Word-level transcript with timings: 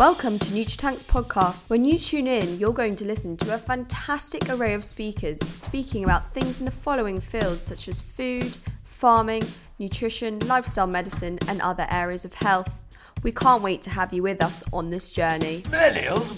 Welcome 0.00 0.38
to 0.38 0.54
NutriTank's 0.54 1.02
podcast. 1.02 1.68
When 1.68 1.84
you 1.84 1.98
tune 1.98 2.26
in, 2.26 2.58
you're 2.58 2.72
going 2.72 2.96
to 2.96 3.04
listen 3.04 3.36
to 3.36 3.52
a 3.52 3.58
fantastic 3.58 4.48
array 4.48 4.72
of 4.72 4.82
speakers 4.82 5.38
speaking 5.40 6.04
about 6.04 6.32
things 6.32 6.58
in 6.58 6.64
the 6.64 6.70
following 6.70 7.20
fields 7.20 7.62
such 7.62 7.86
as 7.86 8.00
food, 8.00 8.56
farming, 8.82 9.42
nutrition, 9.78 10.38
lifestyle 10.38 10.86
medicine, 10.86 11.38
and 11.48 11.60
other 11.60 11.86
areas 11.90 12.24
of 12.24 12.32
health. 12.32 12.80
We 13.22 13.30
can't 13.30 13.62
wait 13.62 13.82
to 13.82 13.90
have 13.90 14.14
you 14.14 14.22
with 14.22 14.42
us 14.42 14.64
on 14.72 14.88
this 14.88 15.12
journey. 15.12 15.64
Millennials, 15.64 16.34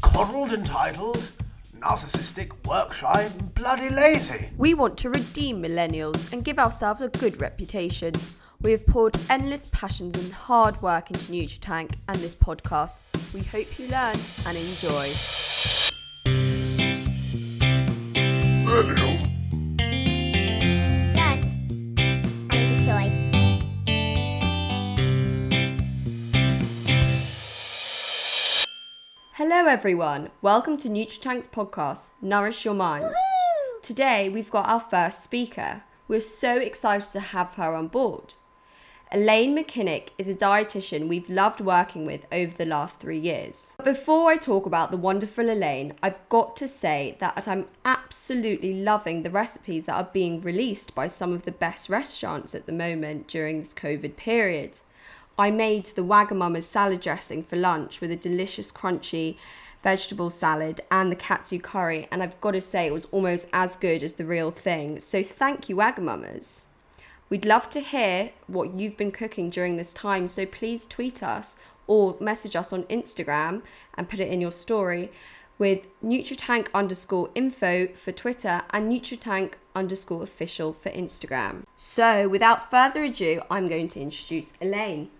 coddled, 0.00 0.52
entitled, 0.52 1.30
narcissistic, 1.78 2.66
work 2.66 2.92
shy, 2.92 3.30
bloody 3.54 3.90
lazy. 3.90 4.48
We 4.56 4.74
want 4.74 4.98
to 4.98 5.10
redeem 5.10 5.62
millennials 5.62 6.32
and 6.32 6.44
give 6.44 6.58
ourselves 6.58 7.00
a 7.00 7.06
good 7.06 7.40
reputation. 7.40 8.14
We 8.60 8.72
have 8.72 8.88
poured 8.88 9.16
endless 9.30 9.66
passions 9.66 10.16
and 10.16 10.32
hard 10.32 10.82
work 10.82 11.12
into 11.12 11.30
NutriTank 11.30 11.94
and 12.08 12.18
this 12.18 12.34
podcast. 12.34 13.04
We 13.32 13.40
hope 13.42 13.78
you 13.78 13.86
learn 13.86 14.16
and 14.46 14.58
enjoy. 14.58 15.06
Millennials. 18.66 19.22
Learn 21.14 21.40
and 22.50 22.72
enjoy. 22.72 23.30
Hello, 29.34 29.66
everyone. 29.66 30.30
Welcome 30.42 30.76
to 30.78 30.88
NutriTank's 30.88 31.46
podcast, 31.46 32.10
Nourish 32.20 32.64
Your 32.64 32.74
Minds. 32.74 33.14
Today, 33.82 34.28
we've 34.28 34.50
got 34.50 34.68
our 34.68 34.80
first 34.80 35.22
speaker. 35.22 35.82
We're 36.08 36.18
so 36.18 36.56
excited 36.56 37.08
to 37.12 37.20
have 37.20 37.54
her 37.54 37.76
on 37.76 37.86
board. 37.86 38.34
Elaine 39.10 39.56
Macaninch 39.56 40.08
is 40.18 40.28
a 40.28 40.34
dietitian 40.34 41.08
we've 41.08 41.30
loved 41.30 41.62
working 41.62 42.04
with 42.04 42.26
over 42.30 42.54
the 42.54 42.66
last 42.66 43.00
three 43.00 43.18
years. 43.18 43.72
But 43.78 43.86
before 43.86 44.30
I 44.30 44.36
talk 44.36 44.66
about 44.66 44.90
the 44.90 44.98
wonderful 44.98 45.48
Elaine, 45.48 45.94
I've 46.02 46.20
got 46.28 46.56
to 46.56 46.68
say 46.68 47.16
that 47.18 47.48
I'm 47.48 47.68
absolutely 47.86 48.74
loving 48.74 49.22
the 49.22 49.30
recipes 49.30 49.86
that 49.86 49.94
are 49.94 50.10
being 50.12 50.42
released 50.42 50.94
by 50.94 51.06
some 51.06 51.32
of 51.32 51.44
the 51.44 51.52
best 51.52 51.88
restaurants 51.88 52.54
at 52.54 52.66
the 52.66 52.72
moment 52.72 53.28
during 53.28 53.58
this 53.58 53.72
COVID 53.72 54.16
period. 54.16 54.80
I 55.38 55.50
made 55.52 55.86
the 55.86 56.04
Wagamama's 56.04 56.66
salad 56.66 57.00
dressing 57.00 57.42
for 57.42 57.56
lunch 57.56 58.02
with 58.02 58.10
a 58.10 58.16
delicious 58.16 58.70
crunchy 58.70 59.38
vegetable 59.82 60.28
salad 60.28 60.82
and 60.90 61.10
the 61.10 61.16
katsu 61.16 61.58
curry, 61.58 62.08
and 62.10 62.22
I've 62.22 62.38
got 62.42 62.50
to 62.50 62.60
say 62.60 62.86
it 62.86 62.92
was 62.92 63.06
almost 63.06 63.48
as 63.54 63.76
good 63.76 64.02
as 64.02 64.14
the 64.14 64.26
real 64.26 64.50
thing. 64.50 65.00
So 65.00 65.22
thank 65.22 65.70
you, 65.70 65.76
Wagamama's. 65.76 66.66
We'd 67.30 67.44
love 67.44 67.68
to 67.70 67.80
hear 67.80 68.30
what 68.46 68.80
you've 68.80 68.96
been 68.96 69.12
cooking 69.12 69.50
during 69.50 69.76
this 69.76 69.92
time, 69.92 70.28
so 70.28 70.46
please 70.46 70.86
tweet 70.86 71.22
us 71.22 71.58
or 71.86 72.16
message 72.20 72.56
us 72.56 72.72
on 72.72 72.84
Instagram 72.84 73.62
and 73.94 74.08
put 74.08 74.20
it 74.20 74.32
in 74.32 74.40
your 74.40 74.50
story 74.50 75.10
with 75.58 75.86
NutriTank 76.02 76.68
underscore 76.72 77.28
info 77.34 77.88
for 77.88 78.12
Twitter 78.12 78.62
and 78.70 78.90
NutriTank 78.90 79.54
underscore 79.74 80.22
official 80.22 80.72
for 80.72 80.90
Instagram. 80.90 81.64
So 81.76 82.28
without 82.28 82.70
further 82.70 83.04
ado, 83.04 83.42
I'm 83.50 83.68
going 83.68 83.88
to 83.88 84.00
introduce 84.00 84.54
Elaine. 84.62 85.10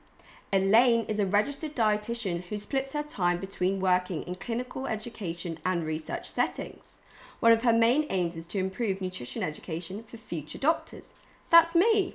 Elaine 0.51 1.05
is 1.07 1.21
a 1.21 1.27
registered 1.27 1.77
dietitian 1.77 2.45
who 2.45 2.57
splits 2.57 2.95
her 2.95 3.03
time 3.03 3.37
between 3.37 3.81
working 3.81 4.23
in 4.23 4.37
clinical 4.37 4.87
education 4.87 5.59
and 5.63 5.85
research 5.85 6.31
settings. 6.31 7.01
One 7.41 7.53
of 7.53 7.65
her 7.65 7.73
main 7.73 8.07
aims 8.09 8.39
is 8.39 8.47
to 8.49 8.59
improve 8.59 9.03
nutrition 9.03 9.43
education 9.43 10.03
for 10.05 10.17
future 10.17 10.57
doctors. 10.57 11.15
That's 11.51 11.75
me. 11.75 12.15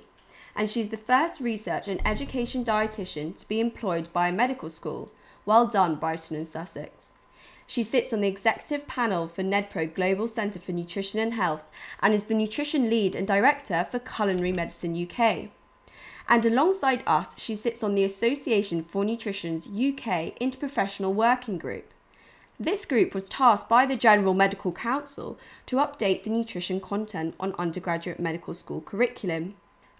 And 0.56 0.70
she's 0.70 0.90
the 0.90 0.96
first 0.96 1.40
research 1.40 1.88
and 1.88 2.00
education 2.06 2.64
dietitian 2.64 3.36
to 3.38 3.48
be 3.48 3.60
employed 3.60 4.12
by 4.12 4.28
a 4.28 4.32
medical 4.32 4.70
school. 4.70 5.10
Well 5.44 5.66
done, 5.66 5.96
Brighton 5.96 6.36
and 6.36 6.48
Sussex. 6.48 7.14
She 7.66 7.82
sits 7.82 8.12
on 8.12 8.20
the 8.20 8.28
executive 8.28 8.86
panel 8.86 9.26
for 9.26 9.42
NEDPRO 9.42 9.94
Global 9.94 10.28
Centre 10.28 10.58
for 10.58 10.72
Nutrition 10.72 11.18
and 11.18 11.34
Health 11.34 11.64
and 12.00 12.12
is 12.12 12.24
the 12.24 12.34
nutrition 12.34 12.90
lead 12.90 13.16
and 13.16 13.26
director 13.26 13.86
for 13.90 13.98
Culinary 13.98 14.52
Medicine 14.52 14.94
UK. 14.94 15.48
And 16.28 16.44
alongside 16.44 17.02
us, 17.06 17.34
she 17.38 17.54
sits 17.54 17.82
on 17.82 17.94
the 17.94 18.04
Association 18.04 18.84
for 18.84 19.04
Nutrition's 19.04 19.66
UK 19.66 20.38
Interprofessional 20.38 21.14
Working 21.14 21.58
Group. 21.58 21.93
This 22.58 22.86
group 22.86 23.14
was 23.14 23.28
tasked 23.28 23.68
by 23.68 23.84
the 23.84 23.96
General 23.96 24.32
Medical 24.32 24.70
Council 24.70 25.36
to 25.66 25.76
update 25.76 26.22
the 26.22 26.30
nutrition 26.30 26.80
content 26.80 27.34
on 27.40 27.52
undergraduate 27.58 28.20
medical 28.20 28.54
school 28.54 28.80
curriculum. 28.80 29.56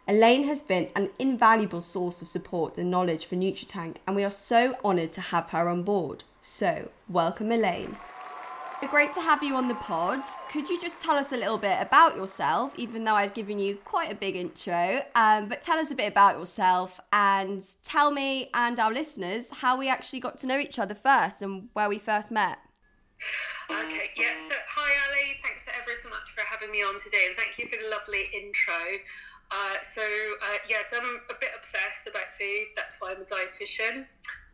Elaine 0.06 0.44
has 0.44 0.62
been 0.62 0.88
an 0.94 1.10
invaluable 1.19 1.81
source 1.81 2.22
of 2.22 2.28
support 2.28 2.78
and 2.78 2.92
knowledge 2.92 3.26
for 3.26 3.34
NutriTank, 3.34 3.97
and 4.06 4.15
we 4.15 4.22
are 4.22 4.31
so 4.31 4.76
honoured 4.84 5.12
to 5.15 5.20
have 5.20 5.50
her 5.50 5.69
on 5.69 5.82
board. 5.82 6.22
So, 6.42 6.91
welcome, 7.09 7.50
Elaine. 7.50 7.97
Great 8.90 9.12
to 9.14 9.20
have 9.20 9.42
you 9.42 9.56
on 9.56 9.66
the 9.66 9.74
pod. 9.74 10.22
Could 10.52 10.68
you 10.68 10.80
just 10.80 11.02
tell 11.02 11.16
us 11.16 11.32
a 11.32 11.36
little 11.36 11.58
bit 11.58 11.78
about 11.80 12.14
yourself, 12.16 12.78
even 12.78 13.02
though 13.02 13.14
I've 13.14 13.34
given 13.34 13.58
you 13.58 13.76
quite 13.84 14.12
a 14.12 14.14
big 14.14 14.36
intro? 14.36 15.02
Um, 15.16 15.48
but 15.48 15.62
tell 15.62 15.78
us 15.78 15.90
a 15.90 15.96
bit 15.96 16.06
about 16.06 16.38
yourself 16.38 17.00
and 17.12 17.64
tell 17.84 18.12
me 18.12 18.50
and 18.54 18.78
our 18.78 18.92
listeners 18.92 19.50
how 19.50 19.76
we 19.76 19.88
actually 19.88 20.20
got 20.20 20.38
to 20.38 20.46
know 20.46 20.58
each 20.58 20.78
other 20.78 20.94
first 20.94 21.42
and 21.42 21.70
where 21.72 21.88
we 21.88 21.98
first 21.98 22.30
met. 22.30 22.58
Okay, 23.70 24.10
yeah. 24.16 24.34
Hi, 24.76 24.91
Ali. 25.08 25.41
Thanks 25.42 25.66
ever 25.68 25.94
so 25.96 26.10
much 26.10 26.30
for 26.30 26.42
having 26.48 26.70
me 26.70 26.82
on 26.82 26.98
today, 26.98 27.24
and 27.26 27.36
thank 27.36 27.58
you 27.58 27.66
for 27.66 27.76
the 27.76 27.91
lovely 27.91 28.28
intro. 28.36 28.74
Uh, 29.50 29.80
so, 29.82 30.02
uh, 30.02 30.58
yes, 30.68 30.94
I'm 30.96 31.20
a 31.30 31.34
bit 31.41 31.50
obsessed 31.56 32.08
about 32.08 32.32
food. 32.32 32.66
That's 32.76 33.00
why 33.00 33.12
I'm 33.12 33.22
a 33.22 33.24
dietitian. 33.24 34.06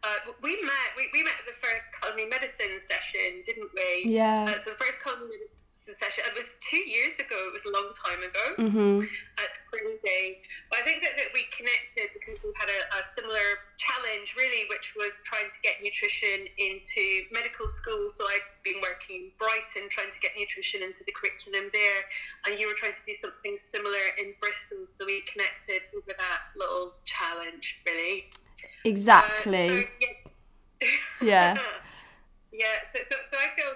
Uh, 0.03 0.33
we 0.43 0.57
met. 0.63 0.89
We, 0.97 1.09
we 1.13 1.23
met 1.23 1.35
at 1.39 1.47
the 1.47 1.53
first 1.53 1.93
culinary 2.01 2.29
medicine 2.29 2.81
session, 2.81 3.45
didn't 3.45 3.71
we? 3.75 4.11
Yeah. 4.11 4.49
Uh, 4.49 4.57
so 4.57 4.71
the 4.73 4.81
first 4.81 5.03
culinary 5.03 5.29
medicine 5.29 5.95
session. 5.95 6.25
It 6.29 6.35
was 6.37 6.57
two 6.65 6.81
years 6.81 7.21
ago. 7.21 7.37
It 7.49 7.53
was 7.53 7.65
a 7.65 7.73
long 7.73 7.89
time 7.93 8.21
ago. 8.25 8.47
Mm-hmm. 8.57 8.97
That's 9.37 9.59
crazy. 9.69 10.41
But 10.69 10.81
I 10.81 10.83
think 10.83 11.01
that, 11.05 11.17
that 11.17 11.33
we 11.33 11.45
connected 11.53 12.13
because 12.17 12.37
we 12.41 12.53
had 12.57 12.69
a, 12.69 12.81
a 12.97 13.05
similar 13.05 13.45
challenge, 13.77 14.37
really, 14.37 14.69
which 14.69 14.93
was 14.97 15.25
trying 15.25 15.49
to 15.49 15.61
get 15.65 15.81
nutrition 15.81 16.49
into 16.61 17.29
medical 17.33 17.65
school. 17.67 18.09
So 18.13 18.25
I'd 18.29 18.45
been 18.65 18.81
working 18.85 19.17
in 19.17 19.25
Brighton 19.41 19.89
trying 19.89 20.13
to 20.13 20.21
get 20.21 20.37
nutrition 20.37 20.85
into 20.85 21.01
the 21.05 21.13
curriculum 21.13 21.73
there, 21.73 22.01
and 22.45 22.57
you 22.61 22.69
were 22.69 22.77
trying 22.77 22.93
to 22.93 23.05
do 23.05 23.17
something 23.17 23.57
similar 23.57 24.17
in 24.21 24.37
Bristol. 24.41 24.85
So 24.97 25.09
we 25.09 25.25
connected 25.29 25.89
over 25.97 26.13
that 26.13 26.41
little 26.57 26.97
challenge, 27.05 27.81
really. 27.89 28.29
Uh, 28.65 28.89
Exactly. 28.89 29.69
so, 29.69 29.75
yeah. 30.01 30.15
Yeah. 31.23 31.55
yeah. 32.53 32.77
So, 32.85 32.99
so, 33.11 33.17
so 33.31 33.37
I 33.37 33.49
feel 33.57 33.73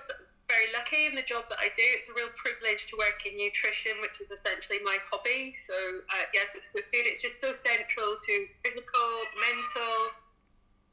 very 0.48 0.68
lucky 0.76 1.06
in 1.08 1.14
the 1.14 1.24
job 1.24 1.44
that 1.48 1.58
I 1.60 1.68
do. 1.72 1.84
It's 1.96 2.08
a 2.08 2.14
real 2.14 2.32
privilege 2.36 2.86
to 2.92 2.96
work 2.96 3.24
in 3.24 3.36
nutrition, 3.36 3.92
which 4.00 4.16
is 4.20 4.30
essentially 4.30 4.78
my 4.84 4.96
hobby. 5.08 5.52
So, 5.52 5.74
uh, 6.12 6.28
yes, 6.32 6.54
it's 6.54 6.72
with 6.74 6.84
food. 6.92 7.08
It's 7.08 7.22
just 7.22 7.40
so 7.40 7.52
central 7.52 8.16
to 8.20 8.34
physical, 8.64 9.10
mental, 9.40 9.96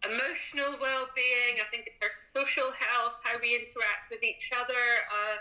emotional 0.08 0.72
well-being. 0.80 1.60
I 1.60 1.68
think 1.70 1.92
our 2.02 2.10
social 2.10 2.72
health, 2.72 3.20
how 3.24 3.38
we 3.40 3.56
interact 3.56 4.10
with 4.10 4.24
each 4.24 4.52
other. 4.56 4.86
Uh, 5.12 5.38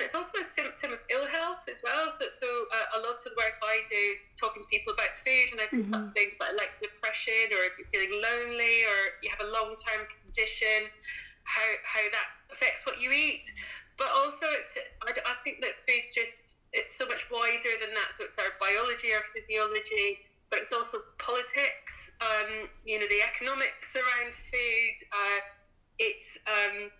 it's 0.00 0.14
also 0.14 0.38
a 0.38 0.46
symptom 0.46 0.94
of 0.94 1.00
ill 1.10 1.26
health 1.26 1.66
as 1.66 1.82
well. 1.82 2.06
So, 2.08 2.30
so 2.30 2.46
uh, 2.46 2.98
a 2.98 3.02
lot 3.02 3.18
of 3.18 3.24
the 3.26 3.34
work 3.34 3.58
I 3.58 3.82
do 3.90 3.98
is 4.14 4.30
talking 4.38 4.62
to 4.62 4.68
people 4.70 4.94
about 4.94 5.18
food, 5.18 5.50
and 5.50 5.58
I 5.58 5.66
pick 5.66 5.90
up 5.90 6.14
things 6.14 6.38
like, 6.38 6.54
like 6.54 6.70
depression, 6.78 7.50
or 7.50 7.66
if 7.66 7.74
you're 7.74 7.90
feeling 7.90 8.14
lonely, 8.14 8.86
or 8.86 8.98
you 9.22 9.28
have 9.34 9.42
a 9.42 9.50
long-term 9.50 10.06
condition, 10.22 10.86
how 11.50 11.68
how 11.82 12.04
that 12.14 12.28
affects 12.54 12.86
what 12.86 13.02
you 13.02 13.10
eat. 13.10 13.42
But 13.98 14.14
also, 14.14 14.46
it's 14.54 14.78
I, 15.02 15.10
I 15.10 15.34
think 15.42 15.58
that 15.66 15.82
food's 15.82 16.14
just 16.14 16.70
it's 16.70 16.94
so 16.94 17.02
much 17.10 17.26
wider 17.34 17.74
than 17.82 17.90
that. 17.98 18.14
So 18.14 18.22
it's 18.22 18.38
our 18.38 18.54
biology, 18.62 19.10
our 19.10 19.26
physiology, 19.34 20.22
but 20.50 20.62
it's 20.62 20.74
also 20.74 21.02
politics. 21.18 22.14
Um, 22.22 22.70
you 22.86 23.02
know, 23.02 23.06
the 23.10 23.22
economics 23.26 23.98
around 23.98 24.30
food. 24.30 24.96
Uh, 25.10 25.40
it's 25.98 26.38
um, 26.46 26.90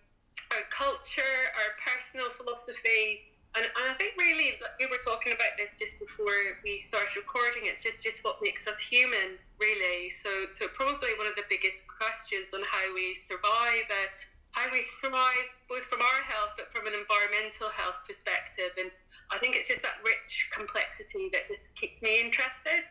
our 0.51 0.65
culture, 0.69 1.35
our 1.55 1.71
personal 1.79 2.29
philosophy. 2.29 3.29
And, 3.57 3.65
and 3.65 3.85
I 3.89 3.93
think 3.97 4.13
really 4.17 4.53
we 4.77 4.85
were 4.85 5.01
talking 5.01 5.33
about 5.33 5.57
this 5.57 5.73
just 5.79 5.97
before 5.97 6.61
we 6.63 6.77
started 6.77 7.17
recording. 7.17 7.65
It's 7.65 7.81
just, 7.81 8.03
just 8.03 8.23
what 8.23 8.37
makes 8.41 8.67
us 8.67 8.77
human, 8.77 9.41
really. 9.59 10.09
So 10.09 10.29
so 10.49 10.69
probably 10.73 11.09
one 11.17 11.25
of 11.25 11.35
the 11.35 11.47
biggest 11.49 11.89
questions 11.89 12.53
on 12.53 12.61
how 12.61 12.85
we 12.93 13.15
survive, 13.15 13.89
uh, 13.89 14.07
how 14.53 14.69
we 14.71 14.81
thrive, 15.01 15.49
both 15.67 15.85
from 15.89 16.01
our 16.01 16.21
health 16.29 16.53
but 16.57 16.71
from 16.73 16.85
an 16.85 16.93
environmental 16.93 17.69
health 17.73 18.05
perspective. 18.05 18.69
And 18.77 18.91
I 19.33 19.37
think 19.37 19.55
it's 19.55 19.67
just 19.67 19.81
that 19.81 19.97
rich 20.05 20.49
complexity 20.53 21.29
that 21.33 21.47
just 21.47 21.75
keeps 21.75 22.01
me 22.01 22.21
interested. 22.21 22.85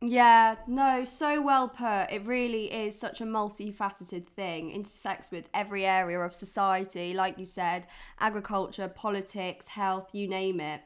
Yeah, 0.00 0.54
no, 0.68 1.04
so 1.04 1.42
well 1.42 1.68
put. 1.68 2.12
It 2.12 2.24
really 2.24 2.72
is 2.72 2.98
such 2.98 3.20
a 3.20 3.24
multifaceted 3.24 4.28
thing, 4.28 4.70
intersects 4.70 5.32
with 5.32 5.48
every 5.52 5.84
area 5.84 6.20
of 6.20 6.34
society, 6.34 7.14
like 7.14 7.36
you 7.36 7.44
said, 7.44 7.86
agriculture, 8.20 8.86
politics, 8.88 9.66
health, 9.66 10.14
you 10.14 10.28
name 10.28 10.60
it. 10.60 10.82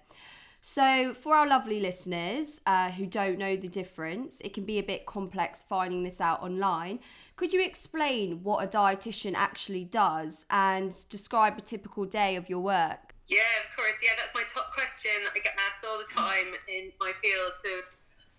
So, 0.64 1.12
for 1.12 1.34
our 1.34 1.46
lovely 1.46 1.80
listeners 1.80 2.60
uh, 2.66 2.92
who 2.92 3.04
don't 3.04 3.36
know 3.36 3.56
the 3.56 3.68
difference, 3.68 4.40
it 4.42 4.54
can 4.54 4.64
be 4.64 4.78
a 4.78 4.82
bit 4.82 5.06
complex 5.06 5.62
finding 5.62 6.04
this 6.04 6.20
out 6.20 6.40
online. 6.40 7.00
Could 7.36 7.52
you 7.52 7.62
explain 7.62 8.44
what 8.44 8.64
a 8.64 8.68
dietitian 8.68 9.34
actually 9.34 9.84
does 9.84 10.46
and 10.50 10.94
describe 11.10 11.58
a 11.58 11.60
typical 11.60 12.04
day 12.04 12.36
of 12.36 12.48
your 12.48 12.60
work? 12.60 13.12
Yeah, 13.28 13.40
of 13.60 13.74
course. 13.74 14.00
Yeah, 14.02 14.12
that's 14.16 14.34
my 14.34 14.44
top 14.54 14.72
question 14.72 15.10
I 15.34 15.38
get 15.40 15.54
asked 15.68 15.84
all 15.84 15.98
the 15.98 16.08
time 16.14 16.54
in 16.68 16.92
my 17.00 17.10
field. 17.10 17.52
So, 17.54 17.68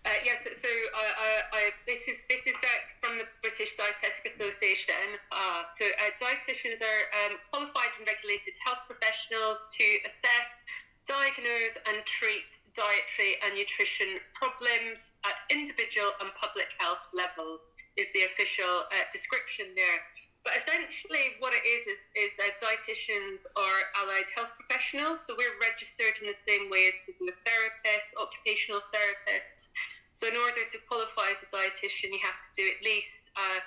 uh, 0.04 0.20
yes, 0.20 0.44
so 0.44 0.68
I, 0.68 1.06
I, 1.16 1.30
I, 1.52 1.62
this 1.88 2.08
is 2.08 2.28
this 2.28 2.44
is 2.44 2.60
uh, 2.60 2.68
from 3.00 3.16
the 3.16 3.24
British 3.40 3.72
Dietetic 3.76 4.28
Association. 4.28 5.16
Uh, 5.32 5.64
so, 5.72 5.84
uh, 5.84 6.12
dietitians 6.20 6.84
are 6.84 7.02
um, 7.24 7.40
qualified 7.48 7.88
and 7.96 8.04
regulated 8.04 8.52
health 8.60 8.84
professionals 8.84 9.64
to 9.80 9.86
assess 10.04 10.60
diagnose 11.08 11.76
and 11.88 12.04
treat 12.04 12.48
dietary 12.76 13.36
and 13.44 13.56
nutrition 13.56 14.20
problems 14.36 15.16
at 15.24 15.40
individual 15.48 16.08
and 16.20 16.32
public 16.36 16.68
health 16.80 17.08
level 17.12 17.60
is 17.96 18.12
the 18.12 18.24
official 18.24 18.84
uh, 18.92 19.04
description 19.12 19.72
there. 19.76 20.00
But 20.44 20.60
essentially, 20.60 21.40
what 21.40 21.56
it 21.56 21.64
is 21.64 21.88
is, 21.88 22.00
is 22.20 22.32
uh, 22.36 22.52
dietitians 22.60 23.48
are 23.56 23.80
allied 24.04 24.28
health 24.36 24.52
professionals, 24.60 25.24
so 25.24 25.32
we're 25.40 25.56
registered 25.64 26.20
in 26.20 26.28
the 26.28 26.36
same 26.36 26.68
way 26.68 26.84
as 26.84 27.00
physiotherapists, 27.08 28.12
occupational 28.20 28.84
therapists. 28.92 29.72
So, 30.12 30.28
in 30.28 30.36
order 30.36 30.60
to 30.60 30.76
qualify 30.86 31.32
as 31.32 31.40
a 31.42 31.48
dietitian, 31.48 32.12
you 32.12 32.20
have 32.20 32.36
to 32.36 32.50
do 32.60 32.64
at 32.68 32.84
least 32.84 33.32
uh, 33.40 33.60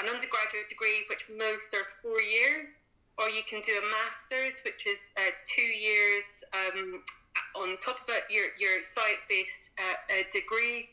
an 0.00 0.08
undergraduate 0.08 0.72
degree, 0.72 1.04
which 1.12 1.28
most 1.28 1.76
are 1.76 1.84
four 2.00 2.18
years, 2.24 2.88
or 3.20 3.28
you 3.28 3.44
can 3.44 3.60
do 3.60 3.76
a 3.76 3.84
master's, 3.92 4.64
which 4.64 4.88
is 4.88 5.12
uh, 5.20 5.36
two 5.44 5.68
years. 5.68 6.42
Um, 6.56 7.04
on 7.54 7.76
top 7.76 8.00
of 8.00 8.08
it, 8.08 8.24
your, 8.32 8.46
your 8.58 8.80
science 8.80 9.24
based 9.28 9.78
uh, 9.78 10.24
degree. 10.32 10.88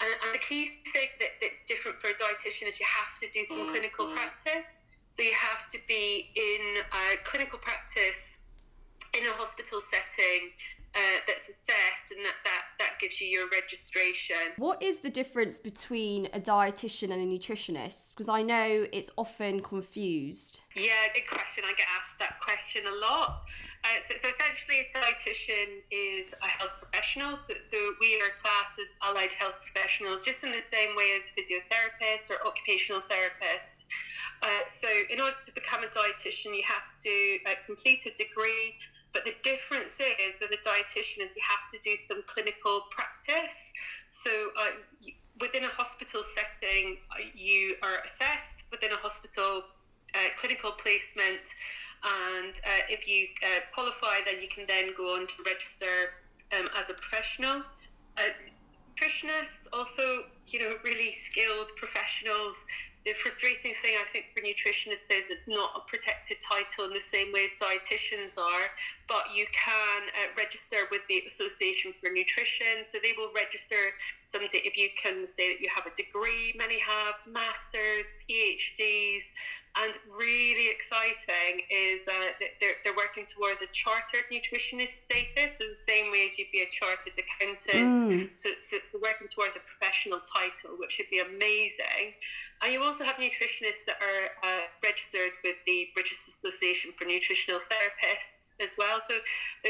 And, 0.00 0.10
and, 0.24 0.32
the 0.32 0.38
key 0.38 0.64
thing 0.92 1.08
that, 1.20 1.36
that's 1.40 1.64
different 1.64 2.00
for 2.00 2.08
a 2.08 2.14
dietitian 2.14 2.68
is 2.68 2.80
you 2.80 2.86
have 2.88 3.18
to 3.20 3.28
do 3.28 3.44
some 3.46 3.68
clinical 3.70 4.06
practice. 4.16 4.82
So 5.12 5.22
you 5.22 5.34
have 5.34 5.68
to 5.68 5.78
be 5.88 6.30
in 6.34 6.82
uh, 6.92 7.16
clinical 7.24 7.58
practice 7.58 8.46
in 9.12 9.26
a 9.26 9.32
hospital 9.32 9.78
setting 9.78 10.50
uh, 10.94 10.98
that's 11.26 11.48
assessed 11.48 12.12
and 12.16 12.24
that, 12.24 12.34
that 12.44 12.62
that 12.78 12.98
gives 12.98 13.20
you 13.20 13.28
your 13.28 13.48
registration. 13.48 14.36
What 14.56 14.82
is 14.82 14.98
the 15.00 15.10
difference 15.10 15.58
between 15.58 16.26
a 16.32 16.40
dietitian 16.40 17.12
and 17.12 17.22
a 17.22 17.26
nutritionist? 17.26 18.12
Because 18.12 18.28
I 18.28 18.42
know 18.42 18.86
it's 18.92 19.10
often 19.16 19.60
confused. 19.60 20.60
Yeah, 20.74 20.90
good 21.14 21.28
question. 21.28 21.64
I 21.66 21.74
get 21.76 21.86
asked 21.98 22.18
that 22.18 22.40
question 22.40 22.82
a 22.86 22.96
lot. 23.06 23.42
Uh, 23.84 23.88
so, 24.00 24.14
so, 24.16 24.28
essentially, 24.28 24.80
a 24.80 24.86
dietitian 24.90 25.82
is 25.90 26.34
a 26.42 26.48
health 26.48 26.74
professional. 26.80 27.36
So, 27.36 27.54
so 27.60 27.76
we 28.00 28.20
are 28.22 28.34
classed 28.38 28.78
as 28.78 28.94
allied 29.02 29.32
health 29.32 29.60
professionals, 29.60 30.24
just 30.24 30.42
in 30.42 30.50
the 30.50 30.62
same 30.62 30.96
way 30.96 31.10
as 31.16 31.30
physiotherapists 31.30 32.30
or 32.30 32.46
occupational 32.46 33.02
therapists. 33.02 33.86
Uh, 34.42 34.64
so, 34.64 34.88
in 35.08 35.20
order 35.20 35.36
to 35.46 35.54
become 35.54 35.84
a 35.84 35.88
dietitian, 35.88 36.56
you 36.56 36.62
have 36.66 36.86
to 37.00 37.38
uh, 37.46 37.54
complete 37.64 38.02
a 38.06 38.14
degree 38.16 38.74
but 39.12 39.24
the 39.24 39.34
difference 39.42 40.00
is 40.00 40.38
with 40.40 40.50
a 40.52 40.56
dietitian 40.56 41.22
is 41.22 41.34
you 41.36 41.42
have 41.42 41.70
to 41.72 41.78
do 41.82 41.96
some 42.02 42.22
clinical 42.26 42.86
practice. 42.90 43.72
So 44.10 44.30
uh, 44.58 45.10
within 45.40 45.64
a 45.64 45.68
hospital 45.68 46.20
setting, 46.20 46.98
uh, 47.10 47.24
you 47.34 47.76
are 47.82 48.02
assessed 48.04 48.66
within 48.70 48.92
a 48.92 48.96
hospital 48.96 49.64
uh, 50.14 50.18
clinical 50.36 50.70
placement, 50.72 51.48
and 52.02 52.54
uh, 52.54 52.82
if 52.88 53.08
you 53.08 53.28
uh, 53.44 53.60
qualify, 53.72 54.20
then 54.24 54.40
you 54.40 54.48
can 54.48 54.66
then 54.66 54.92
go 54.96 55.14
on 55.16 55.26
to 55.26 55.34
register 55.46 56.20
um, 56.58 56.68
as 56.78 56.90
a 56.90 56.94
professional. 56.94 57.62
Uh, 58.16 58.22
nutritionists 59.00 59.66
also, 59.72 60.24
you 60.48 60.60
know, 60.60 60.74
really 60.84 61.10
skilled 61.10 61.70
professionals 61.76 62.66
the 63.04 63.14
frustrating 63.24 63.72
thing 63.80 63.96
I 63.96 64.04
think 64.04 64.26
for 64.36 64.44
nutritionists 64.44 65.08
is 65.08 65.32
it's 65.32 65.48
not 65.48 65.72
a 65.72 65.80
protected 65.88 66.36
title 66.44 66.84
in 66.84 66.92
the 66.92 67.00
same 67.00 67.32
way 67.32 67.48
as 67.48 67.56
dietitians 67.56 68.36
are, 68.36 68.66
but 69.08 69.24
you 69.34 69.46
can 69.56 70.08
uh, 70.12 70.28
register 70.36 70.76
with 70.90 71.06
the 71.08 71.22
Association 71.24 71.94
for 71.96 72.12
Nutrition. 72.12 72.84
So 72.84 72.98
they 73.02 73.16
will 73.16 73.32
register 73.34 73.96
if 74.38 74.76
you 74.76 74.88
can 75.02 75.24
say 75.24 75.52
that 75.52 75.60
you 75.60 75.68
have 75.74 75.86
a 75.86 75.94
degree, 75.94 76.52
many 76.56 76.78
have 76.80 77.14
masters, 77.26 78.16
PhDs, 78.28 79.32
and 79.78 79.94
really 80.18 80.66
exciting 80.74 81.62
is 81.70 82.08
uh, 82.08 82.34
they're, 82.58 82.74
they're 82.82 82.96
working 82.96 83.24
towards 83.24 83.62
a 83.62 83.68
chartered 83.70 84.26
nutritionist 84.26 85.06
status, 85.06 85.58
so 85.58 85.64
the 85.64 85.74
same 85.74 86.10
way 86.10 86.26
as 86.26 86.38
you'd 86.38 86.50
be 86.50 86.66
a 86.66 86.70
chartered 86.70 87.14
accountant. 87.14 88.02
Mm. 88.02 88.36
So, 88.36 88.50
so 88.58 88.78
working 88.98 89.28
towards 89.30 89.54
a 89.54 89.62
professional 89.62 90.18
title, 90.26 90.74
which 90.78 90.98
would 90.98 91.06
be 91.10 91.22
amazing. 91.22 92.18
And 92.62 92.72
you 92.72 92.82
also 92.82 93.04
have 93.04 93.16
nutritionists 93.22 93.86
that 93.86 94.02
are 94.02 94.24
uh, 94.42 94.66
registered 94.82 95.38
with 95.46 95.56
the 95.66 95.88
British 95.94 96.18
Association 96.26 96.90
for 96.98 97.06
Nutritional 97.06 97.62
Therapists 97.62 98.58
as 98.58 98.74
well. 98.74 98.98
So 99.08 99.16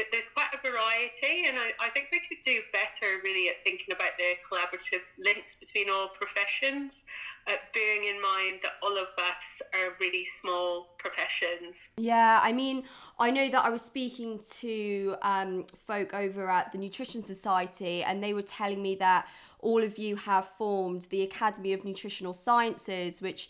there's 0.09 0.33
quite 0.33 0.49
a 0.49 0.59
variety, 0.65 1.45
and 1.45 1.61
I, 1.61 1.77
I 1.77 1.89
think 1.93 2.09
we 2.11 2.25
could 2.25 2.41
do 2.41 2.57
better 2.73 3.21
really 3.23 3.53
at 3.53 3.61
thinking 3.63 3.93
about 3.93 4.17
the 4.17 4.33
collaborative 4.51 5.01
links 5.17 5.55
between 5.55 5.89
all 5.89 6.09
professions, 6.09 7.05
uh, 7.47 7.51
bearing 7.73 8.03
in 8.03 8.21
mind 8.21 8.59
that 8.63 8.73
all 8.83 8.91
of 8.91 9.07
us 9.29 9.61
are 9.73 9.93
really 9.99 10.23
small 10.23 10.89
professions. 10.97 11.91
Yeah, 11.97 12.39
I 12.43 12.51
mean, 12.51 12.83
I 13.19 13.31
know 13.31 13.49
that 13.49 13.63
I 13.63 13.69
was 13.69 13.81
speaking 13.81 14.39
to 14.59 15.15
um, 15.21 15.65
folk 15.77 16.13
over 16.13 16.49
at 16.49 16.71
the 16.71 16.77
Nutrition 16.77 17.23
Society, 17.23 18.03
and 18.03 18.23
they 18.23 18.33
were 18.33 18.41
telling 18.41 18.81
me 18.81 18.95
that 18.95 19.27
all 19.59 19.83
of 19.83 19.97
you 19.97 20.15
have 20.15 20.47
formed 20.47 21.03
the 21.09 21.21
Academy 21.21 21.73
of 21.73 21.85
Nutritional 21.85 22.33
Sciences, 22.33 23.21
which 23.21 23.49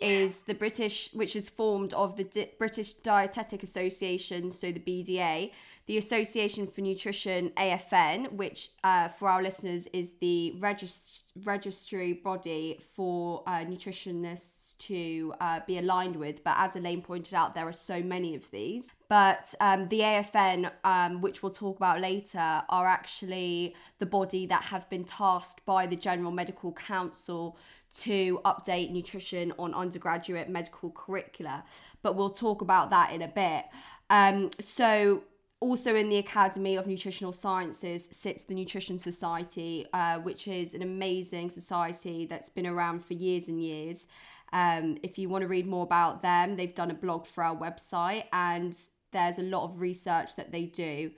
is 0.00 0.42
the 0.42 0.54
British, 0.54 1.12
which 1.12 1.36
is 1.36 1.50
formed 1.50 1.92
of 1.92 2.16
the 2.16 2.48
British 2.58 2.94
Dietetic 2.94 3.62
Association, 3.62 4.50
so 4.50 4.72
the 4.72 4.80
BDA, 4.80 5.52
the 5.90 5.98
Association 5.98 6.68
for 6.68 6.82
Nutrition 6.82 7.50
AFN, 7.56 8.30
which 8.34 8.68
uh, 8.84 9.08
for 9.08 9.28
our 9.28 9.42
listeners 9.42 9.88
is 9.88 10.12
the 10.20 10.54
regist- 10.60 11.22
registry 11.42 12.12
body 12.12 12.78
for 12.94 13.42
uh, 13.44 13.64
nutritionists 13.64 14.78
to 14.78 15.34
uh, 15.40 15.58
be 15.66 15.78
aligned 15.78 16.14
with. 16.14 16.44
But 16.44 16.54
as 16.58 16.76
Elaine 16.76 17.02
pointed 17.02 17.34
out, 17.34 17.56
there 17.56 17.66
are 17.66 17.72
so 17.72 18.04
many 18.04 18.36
of 18.36 18.48
these. 18.52 18.92
But 19.08 19.52
um, 19.60 19.88
the 19.88 19.98
AFN, 19.98 20.70
um, 20.84 21.22
which 21.22 21.42
we'll 21.42 21.50
talk 21.50 21.78
about 21.78 22.00
later, 22.00 22.62
are 22.68 22.86
actually 22.86 23.74
the 23.98 24.06
body 24.06 24.46
that 24.46 24.62
have 24.62 24.88
been 24.90 25.02
tasked 25.02 25.66
by 25.66 25.88
the 25.88 25.96
General 25.96 26.30
Medical 26.30 26.72
Council 26.72 27.58
to 28.02 28.40
update 28.44 28.92
nutrition 28.92 29.52
on 29.58 29.74
undergraduate 29.74 30.48
medical 30.48 30.92
curricula. 30.92 31.64
But 32.00 32.14
we'll 32.14 32.30
talk 32.30 32.62
about 32.62 32.90
that 32.90 33.12
in 33.12 33.22
a 33.22 33.28
bit. 33.28 33.64
Um, 34.08 34.50
so, 34.60 35.22
also 35.60 35.94
in 35.94 36.08
the 36.08 36.16
Academy 36.16 36.76
of 36.76 36.86
Nutritional 36.86 37.32
Sciences 37.32 38.08
sits 38.10 38.44
the 38.44 38.54
Nutrition 38.54 38.98
Society, 38.98 39.86
uh, 39.92 40.18
which 40.18 40.48
is 40.48 40.74
an 40.74 40.82
amazing 40.82 41.50
society 41.50 42.24
that's 42.26 42.48
been 42.50 42.66
around 42.66 43.04
for 43.04 43.14
years 43.14 43.48
and 43.48 43.62
years. 43.62 44.06
Um, 44.52 44.98
if 45.02 45.18
you 45.18 45.28
want 45.28 45.42
to 45.42 45.48
read 45.48 45.66
more 45.66 45.84
about 45.84 46.22
them, 46.22 46.56
they've 46.56 46.74
done 46.74 46.90
a 46.90 46.94
blog 46.94 47.26
for 47.26 47.44
our 47.44 47.54
website 47.54 48.24
and 48.32 48.76
there's 49.12 49.38
a 49.38 49.42
lot 49.42 49.64
of 49.64 49.80
research 49.80 50.34
that 50.36 50.50
they 50.50 50.64
do. 50.64 51.12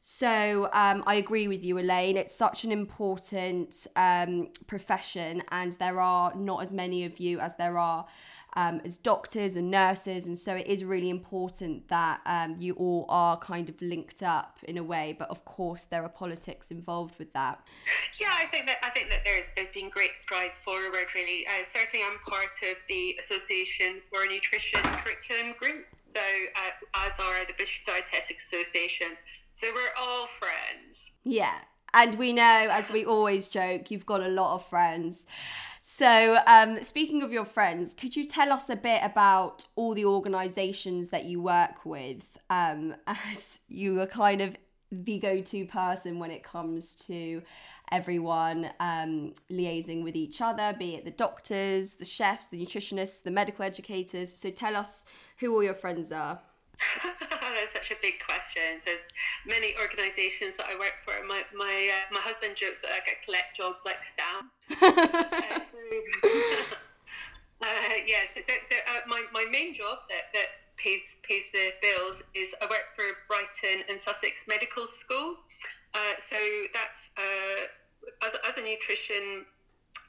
So 0.00 0.70
um, 0.72 1.02
I 1.06 1.16
agree 1.16 1.48
with 1.48 1.64
you, 1.64 1.78
Elaine. 1.78 2.16
It's 2.16 2.34
such 2.34 2.64
an 2.64 2.70
important 2.70 3.74
um, 3.96 4.48
profession, 4.66 5.42
and 5.50 5.72
there 5.74 6.00
are 6.00 6.34
not 6.36 6.62
as 6.62 6.72
many 6.72 7.04
of 7.04 7.18
you 7.18 7.40
as 7.40 7.56
there 7.56 7.78
are 7.78 8.06
um, 8.56 8.80
as 8.84 8.96
doctors 8.96 9.56
and 9.56 9.70
nurses, 9.70 10.26
and 10.26 10.38
so 10.38 10.54
it 10.54 10.66
is 10.66 10.84
really 10.84 11.10
important 11.10 11.88
that 11.88 12.20
um, 12.26 12.56
you 12.58 12.74
all 12.74 13.06
are 13.08 13.36
kind 13.38 13.68
of 13.68 13.80
linked 13.80 14.22
up 14.22 14.58
in 14.64 14.78
a 14.78 14.82
way. 14.82 15.14
But 15.18 15.30
of 15.30 15.44
course, 15.44 15.84
there 15.84 16.02
are 16.02 16.08
politics 16.08 16.70
involved 16.70 17.18
with 17.18 17.32
that. 17.34 17.60
Yeah, 18.20 18.28
I 18.36 18.44
think 18.46 18.66
that 18.66 18.78
I 18.82 18.90
think 18.90 19.10
that 19.10 19.20
there's 19.24 19.54
there's 19.54 19.72
been 19.72 19.90
great 19.90 20.16
strides 20.16 20.58
forward. 20.58 20.92
Really, 21.14 21.46
uh, 21.46 21.62
certainly, 21.62 22.04
I'm 22.08 22.18
part 22.20 22.56
of 22.70 22.76
the 22.88 23.16
Association 23.18 24.00
for 24.10 24.26
Nutrition 24.26 24.80
Curriculum 24.82 25.54
Group. 25.58 25.86
So, 26.08 26.20
uh, 26.20 27.04
as 27.06 27.20
are 27.20 27.44
the 27.46 27.52
British 27.52 27.84
Dietetic 27.84 28.36
Association. 28.36 29.08
So 29.52 29.66
we're 29.74 30.02
all 30.02 30.26
friends. 30.26 31.10
Yeah, 31.24 31.58
and 31.92 32.18
we 32.18 32.32
know, 32.32 32.68
as 32.70 32.90
we 32.90 33.04
always 33.04 33.48
joke, 33.48 33.90
you've 33.90 34.06
got 34.06 34.22
a 34.22 34.28
lot 34.28 34.54
of 34.54 34.64
friends. 34.66 35.26
So, 35.90 36.36
um, 36.46 36.82
speaking 36.82 37.22
of 37.22 37.32
your 37.32 37.46
friends, 37.46 37.94
could 37.94 38.14
you 38.14 38.26
tell 38.26 38.52
us 38.52 38.68
a 38.68 38.76
bit 38.76 39.00
about 39.02 39.64
all 39.74 39.94
the 39.94 40.04
organisations 40.04 41.08
that 41.08 41.24
you 41.24 41.40
work 41.40 41.86
with, 41.86 42.36
um, 42.50 42.94
as 43.06 43.60
you 43.68 43.98
are 44.02 44.06
kind 44.06 44.42
of 44.42 44.54
the 44.92 45.18
go-to 45.18 45.64
person 45.64 46.18
when 46.18 46.30
it 46.30 46.42
comes 46.42 46.94
to 47.06 47.40
everyone 47.90 48.68
um, 48.80 49.32
liaising 49.50 50.04
with 50.04 50.14
each 50.14 50.42
other, 50.42 50.76
be 50.78 50.94
it 50.94 51.06
the 51.06 51.10
doctors, 51.10 51.94
the 51.94 52.04
chefs, 52.04 52.48
the 52.48 52.62
nutritionists, 52.62 53.22
the 53.22 53.30
medical 53.30 53.64
educators. 53.64 54.30
So, 54.30 54.50
tell 54.50 54.76
us 54.76 55.06
who 55.38 55.54
all 55.54 55.62
your 55.62 55.72
friends 55.72 56.12
are. 56.12 56.38
that's 57.02 57.72
such 57.72 57.90
a 57.90 57.98
big 58.00 58.22
question. 58.24 58.78
There's 58.84 59.10
many 59.46 59.74
organisations 59.82 60.54
that 60.56 60.66
I 60.70 60.78
work 60.78 60.94
for. 60.98 61.12
My 61.26 61.42
my 61.54 61.74
uh, 61.90 62.14
my 62.14 62.20
husband 62.22 62.56
jokes 62.56 62.82
that 62.82 62.90
I 62.94 63.00
get 63.04 63.22
collect 63.24 63.56
jobs 63.56 63.82
like 63.84 64.02
stamps. 64.02 64.70
uh, 64.82 65.58
so, 65.58 65.78
uh, 67.62 67.94
yeah, 68.06 68.22
so, 68.30 68.40
so, 68.40 68.52
so 68.62 68.76
uh, 68.94 69.00
my, 69.08 69.24
my 69.32 69.44
main 69.50 69.74
job 69.74 69.98
that, 70.08 70.30
that 70.34 70.48
pays 70.76 71.18
pays 71.26 71.50
the 71.50 71.72
bills 71.82 72.22
is 72.34 72.54
I 72.62 72.66
work 72.66 72.94
for 72.94 73.04
Brighton 73.26 73.84
and 73.90 73.98
Sussex 73.98 74.46
Medical 74.46 74.84
School. 74.84 75.36
Uh, 75.94 76.14
so 76.16 76.36
that's 76.72 77.10
uh, 77.18 78.24
as, 78.24 78.36
as 78.46 78.56
a 78.56 78.62
nutrition 78.68 79.44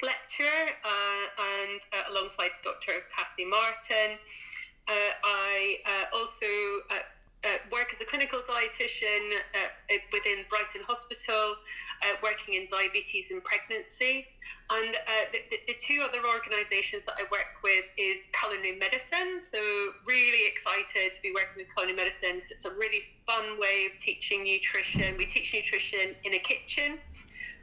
lecturer 0.03 0.69
uh, 0.85 1.25
and 1.65 1.81
uh, 1.93 2.11
alongside 2.11 2.51
Dr. 2.63 3.03
Kathy 3.15 3.45
Martyn. 3.45 4.17
Uh, 4.89 5.11
I 5.23 5.77
uh, 5.85 6.17
also 6.17 6.47
uh, 7.43 7.47
work 7.71 7.87
as 7.93 8.01
a 8.01 8.05
clinical 8.05 8.39
dietitian 8.39 9.21
uh, 9.55 9.95
within 10.11 10.43
Brighton 10.49 10.81
Hospital, 10.87 11.55
uh, 12.03 12.15
working 12.21 12.55
in 12.55 12.67
diabetes 12.67 13.31
and 13.31 13.43
pregnancy. 13.43 14.27
And 14.69 14.95
uh, 14.95 15.31
the, 15.31 15.57
the, 15.67 15.75
two 15.79 16.03
other 16.03 16.19
organisations 16.27 17.05
that 17.05 17.15
I 17.17 17.23
work 17.31 17.63
with 17.63 17.93
is 17.97 18.29
culinary 18.35 18.77
medicine. 18.77 19.39
So 19.39 19.59
really 20.05 20.47
excited 20.47 21.13
to 21.13 21.21
be 21.21 21.31
working 21.33 21.63
with 21.63 21.73
culinary 21.73 21.95
medicine 21.95 22.37
it's 22.39 22.65
a 22.65 22.73
really 22.75 23.01
fun 23.25 23.59
way 23.59 23.87
of 23.89 23.95
teaching 23.95 24.43
nutrition. 24.43 25.15
We 25.17 25.25
teach 25.25 25.53
nutrition 25.53 26.15
in 26.23 26.33
a 26.33 26.39
kitchen. 26.39 26.99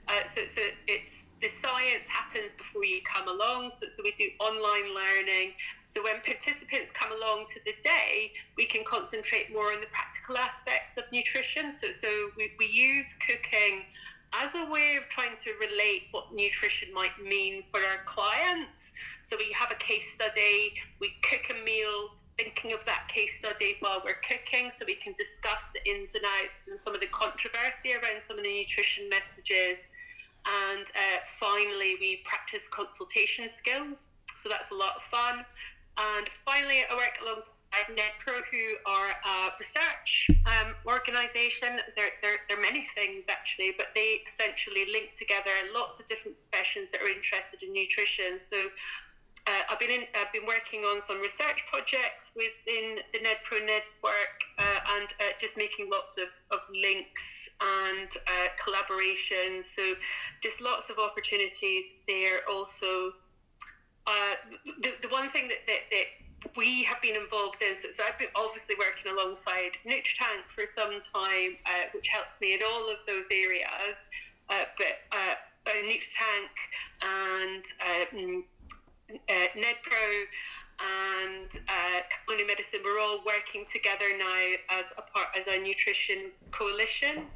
Uh, 0.09 0.23
so, 0.23 0.41
so 0.43 0.63
it's 0.87 1.26
the 1.41 1.49
science 1.49 2.09
happens 2.09 2.55
before 2.55 2.85
you 2.85 3.01
come 3.03 3.29
along. 3.29 3.69
So, 3.69 3.87
so 3.87 4.03
we 4.03 4.13
do 4.13 4.29
online 4.41 4.95
learning. 4.95 5.53
So 5.85 6.03
when 6.03 6.21
participants 6.21 6.91
come 6.91 7.13
along 7.13 7.47
to 7.55 7.61
the 7.65 7.75
day, 7.83 8.33
we 8.57 8.67
can 8.67 8.83
concentrate 8.87 9.53
more 9.53 9.67
on 9.73 9.81
the 9.81 9.87
practical 9.89 10.39
aspects 10.39 10.97
of 10.97 11.05
nutrition. 11.13 11.69
So, 11.69 11.89
so 11.89 12.09
we, 12.37 12.51
we 12.59 12.67
use 12.73 13.15
cooking 13.15 13.85
as 14.43 14.55
a 14.55 14.71
way 14.71 14.97
of 14.99 15.09
trying 15.09 15.37
to 15.37 15.51
relate 15.61 16.09
what 16.11 16.33
nutrition 16.35 16.93
might 16.93 17.13
mean 17.23 17.63
for 17.63 17.81
our 17.81 18.05
clients. 18.05 18.95
So 19.23 19.37
we 19.39 19.53
have 19.59 19.71
a 19.71 19.77
case 19.77 20.13
study, 20.13 20.73
we 21.01 21.13
cook 21.23 21.51
a 21.51 21.65
meal 21.65 22.17
thinking 22.37 22.73
of 22.75 22.85
that 22.85 23.09
case 23.09 23.39
study 23.39 23.77
while 23.81 24.03
we're 24.05 24.21
cooking 24.29 24.69
so 24.69 24.85
we 24.87 24.95
can 24.95 25.15
discuss 25.15 25.73
the 25.73 25.91
ins 25.91 26.15
and 26.15 26.25
outs 26.43 26.69
and 26.69 26.79
some 26.79 26.95
of 26.95 27.01
the 27.01 27.07
controversy 27.09 27.93
around 27.93 28.21
some 28.27 28.39
of 28.39 28.45
the 28.45 28.61
nutrition 28.61 29.09
messages. 29.09 29.89
And 30.47 30.87
uh, 30.87 31.19
finally, 31.25 31.97
we 32.01 32.23
practice 32.25 32.69
consultation 32.69 33.49
skills. 33.55 34.09
So 34.35 34.49
that's 34.49 34.71
a 34.71 34.75
lot 34.75 34.97
of 34.97 35.03
fun. 35.03 35.45
And 35.99 36.29
finally, 36.29 36.83
I 36.91 36.95
work 36.95 37.19
alongside 37.23 37.89
NEDPRO, 37.89 38.43
who 38.51 38.77
are 38.87 39.09
a 39.11 39.51
research 39.59 40.29
um, 40.47 40.75
organisation. 40.87 41.79
They're, 41.97 42.11
they're, 42.21 42.39
they're 42.49 42.61
many 42.61 42.83
things 42.83 43.27
actually, 43.31 43.73
but 43.77 43.87
they 43.95 44.21
essentially 44.27 44.85
link 44.93 45.13
together 45.15 45.51
lots 45.75 45.99
of 45.99 46.07
different 46.07 46.37
professions 46.37 46.91
that 46.93 47.03
are 47.03 47.09
interested 47.09 47.63
in 47.63 47.73
nutrition. 47.73 48.39
So 48.39 48.57
uh, 49.47 49.63
I've 49.71 49.79
been 49.79 49.91
in, 49.91 50.05
I've 50.19 50.33
been 50.33 50.47
working 50.47 50.81
on 50.81 51.01
some 51.01 51.21
research 51.23 51.63
projects 51.71 52.33
within 52.35 52.99
the 53.13 53.19
NEDPRO 53.19 53.61
network 53.65 54.37
uh, 54.59 54.79
and 54.99 55.09
uh, 55.21 55.33
just 55.41 55.57
making 55.57 55.89
lots 55.91 56.19
of, 56.19 56.29
of 56.51 56.61
links 56.75 57.51
and 57.61 58.09
uh, 58.27 58.49
collaborations. 58.59 59.65
So 59.65 59.83
just 60.43 60.63
lots 60.63 60.91
of 60.91 60.97
opportunities 60.99 61.95
there. 62.09 62.41
Also, 62.51 63.13
uh, 64.07 64.35
the, 64.83 64.91
the 65.03 65.09
one 65.09 65.29
thing 65.29 65.49
that, 65.49 65.67
that, 65.67 65.83
that 65.91 66.53
we 66.57 66.85
have 66.85 67.01
been 67.01 67.17
involved 67.17 67.63
in. 67.63 67.75
So, 67.75 67.89
so, 67.89 68.03
I've 68.07 68.19
been 68.19 68.29
obviously 68.35 68.75
working 68.79 69.13
alongside 69.13 69.73
NutriTank 69.87 70.49
for 70.49 70.65
some 70.65 70.91
time, 70.91 71.57
uh, 71.67 71.87
which 71.95 72.09
helped 72.09 72.41
me 72.41 72.55
in 72.55 72.61
all 72.63 72.91
of 72.91 72.99
those 73.07 73.27
areas. 73.33 74.07
But 74.49 74.69
uh, 75.13 75.35
uh, 75.67 75.71
NutriTank 75.85 76.51
and 77.03 77.65
mm, 78.15 78.43
uh, 79.11 79.49
NEDPRO 79.57 80.25
and 80.79 81.51
uh, 81.69 82.01
Medicine, 82.47 82.81
we're 82.85 83.01
all 83.01 83.21
working 83.25 83.65
together 83.65 84.05
now 84.19 84.79
as 84.79 84.93
a 84.99 85.03
part 85.03 85.29
as 85.37 85.47
a 85.49 85.63
nutrition 85.65 86.31
coalition. 86.51 87.27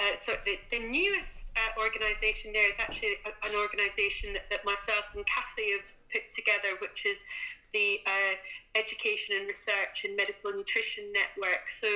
Uh, 0.00 0.14
so 0.14 0.32
the, 0.44 0.56
the 0.70 0.88
newest 0.88 1.56
uh, 1.56 1.80
organisation 1.80 2.52
there 2.52 2.68
is 2.68 2.78
actually 2.78 3.14
a, 3.26 3.46
an 3.46 3.54
organisation 3.60 4.32
that, 4.32 4.48
that 4.50 4.64
myself 4.64 5.08
and 5.14 5.24
Kathy 5.26 5.72
have 5.72 5.84
put 6.12 6.28
together, 6.28 6.76
which 6.80 7.06
is 7.06 7.24
the 7.72 8.00
uh, 8.06 8.34
Education 8.74 9.36
and 9.38 9.46
Research 9.46 10.04
in 10.04 10.16
Medical 10.16 10.52
Nutrition 10.56 11.04
Network. 11.12 11.68
So 11.68 11.88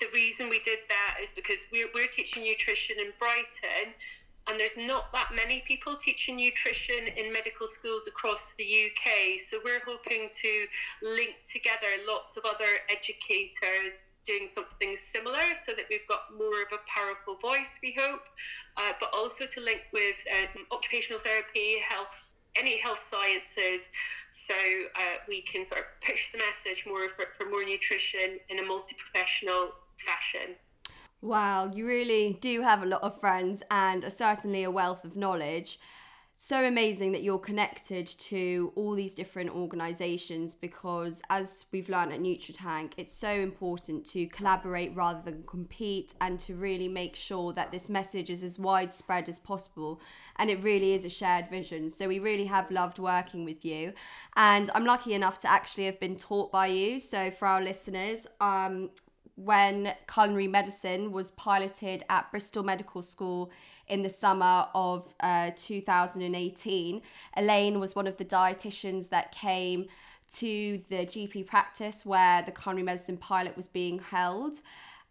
the 0.00 0.06
reason 0.14 0.48
we 0.48 0.60
did 0.60 0.78
that 0.88 1.18
is 1.20 1.32
because 1.32 1.66
we're, 1.72 1.88
we're 1.94 2.08
teaching 2.08 2.44
nutrition 2.44 2.96
in 3.00 3.12
Brighton, 3.18 3.94
and 4.48 4.58
there's 4.58 4.76
not 4.88 5.12
that 5.12 5.28
many 5.34 5.62
people 5.66 5.94
teaching 5.94 6.36
nutrition 6.36 6.96
in 7.16 7.32
medical 7.32 7.66
schools 7.66 8.06
across 8.08 8.54
the 8.54 8.64
UK. 8.64 9.38
So 9.38 9.58
we're 9.64 9.80
hoping 9.86 10.28
to 10.30 10.66
link 11.02 11.36
together 11.42 11.86
lots 12.06 12.36
of 12.36 12.44
other 12.48 12.80
educators 12.90 14.20
doing 14.24 14.46
something 14.46 14.96
similar 14.96 15.54
so 15.54 15.72
that 15.72 15.84
we've 15.90 16.06
got 16.08 16.32
more 16.36 16.62
of 16.62 16.72
a 16.72 16.80
powerful 16.88 17.36
voice, 17.36 17.78
we 17.82 17.94
hope, 17.98 18.22
uh, 18.76 18.92
but 18.98 19.10
also 19.14 19.44
to 19.44 19.60
link 19.60 19.82
with 19.92 20.24
um, 20.32 20.64
occupational 20.72 21.20
therapy, 21.20 21.76
health 21.88 22.34
any 22.56 22.80
health 22.80 22.98
sciences 22.98 23.90
so 24.30 24.54
uh, 24.96 25.16
we 25.28 25.42
can 25.42 25.62
sort 25.62 25.82
of 25.82 25.86
push 26.04 26.32
the 26.32 26.38
message 26.38 26.84
more 26.88 27.08
for, 27.08 27.26
for 27.36 27.48
more 27.50 27.64
nutrition 27.64 28.38
in 28.48 28.58
a 28.58 28.66
multi-professional 28.66 29.70
fashion. 29.96 30.56
Wow, 31.20 31.72
you 31.74 31.84
really 31.84 32.38
do 32.40 32.62
have 32.62 32.82
a 32.82 32.86
lot 32.86 33.02
of 33.02 33.18
friends 33.18 33.62
and 33.72 34.04
certainly 34.12 34.62
a 34.62 34.70
wealth 34.70 35.04
of 35.04 35.16
knowledge. 35.16 35.80
So 36.40 36.64
amazing 36.64 37.10
that 37.10 37.24
you're 37.24 37.40
connected 37.40 38.06
to 38.06 38.72
all 38.76 38.94
these 38.94 39.16
different 39.16 39.50
organisations 39.50 40.54
because, 40.54 41.20
as 41.28 41.66
we've 41.72 41.88
learned 41.88 42.12
at 42.12 42.20
NutriTank, 42.20 42.92
it's 42.96 43.12
so 43.12 43.28
important 43.28 44.06
to 44.12 44.28
collaborate 44.28 44.94
rather 44.94 45.20
than 45.20 45.42
compete 45.48 46.14
and 46.20 46.38
to 46.38 46.54
really 46.54 46.86
make 46.86 47.16
sure 47.16 47.52
that 47.54 47.72
this 47.72 47.90
message 47.90 48.30
is 48.30 48.44
as 48.44 48.56
widespread 48.56 49.28
as 49.28 49.40
possible. 49.40 50.00
And 50.36 50.48
it 50.48 50.62
really 50.62 50.92
is 50.92 51.04
a 51.04 51.08
shared 51.08 51.50
vision. 51.50 51.90
So, 51.90 52.06
we 52.06 52.20
really 52.20 52.46
have 52.46 52.70
loved 52.70 53.00
working 53.00 53.44
with 53.44 53.64
you. 53.64 53.92
And 54.36 54.70
I'm 54.76 54.84
lucky 54.84 55.14
enough 55.14 55.40
to 55.40 55.50
actually 55.50 55.86
have 55.86 55.98
been 55.98 56.16
taught 56.16 56.52
by 56.52 56.68
you. 56.68 57.00
So, 57.00 57.32
for 57.32 57.48
our 57.48 57.60
listeners, 57.60 58.28
um, 58.40 58.90
when 59.44 59.94
culinary 60.12 60.48
medicine 60.48 61.12
was 61.12 61.30
piloted 61.32 62.02
at 62.08 62.30
Bristol 62.30 62.64
Medical 62.64 63.02
School 63.02 63.50
in 63.86 64.02
the 64.02 64.08
summer 64.08 64.66
of 64.74 65.14
uh, 65.20 65.52
2018. 65.56 67.02
Elaine 67.36 67.80
was 67.80 67.94
one 67.94 68.06
of 68.06 68.16
the 68.16 68.24
dietitians 68.24 69.08
that 69.10 69.32
came 69.32 69.86
to 70.34 70.82
the 70.88 71.06
GP 71.06 71.46
practice 71.46 72.04
where 72.04 72.42
the 72.42 72.52
culinary 72.52 72.84
medicine 72.84 73.16
pilot 73.16 73.56
was 73.56 73.68
being 73.68 74.00
held. 74.00 74.56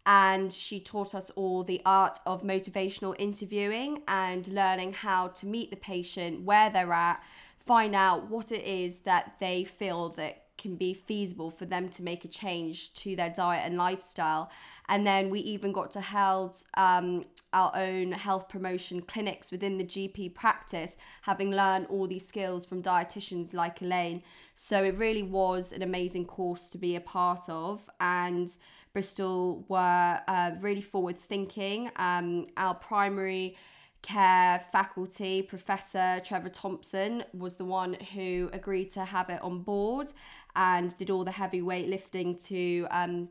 And 0.06 0.52
she 0.52 0.80
taught 0.80 1.14
us 1.14 1.30
all 1.30 1.64
the 1.64 1.82
art 1.84 2.18
of 2.24 2.42
motivational 2.42 3.14
interviewing 3.18 4.02
and 4.08 4.46
learning 4.48 4.92
how 4.92 5.28
to 5.28 5.46
meet 5.46 5.70
the 5.70 5.76
patient 5.76 6.42
where 6.42 6.70
they're 6.70 6.92
at, 6.92 7.22
find 7.58 7.94
out 7.94 8.30
what 8.30 8.52
it 8.52 8.64
is 8.64 9.00
that 9.00 9.34
they 9.40 9.64
feel 9.64 10.10
that 10.10 10.44
can 10.58 10.76
be 10.76 10.92
feasible 10.92 11.50
for 11.50 11.64
them 11.64 11.88
to 11.88 12.02
make 12.02 12.24
a 12.24 12.28
change 12.28 12.92
to 12.94 13.16
their 13.16 13.30
diet 13.30 13.62
and 13.64 13.76
lifestyle. 13.76 14.50
And 14.88 15.06
then 15.06 15.30
we 15.30 15.40
even 15.40 15.72
got 15.72 15.90
to 15.92 16.00
held 16.00 16.56
um, 16.74 17.24
our 17.52 17.70
own 17.74 18.12
health 18.12 18.48
promotion 18.48 19.00
clinics 19.02 19.50
within 19.50 19.78
the 19.78 19.84
GP 19.84 20.34
practice, 20.34 20.96
having 21.22 21.50
learned 21.50 21.86
all 21.86 22.06
these 22.06 22.26
skills 22.26 22.66
from 22.66 22.82
dietitians 22.82 23.54
like 23.54 23.80
Elaine. 23.80 24.22
So 24.54 24.82
it 24.82 24.96
really 24.96 25.22
was 25.22 25.72
an 25.72 25.82
amazing 25.82 26.26
course 26.26 26.70
to 26.70 26.78
be 26.78 26.96
a 26.96 27.00
part 27.00 27.48
of. 27.48 27.88
And 28.00 28.50
Bristol 28.92 29.64
were 29.68 30.20
uh, 30.26 30.52
really 30.60 30.82
forward 30.82 31.18
thinking. 31.18 31.90
Um, 31.96 32.46
our 32.56 32.74
primary 32.74 33.56
care 34.02 34.60
faculty, 34.72 35.42
Professor 35.42 36.20
Trevor 36.24 36.48
Thompson, 36.48 37.24
was 37.32 37.54
the 37.54 37.64
one 37.64 37.94
who 38.14 38.48
agreed 38.52 38.90
to 38.90 39.04
have 39.04 39.28
it 39.30 39.42
on 39.42 39.60
board 39.60 40.12
and 40.58 40.94
did 40.98 41.08
all 41.08 41.24
the 41.24 41.30
heavy 41.30 41.62
weight 41.62 41.88
lifting 41.88 42.36
to 42.36 42.86
um, 42.90 43.28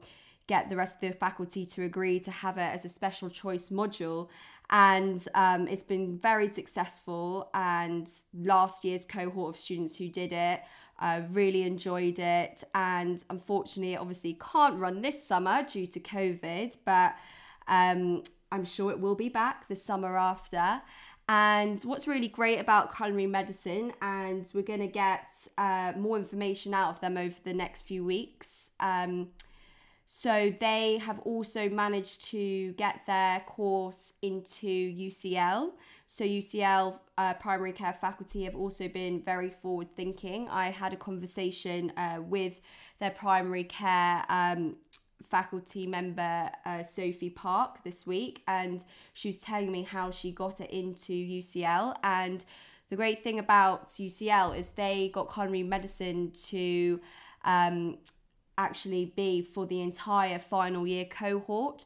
get 0.48 0.70
the 0.70 0.78
rest 0.78 0.96
of 0.96 1.12
the 1.12 1.18
faculty 1.18 1.66
to 1.66 1.84
agree 1.84 2.22
to 2.22 2.32
have 2.32 2.58
it 2.58 2.62
as 2.74 2.86
a 2.86 2.90
special 2.90 3.30
choice 3.30 3.70
module. 3.70 4.30
And 4.70 5.24
um, 5.36 5.68
it's 5.68 5.84
been 5.84 6.18
very 6.18 6.48
successful. 6.48 7.50
And 7.54 8.10
last 8.34 8.86
year's 8.86 9.04
cohort 9.04 9.56
of 9.56 9.60
students 9.60 9.98
who 9.98 10.08
did 10.08 10.32
it 10.32 10.62
uh, 11.00 11.22
really 11.32 11.64
enjoyed 11.64 12.18
it. 12.18 12.64
And 12.74 13.22
unfortunately, 13.30 13.96
it 13.96 14.00
obviously 14.00 14.40
can't 14.52 14.80
run 14.80 15.02
this 15.02 15.22
summer 15.22 15.64
due 15.64 15.88
to 15.88 16.00
COVID, 16.00 16.78
but 16.86 17.16
um, 17.68 18.24
I'm 18.54 18.64
sure 18.64 18.92
it 18.92 19.02
will 19.02 19.16
be 19.16 19.30
back 19.30 19.68
the 19.68 19.76
summer 19.76 20.18
after. 20.18 20.82
And 21.30 21.82
what's 21.84 22.08
really 22.08 22.30
great 22.30 22.60
about 22.60 22.96
culinary 22.96 23.28
medicine, 23.28 23.92
and 24.02 24.50
we're 24.54 24.62
going 24.62 24.80
to 24.80 24.88
get 24.88 25.28
uh, 25.58 25.94
more 25.98 26.18
information 26.18 26.74
out 26.74 26.92
of 26.92 27.02
them 27.02 27.18
over 27.18 27.36
the 27.44 27.54
next 27.54 27.82
few 27.84 28.06
weeks. 28.06 28.70
Um, 28.80 29.30
So 30.08 30.54
they 30.58 31.00
have 31.00 31.20
also 31.20 31.68
managed 31.70 32.26
to 32.32 32.72
get 32.74 33.02
their 33.06 33.42
course 33.42 34.14
into 34.22 34.68
UCL. 34.68 35.72
So 36.08 36.24
UCL 36.24 36.98
uh, 37.18 37.34
primary 37.34 37.74
care 37.74 37.92
faculty 37.92 38.46
have 38.46 38.56
also 38.56 38.88
been 38.88 39.22
very 39.22 39.50
forward 39.50 39.94
thinking. 39.98 40.48
I 40.48 40.72
had 40.72 40.94
a 40.94 40.96
conversation 40.96 41.92
uh, 41.98 42.22
with 42.22 42.62
their 43.00 43.12
primary 43.12 43.66
care 43.66 44.24
um, 44.30 44.78
faculty 45.24 45.88
member 45.88 46.50
uh, 46.66 46.84
Sophie 46.84 47.30
Park 47.30 47.84
this 47.84 48.06
week, 48.06 48.44
and 48.48 48.84
she 49.14 49.30
was 49.30 49.40
telling 49.40 49.72
me 49.72 49.84
how 49.84 50.12
she 50.12 50.32
got 50.32 50.62
it 50.62 50.70
into 50.70 51.14
UCL. 51.14 51.96
And 52.04 52.44
the 52.90 52.96
great 52.96 53.24
thing 53.24 53.40
about 53.40 53.88
UCL 53.88 54.58
is 54.58 54.70
they 54.72 55.10
got 55.14 55.34
culinary 55.34 55.64
medicine 55.64 56.32
to 56.46 57.00
um, 57.44 57.98
actually 58.58 59.14
be 59.16 59.42
for 59.42 59.66
the 59.66 59.82
entire 59.82 60.40
final 60.40 60.86
year 60.88 61.06
cohort. 61.06 61.86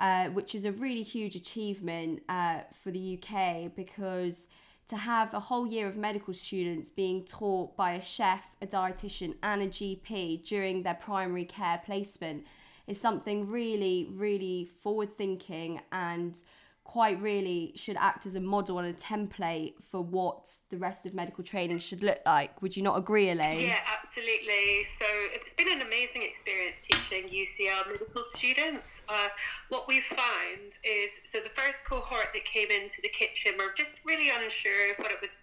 Uh, 0.00 0.30
which 0.30 0.54
is 0.54 0.64
a 0.64 0.72
really 0.72 1.02
huge 1.02 1.36
achievement 1.36 2.22
uh, 2.28 2.60
for 2.72 2.90
the 2.90 3.20
UK 3.22 3.70
because 3.76 4.48
to 4.88 4.96
have 4.96 5.32
a 5.32 5.38
whole 5.38 5.66
year 5.66 5.86
of 5.86 5.96
medical 5.96 6.34
students 6.34 6.90
being 6.90 7.24
taught 7.24 7.76
by 7.76 7.92
a 7.92 8.02
chef, 8.02 8.56
a 8.60 8.66
dietitian, 8.66 9.34
and 9.42 9.62
a 9.62 9.68
GP 9.68 10.44
during 10.46 10.82
their 10.82 10.94
primary 10.94 11.44
care 11.44 11.80
placement 11.84 12.44
is 12.86 13.00
something 13.00 13.48
really, 13.50 14.08
really 14.12 14.64
forward 14.64 15.16
thinking 15.16 15.80
and 15.92 16.38
quite 16.84 17.20
really 17.22 17.72
should 17.76 17.96
act 17.96 18.26
as 18.26 18.34
a 18.34 18.40
model 18.40 18.78
and 18.78 18.88
a 18.88 18.92
template 18.92 19.74
for 19.80 20.02
what 20.02 20.52
the 20.70 20.76
rest 20.76 21.06
of 21.06 21.14
medical 21.14 21.44
training 21.44 21.78
should 21.78 22.02
look 22.02 22.18
like. 22.26 22.60
Would 22.60 22.76
you 22.76 22.82
not 22.82 22.98
agree, 22.98 23.30
Elaine? 23.30 23.66
Yeah, 23.66 23.78
absolutely. 24.02 24.82
So 24.82 25.04
it's 25.32 25.54
been 25.54 25.68
an 25.70 25.86
amazing 25.86 26.22
experience 26.22 26.80
teaching 26.80 27.28
UCL 27.28 27.86
medical 27.86 28.24
students. 28.30 29.06
Uh, 29.08 29.28
what 29.68 29.86
we've 29.86 30.02
found 30.02 30.72
is 30.84 31.20
so 31.24 31.38
the 31.38 31.50
first 31.50 31.88
cohort 31.88 32.28
that 32.34 32.44
came 32.44 32.70
into 32.70 33.00
the 33.02 33.10
kitchen 33.10 33.52
were 33.58 33.72
just 33.76 34.00
really 34.04 34.28
unsure 34.42 34.92
of 34.92 34.98
what 34.98 35.12
it 35.12 35.18
was 35.20 35.38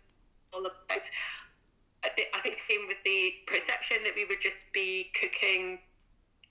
all 0.53 0.65
about. 0.65 1.03
I 2.03 2.39
think 2.39 2.55
came 2.67 2.87
with 2.87 3.03
the 3.03 3.33
perception 3.47 3.97
that 4.03 4.13
we 4.15 4.25
would 4.25 4.39
just 4.39 4.71
be 4.71 5.11
cooking 5.19 5.79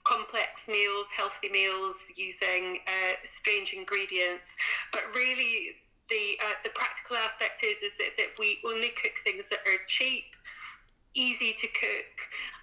complex 0.09 0.67
meals, 0.67 1.07
healthy 1.15 1.49
meals 1.49 2.11
using 2.17 2.79
uh, 2.87 3.13
strange 3.23 3.73
ingredients. 3.73 4.57
But 4.91 5.03
really, 5.13 5.77
the 6.09 6.25
uh, 6.41 6.57
the 6.63 6.71
practical 6.73 7.17
aspect 7.17 7.61
is 7.63 7.83
is 7.83 7.97
that, 7.97 8.17
that 8.17 8.31
we 8.39 8.57
only 8.65 8.89
cook 9.01 9.13
things 9.23 9.49
that 9.49 9.59
are 9.67 9.79
cheap, 9.87 10.25
easy 11.13 11.53
to 11.61 11.67
cook, 11.67 12.15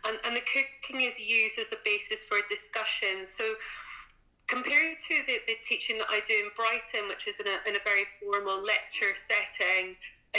and, 0.07 0.19
and 0.27 0.35
the 0.35 0.43
cooking 0.43 1.07
is 1.07 1.21
used 1.21 1.59
as 1.59 1.73
a 1.73 1.81
basis 1.85 2.25
for 2.25 2.39
a 2.39 2.47
discussion. 2.49 3.25
So. 3.25 3.45
Compared 4.49 4.97
to 4.97 5.15
the, 5.27 5.43
the 5.49 5.57
teaching 5.61 5.99
that 5.99 6.07
I 6.09 6.21
do 6.25 6.33
in 6.33 6.51
Brighton, 6.55 7.09
which 7.09 7.27
is 7.27 7.41
in 7.41 7.49
a, 7.49 7.59
in 7.69 7.75
a 7.75 7.83
very 7.83 8.05
formal 8.23 8.63
lecture 8.63 9.11
setting, 9.11 9.97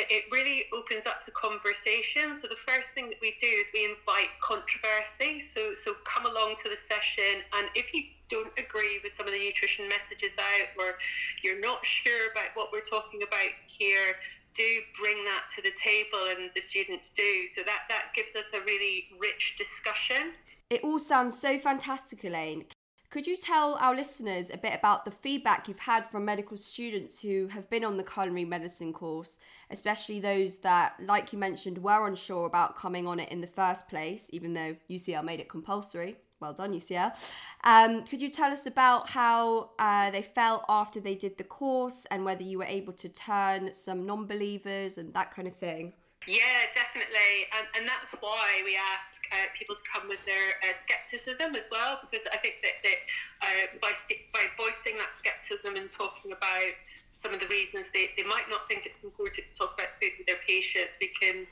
it 0.10 0.26
really 0.32 0.64
opens 0.78 1.06
up 1.08 1.26
the 1.26 1.32
conversation. 1.32 2.34
So 2.34 2.48
the 2.48 2.56
first 2.56 2.92
thing 2.92 3.10
that 3.10 3.20
we 3.22 3.34
do 3.40 3.48
is 3.48 3.72
we 3.74 3.86
invite 3.86 4.30
controversy. 4.42 5.40
So 5.40 5.74
so 5.74 5.94
come 6.06 6.26
along 6.26 6.56
to 6.64 6.70
the 6.70 6.76
session, 6.76 7.44
and 7.58 7.68
if 7.76 7.94
you 7.94 8.04
don't 8.30 8.52
agree 8.60 9.00
with 9.02 9.12
some 9.12 9.26
of 9.26 9.34
the 9.34 9.40
nutrition 9.40 9.88
messages 9.88 10.38
out, 10.38 10.68
or 10.78 10.98
you're 11.44 11.62
not 11.62 11.84
sure 11.86 12.32
about 12.32 12.50
what 12.56 12.70
we're 12.74 12.82
talking 12.82 13.24
about 13.24 13.52
here, 13.68 14.16
do 14.54 14.68
bring 15.00 15.24
that 15.26 15.44
to 15.56 15.62
the 15.62 15.72
table, 15.82 16.20
and 16.38 16.50
the 16.56 16.62
students 16.62 17.14
do. 17.14 17.46
So 17.46 17.62
that 17.64 17.84
that 17.90 18.10
gives 18.14 18.36
us 18.36 18.54
a 18.54 18.60
really 18.66 19.06
rich 19.22 19.56
discussion. 19.58 20.34
It 20.70 20.84
all 20.84 21.00
sounds 21.00 21.40
so 21.40 21.58
fantastic, 21.58 22.24
Elaine. 22.24 22.66
Could 23.10 23.26
you 23.26 23.38
tell 23.38 23.76
our 23.76 23.96
listeners 23.96 24.50
a 24.50 24.58
bit 24.58 24.74
about 24.74 25.06
the 25.06 25.12
feedback 25.12 25.70
you've 25.70 25.80
had 25.80 26.06
from 26.06 26.26
medical 26.26 26.58
students 26.58 27.22
who 27.22 27.48
have 27.48 27.70
been 27.70 27.86
on 27.86 27.96
the 27.96 28.04
culinary 28.04 28.44
medicine 28.44 28.92
course, 28.92 29.40
especially 29.70 30.20
those 30.20 30.60
that, 30.60 30.96
like 31.00 31.34
you 31.34 31.40
mentioned, 31.40 31.78
were 31.78 32.08
unsure 32.08 32.46
about 32.46 32.76
coming 32.76 33.08
on 33.08 33.20
it 33.20 33.30
in 33.30 33.42
the 33.42 33.48
first 33.48 33.88
place, 33.88 34.30
even 34.34 34.54
though 34.54 34.76
UCL 34.90 35.24
made 35.24 35.40
it 35.40 35.50
compulsory? 35.50 36.18
Well 36.40 36.54
done, 36.54 36.74
UCL. 36.74 37.18
Um, 37.64 38.04
could 38.04 38.22
you 38.22 38.30
tell 38.30 38.52
us 38.52 38.68
about 38.68 39.10
how 39.10 39.72
uh, 39.80 40.12
they 40.12 40.22
felt 40.22 40.64
after 40.70 41.00
they 41.00 41.16
did 41.16 41.38
the 41.38 41.44
course 41.44 42.06
and 42.12 42.24
whether 42.24 42.44
you 42.44 42.60
were 42.60 42.66
able 42.66 42.94
to 42.94 43.10
turn 43.10 43.74
some 43.74 44.06
non 44.06 44.28
believers 44.28 45.00
and 45.00 45.14
that 45.14 45.32
kind 45.32 45.48
of 45.48 45.56
thing? 45.56 45.94
Yeah, 46.28 46.68
definitely, 46.76 47.48
and, 47.56 47.68
and 47.80 47.84
that's 47.88 48.12
why 48.20 48.60
we 48.68 48.76
ask 48.76 49.24
uh, 49.32 49.48
people 49.56 49.76
to 49.80 49.82
come 49.88 50.10
with 50.12 50.20
their 50.28 50.60
uh, 50.60 50.76
skepticism 50.76 51.56
as 51.56 51.70
well, 51.72 52.04
because 52.04 52.28
I 52.28 52.36
think 52.36 52.60
that, 52.68 52.84
that 52.84 53.00
uh, 53.40 53.64
by 53.80 53.96
by 54.36 54.44
voicing 54.60 55.00
that 55.00 55.16
skepticism 55.16 55.80
and 55.80 55.88
talking 55.88 56.36
about 56.36 56.84
some 56.84 57.32
of 57.34 57.40
the 57.40 57.48
reasons 57.48 57.92
they, 57.96 58.12
they 58.20 58.28
might 58.28 58.52
not 58.52 58.68
think 58.68 58.86
it's 58.86 59.02
important 59.08 59.48
to 59.48 59.56
talk 59.56 59.80
about 59.80 59.96
food 60.04 60.20
with 60.20 60.28
their 60.28 60.44
patients, 60.44 61.00
we 61.00 61.08
can 61.16 61.48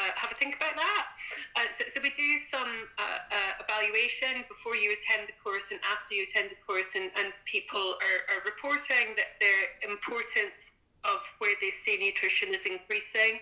uh, 0.00 0.12
have 0.16 0.32
a 0.32 0.34
think 0.34 0.56
about 0.56 0.80
that. 0.80 1.04
Uh, 1.60 1.68
so, 1.68 1.84
so, 1.84 2.00
we 2.00 2.08
do 2.16 2.30
some 2.40 2.88
uh, 2.96 3.04
uh, 3.04 3.52
evaluation 3.68 4.48
before 4.48 4.80
you 4.80 4.96
attend 4.96 5.28
the 5.28 5.36
course 5.44 5.76
and 5.76 5.80
after 5.92 6.16
you 6.16 6.24
attend 6.24 6.48
the 6.48 6.56
course, 6.64 6.96
and, 6.96 7.12
and 7.20 7.36
people 7.44 7.84
are, 8.00 8.20
are 8.32 8.42
reporting 8.48 9.12
that 9.20 9.36
their 9.44 9.92
importance 9.92 10.79
of 11.04 11.34
where 11.38 11.54
they 11.60 11.70
see 11.70 11.98
nutrition 11.98 12.52
is 12.52 12.66
increasing. 12.66 13.40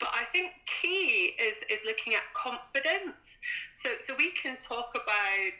But 0.00 0.10
I 0.14 0.24
think 0.24 0.52
key 0.66 1.34
is 1.40 1.64
is 1.70 1.82
looking 1.86 2.14
at 2.14 2.22
confidence. 2.34 3.38
So 3.72 3.90
so 3.98 4.14
we 4.18 4.30
can 4.30 4.56
talk 4.56 4.90
about 4.94 5.50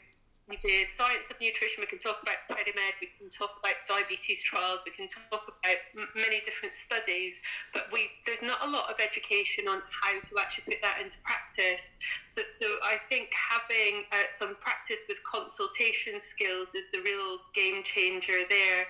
the 0.47 0.85
science 0.87 1.27
of 1.29 1.35
nutrition, 1.41 1.83
we 1.83 1.91
can 1.91 1.99
talk 1.99 2.23
about 2.23 2.39
PREDIMED, 2.47 2.95
we 3.03 3.11
can 3.19 3.27
talk 3.27 3.51
about 3.59 3.75
diabetes 3.83 4.43
trials, 4.43 4.79
we 4.85 4.95
can 4.95 5.07
talk 5.07 5.43
about 5.43 5.79
m- 5.99 6.07
many 6.15 6.39
different 6.47 6.73
studies, 6.73 7.41
but 7.73 7.83
we 7.91 8.07
there's 8.25 8.41
not 8.41 8.55
a 8.63 8.69
lot 8.71 8.87
of 8.87 8.95
education 9.03 9.67
on 9.67 9.83
how 9.83 10.15
to 10.15 10.31
actually 10.39 10.71
put 10.71 10.81
that 10.81 11.03
into 11.03 11.19
practice. 11.27 11.83
So, 12.25 12.41
so 12.47 12.67
I 12.83 12.95
think 13.11 13.27
having 13.35 14.07
uh, 14.15 14.31
some 14.31 14.55
practice 14.63 15.03
with 15.09 15.19
consultation 15.27 16.15
skills 16.15 16.71
is 16.75 16.87
the 16.91 17.03
real 17.03 17.43
game 17.53 17.83
changer 17.83 18.47
there. 18.47 18.87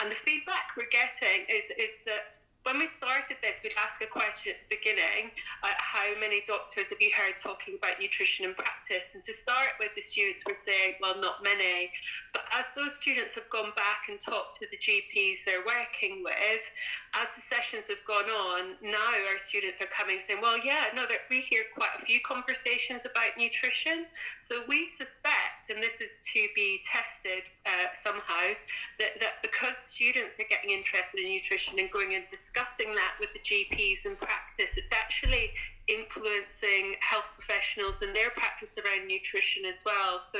And 0.00 0.10
the 0.10 0.18
feedback 0.28 0.76
we're 0.76 0.92
getting 0.92 1.48
is, 1.48 1.72
is 1.78 2.04
that 2.04 2.36
when 2.68 2.78
we 2.78 2.86
started 2.92 3.40
this, 3.40 3.64
we'd 3.64 3.72
ask 3.80 4.04
a 4.04 4.06
question 4.06 4.52
at 4.52 4.60
the 4.60 4.76
beginning 4.76 5.32
uh, 5.64 5.72
how 5.80 6.04
many 6.20 6.44
doctors 6.44 6.92
have 6.92 7.00
you 7.00 7.08
heard 7.16 7.40
talking 7.40 7.80
about 7.80 7.96
nutrition 7.96 8.44
in 8.44 8.52
practice? 8.52 9.16
And 9.16 9.24
to 9.24 9.32
start 9.32 9.80
with, 9.80 9.96
the 9.96 10.04
students 10.04 10.44
were 10.44 10.54
saying, 10.54 11.00
well, 11.00 11.16
not 11.16 11.40
many. 11.42 11.88
But 12.36 12.44
as 12.52 12.76
those 12.76 13.00
students 13.00 13.34
have 13.40 13.48
gone 13.48 13.72
back 13.72 14.12
and 14.12 14.20
talked 14.20 14.60
to 14.60 14.68
the 14.68 14.76
GPs 14.76 15.48
they're 15.48 15.64
working 15.64 16.20
with, 16.20 16.60
as 17.16 17.32
the 17.32 17.40
sessions 17.40 17.88
have 17.88 18.04
gone 18.04 18.28
on, 18.52 18.76
now 18.84 19.08
our 19.32 19.40
students 19.40 19.80
are 19.80 19.88
coming 19.88 20.18
saying, 20.18 20.44
well, 20.44 20.60
yeah, 20.60 20.92
no, 20.94 21.08
we 21.30 21.40
hear 21.40 21.64
quite 21.72 21.96
a 21.96 22.04
few 22.04 22.20
conversations 22.20 23.08
about 23.08 23.32
nutrition. 23.40 24.04
So 24.42 24.60
we 24.68 24.84
suspect, 24.84 25.72
and 25.72 25.82
this 25.82 26.02
is 26.02 26.20
to 26.36 26.46
be 26.54 26.84
tested 26.84 27.48
uh, 27.64 27.88
somehow, 27.92 28.52
that, 29.00 29.16
that 29.20 29.40
because 29.40 29.72
students 29.72 30.36
are 30.36 30.44
getting 30.50 30.68
interested 30.68 31.24
in 31.24 31.32
nutrition 31.32 31.78
and 31.78 31.90
going 31.90 32.12
and 32.12 32.26
discussing 32.28 32.57
discussing 32.58 32.94
that 32.94 33.14
with 33.20 33.32
the 33.32 33.38
GPs 33.40 34.06
in 34.06 34.16
practice. 34.16 34.76
It's 34.76 34.92
actually 34.92 35.50
influencing 35.88 36.96
health 37.00 37.30
professionals 37.32 38.02
and 38.02 38.14
their 38.14 38.30
practice 38.30 38.68
around 38.84 39.08
nutrition 39.08 39.64
as 39.64 39.82
well. 39.84 40.18
So 40.18 40.38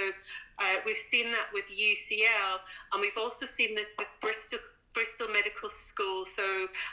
uh, 0.59 0.77
we've 0.85 0.97
seen 0.97 1.31
that 1.33 1.47
with 1.53 1.71
UCL, 1.71 2.59
and 2.93 3.01
we've 3.01 3.19
also 3.19 3.47
seen 3.47 3.75
this 3.75 3.95
with 3.99 4.09
Bristol 4.21 4.59
Bristol 4.99 5.29
Medical 5.33 5.69
School. 5.69 6.25
So 6.25 6.43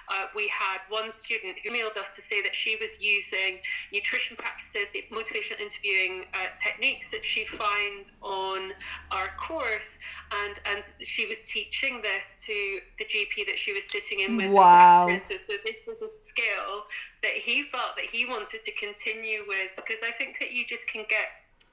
uh, 0.10 0.26
we 0.36 0.48
had 0.48 0.78
one 0.89 1.12
student 1.15 1.58
who 1.63 1.72
emailed 1.72 1.98
us 1.98 2.13
to 2.15 2.22
say 2.22 2.39
that 2.44 2.54
she 2.54 2.78
was 2.80 3.02
using 3.02 3.58
nutrition 3.91 4.38
practices, 4.38 4.91
the 4.91 5.04
motivational 5.12 5.60
interviewing 5.60 6.26
uh, 6.36 6.54
techniques 6.56 7.10
that 7.10 7.26
she 7.26 7.46
found 7.46 8.12
on 8.22 8.74
our 9.12 9.28
course, 9.38 9.98
and 10.46 10.60
and 10.70 10.84
she 11.00 11.26
was 11.26 11.50
teaching 11.50 12.00
this 12.04 12.46
to 12.46 12.80
the 13.00 13.06
GP 13.06 13.48
that 13.48 13.58
she 13.58 13.74
was 13.74 13.89
sitting 13.89 14.20
in 14.20 14.38
with. 14.38 14.54
Wow! 14.54 15.08
So, 15.18 15.36
so 15.36 15.54
this 15.65 15.78
was 15.88 15.98
a 16.04 16.10
skill 16.22 16.86
that 17.24 17.34
he 17.34 17.63
felt 17.63 17.96
that 17.96 18.06
he 18.06 18.28
wanted 18.28 18.60
to 18.63 18.72
continue 18.74 19.41
with 19.48 19.74
because 19.76 20.04
I 20.06 20.12
think 20.12 20.38
that 20.39 20.52
you 20.54 20.63
just 20.63 20.88
can 20.88 21.06
get 21.10 21.26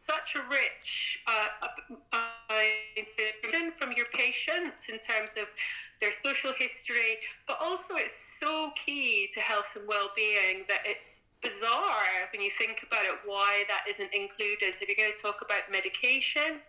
such 0.03 0.35
a 0.35 0.43
rich 0.51 1.23
uh, 1.27 1.69
information 2.97 3.71
from 3.71 3.93
your 3.93 4.07
patients 4.13 4.89
in 4.89 4.99
terms 4.99 5.35
of 5.39 5.47
their 6.01 6.11
social 6.11 6.51
history, 6.59 7.19
but 7.47 7.57
also 7.63 7.95
it's 7.95 8.41
so 8.41 8.71
key 8.85 9.29
to 9.33 9.41
health 9.41 9.77
and 9.79 9.87
well-being 9.87 10.65
that 10.69 10.83
it's 10.85 11.31
bizarre 11.41 12.27
when 12.33 12.43
you 12.43 12.51
think 12.51 12.83
about 12.87 13.05
it 13.05 13.19
why 13.25 13.63
that 13.69 13.83
isn't 13.89 14.13
included. 14.13 14.75
If 14.75 14.89
you're 14.89 14.99
going 14.99 15.15
to 15.15 15.23
talk 15.23 15.41
about 15.45 15.71
medication, 15.71 16.61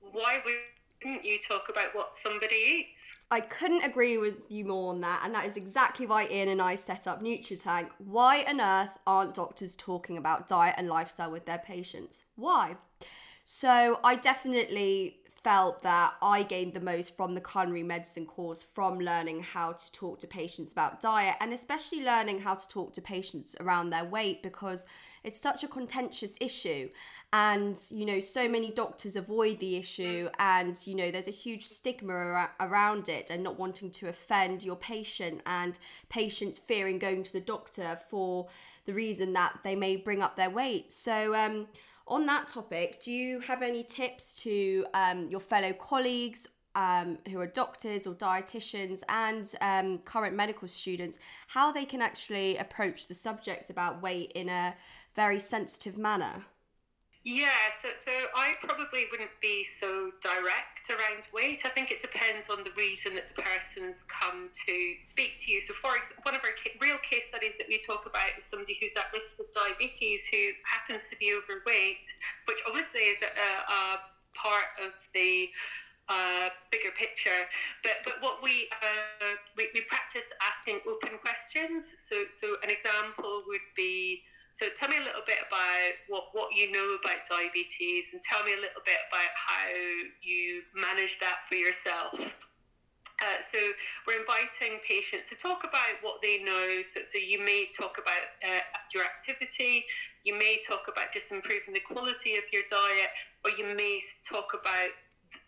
why 0.00 0.40
would 0.44 0.81
didn't 1.02 1.24
you 1.24 1.38
talk 1.38 1.68
about 1.68 1.88
what 1.94 2.14
somebody 2.14 2.54
eats? 2.54 3.18
I 3.30 3.40
couldn't 3.40 3.84
agree 3.84 4.18
with 4.18 4.34
you 4.48 4.64
more 4.64 4.90
on 4.90 5.00
that, 5.00 5.22
and 5.24 5.34
that 5.34 5.46
is 5.46 5.56
exactly 5.56 6.06
why 6.06 6.24
Iain 6.24 6.48
and 6.48 6.62
I 6.62 6.74
set 6.74 7.06
up 7.06 7.22
NutriTank. 7.22 7.90
Why 7.98 8.44
on 8.44 8.60
earth 8.60 8.98
aren't 9.06 9.34
doctors 9.34 9.76
talking 9.76 10.18
about 10.18 10.48
diet 10.48 10.74
and 10.78 10.88
lifestyle 10.88 11.30
with 11.30 11.46
their 11.46 11.58
patients? 11.58 12.24
Why? 12.36 12.76
So 13.44 14.00
I 14.04 14.16
definitely 14.16 15.18
felt 15.42 15.82
that 15.82 16.14
I 16.22 16.44
gained 16.44 16.74
the 16.74 16.80
most 16.80 17.16
from 17.16 17.34
the 17.34 17.40
culinary 17.40 17.82
medicine 17.82 18.26
course 18.26 18.62
from 18.62 19.00
learning 19.00 19.42
how 19.42 19.72
to 19.72 19.92
talk 19.92 20.20
to 20.20 20.26
patients 20.26 20.70
about 20.70 21.00
diet 21.00 21.34
and 21.40 21.52
especially 21.52 22.04
learning 22.04 22.40
how 22.40 22.54
to 22.54 22.68
talk 22.68 22.92
to 22.94 23.00
patients 23.00 23.56
around 23.58 23.90
their 23.90 24.04
weight 24.04 24.42
because 24.42 24.86
it's 25.24 25.40
such 25.40 25.64
a 25.64 25.68
contentious 25.68 26.36
issue 26.40 26.88
and 27.32 27.78
you 27.90 28.04
know 28.04 28.20
so 28.20 28.48
many 28.48 28.70
doctors 28.70 29.16
avoid 29.16 29.58
the 29.58 29.76
issue 29.76 30.28
and 30.38 30.86
you 30.86 30.94
know 30.94 31.10
there's 31.10 31.28
a 31.28 31.32
huge 31.32 31.64
stigma 31.64 32.12
ar- 32.12 32.52
around 32.60 33.08
it 33.08 33.30
and 33.30 33.42
not 33.42 33.58
wanting 33.58 33.90
to 33.90 34.08
offend 34.08 34.62
your 34.62 34.76
patient 34.76 35.40
and 35.46 35.78
patients 36.08 36.58
fearing 36.58 36.98
going 36.98 37.22
to 37.22 37.32
the 37.32 37.40
doctor 37.40 37.98
for 38.10 38.48
the 38.84 38.92
reason 38.92 39.32
that 39.32 39.58
they 39.64 39.74
may 39.74 39.96
bring 39.96 40.22
up 40.22 40.36
their 40.36 40.50
weight 40.50 40.90
so 40.90 41.34
um 41.34 41.66
on 42.06 42.26
that 42.26 42.48
topic, 42.48 43.00
do 43.00 43.12
you 43.12 43.40
have 43.40 43.62
any 43.62 43.84
tips 43.84 44.34
to 44.42 44.84
um, 44.92 45.28
your 45.30 45.40
fellow 45.40 45.72
colleagues 45.72 46.48
um, 46.74 47.18
who 47.30 47.38
are 47.38 47.46
doctors 47.46 48.06
or 48.06 48.14
dietitians 48.14 49.02
and 49.08 49.50
um, 49.60 49.98
current 49.98 50.34
medical 50.34 50.66
students 50.66 51.18
how 51.48 51.70
they 51.70 51.84
can 51.84 52.00
actually 52.00 52.56
approach 52.56 53.08
the 53.08 53.14
subject 53.14 53.70
about 53.70 54.02
weight 54.02 54.32
in 54.34 54.48
a 54.48 54.74
very 55.14 55.38
sensitive 55.38 55.96
manner? 55.96 56.44
Yeah, 57.24 57.70
so, 57.70 57.88
so 57.94 58.10
I 58.34 58.54
probably 58.58 59.06
wouldn't 59.12 59.30
be 59.40 59.62
so 59.62 60.10
direct 60.20 60.90
around 60.90 61.28
weight. 61.32 61.62
I 61.64 61.68
think 61.68 61.92
it 61.92 62.00
depends 62.00 62.50
on 62.50 62.58
the 62.64 62.74
reason 62.76 63.14
that 63.14 63.30
the 63.30 63.40
person's 63.40 64.02
come 64.02 64.50
to 64.66 64.94
speak 64.94 65.38
to 65.46 65.52
you. 65.52 65.60
So, 65.60 65.72
for 65.72 65.94
example, 65.94 66.26
one 66.26 66.34
of 66.34 66.42
our 66.42 66.50
real 66.82 66.98
case 66.98 67.28
studies 67.30 67.54
that 67.58 67.68
we 67.68 67.80
talk 67.86 68.06
about 68.10 68.34
is 68.36 68.42
somebody 68.42 68.74
who's 68.80 68.96
at 68.96 69.06
risk 69.14 69.38
of 69.38 69.46
diabetes 69.54 70.26
who 70.26 70.50
happens 70.66 71.10
to 71.10 71.16
be 71.18 71.30
overweight, 71.30 72.02
which 72.48 72.58
obviously 72.66 73.06
is 73.06 73.22
a, 73.22 73.30
a 73.30 74.02
part 74.34 74.74
of 74.82 74.90
the 75.14 75.46
bigger 76.70 76.92
picture. 76.96 77.42
But 77.82 78.02
but 78.04 78.16
what 78.20 78.42
we, 78.42 78.68
uh, 78.72 79.36
we 79.56 79.68
we 79.74 79.82
practice 79.88 80.32
asking 80.48 80.80
open 80.88 81.18
questions. 81.18 81.94
So 81.98 82.26
so 82.28 82.46
an 82.62 82.70
example 82.70 83.44
would 83.46 83.66
be 83.76 84.22
so 84.50 84.66
tell 84.74 84.88
me 84.88 84.96
a 84.98 85.04
little 85.04 85.24
bit 85.26 85.40
about 85.46 85.92
what 86.08 86.24
what 86.32 86.54
you 86.54 86.70
know 86.72 86.96
about 87.00 87.24
diabetes, 87.28 88.12
and 88.12 88.22
tell 88.22 88.42
me 88.44 88.52
a 88.54 88.60
little 88.60 88.82
bit 88.84 88.98
about 89.08 89.32
how 89.36 89.68
you 90.22 90.62
manage 90.74 91.18
that 91.20 91.42
for 91.48 91.54
yourself. 91.54 92.48
Uh, 93.22 93.38
so 93.38 93.58
we're 94.06 94.18
inviting 94.18 94.80
patients 94.82 95.30
to 95.30 95.36
talk 95.36 95.62
about 95.62 95.94
what 96.00 96.20
they 96.22 96.42
know. 96.42 96.80
So, 96.82 97.00
so 97.06 97.18
you 97.18 97.38
may 97.38 97.66
talk 97.70 97.98
about 98.02 98.34
uh, 98.42 98.60
your 98.92 99.04
activity, 99.04 99.84
you 100.24 100.34
may 100.34 100.58
talk 100.66 100.90
about 100.90 101.12
just 101.12 101.30
improving 101.30 101.74
the 101.74 101.86
quality 101.86 102.34
of 102.34 102.44
your 102.52 102.62
diet, 102.68 103.10
or 103.44 103.50
you 103.54 103.76
may 103.76 104.00
talk 104.26 104.50
about 104.58 104.90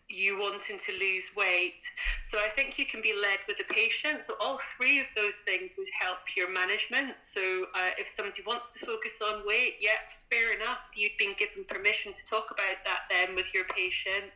you 0.09 0.37
wanting 0.39 0.77
to 0.77 0.91
lose 0.93 1.31
weight. 1.35 1.81
So 2.23 2.37
I 2.37 2.47
think 2.47 2.77
you 2.77 2.85
can 2.85 3.01
be 3.01 3.13
led 3.19 3.39
with 3.47 3.57
the 3.57 3.73
patient. 3.73 4.21
So 4.21 4.33
all 4.39 4.57
three 4.77 4.99
of 4.99 5.07
those 5.15 5.37
things 5.45 5.75
would 5.77 5.87
help 5.99 6.19
your 6.37 6.51
management. 6.51 7.21
So 7.21 7.41
uh, 7.75 7.91
if 7.97 8.07
somebody 8.07 8.41
wants 8.45 8.73
to 8.73 8.85
focus 8.85 9.21
on 9.21 9.41
weight, 9.45 9.75
yeah, 9.81 9.99
fair 10.31 10.55
enough. 10.55 10.89
You've 10.95 11.17
been 11.17 11.33
given 11.37 11.65
permission 11.65 12.13
to 12.17 12.25
talk 12.25 12.51
about 12.51 12.83
that 12.85 13.09
then 13.09 13.35
with 13.35 13.53
your 13.53 13.65
patient. 13.75 14.31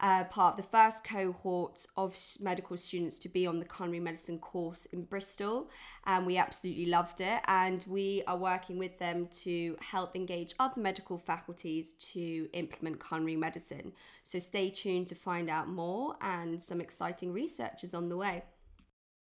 uh, 0.00 0.24
part 0.24 0.52
of 0.52 0.56
the 0.56 0.70
first 0.70 1.04
cohort 1.04 1.86
of 1.96 2.16
medical 2.40 2.76
students 2.76 3.18
to 3.20 3.28
be 3.28 3.46
on 3.46 3.58
the 3.58 3.64
culinary 3.64 4.00
medicine 4.00 4.38
course 4.38 4.86
in 4.86 5.04
Bristol, 5.04 5.70
and 6.06 6.26
we 6.26 6.36
absolutely 6.36 6.86
loved 6.86 7.20
it. 7.20 7.40
And 7.46 7.84
we 7.88 8.22
are 8.26 8.36
working 8.36 8.78
with 8.78 8.98
them 8.98 9.28
to 9.42 9.76
help 9.80 10.14
engage 10.14 10.54
other 10.58 10.80
medical 10.80 11.18
faculties 11.18 11.94
to 12.12 12.48
implement 12.52 13.04
culinary 13.04 13.36
medicine. 13.36 13.92
So 14.24 14.38
stay 14.38 14.70
tuned 14.70 15.08
to 15.08 15.14
find 15.14 15.50
out 15.50 15.68
more, 15.68 16.16
and 16.20 16.60
some 16.60 16.80
exciting 16.80 17.32
research 17.32 17.82
is 17.82 17.94
on 17.94 18.08
the 18.08 18.16
way. 18.16 18.44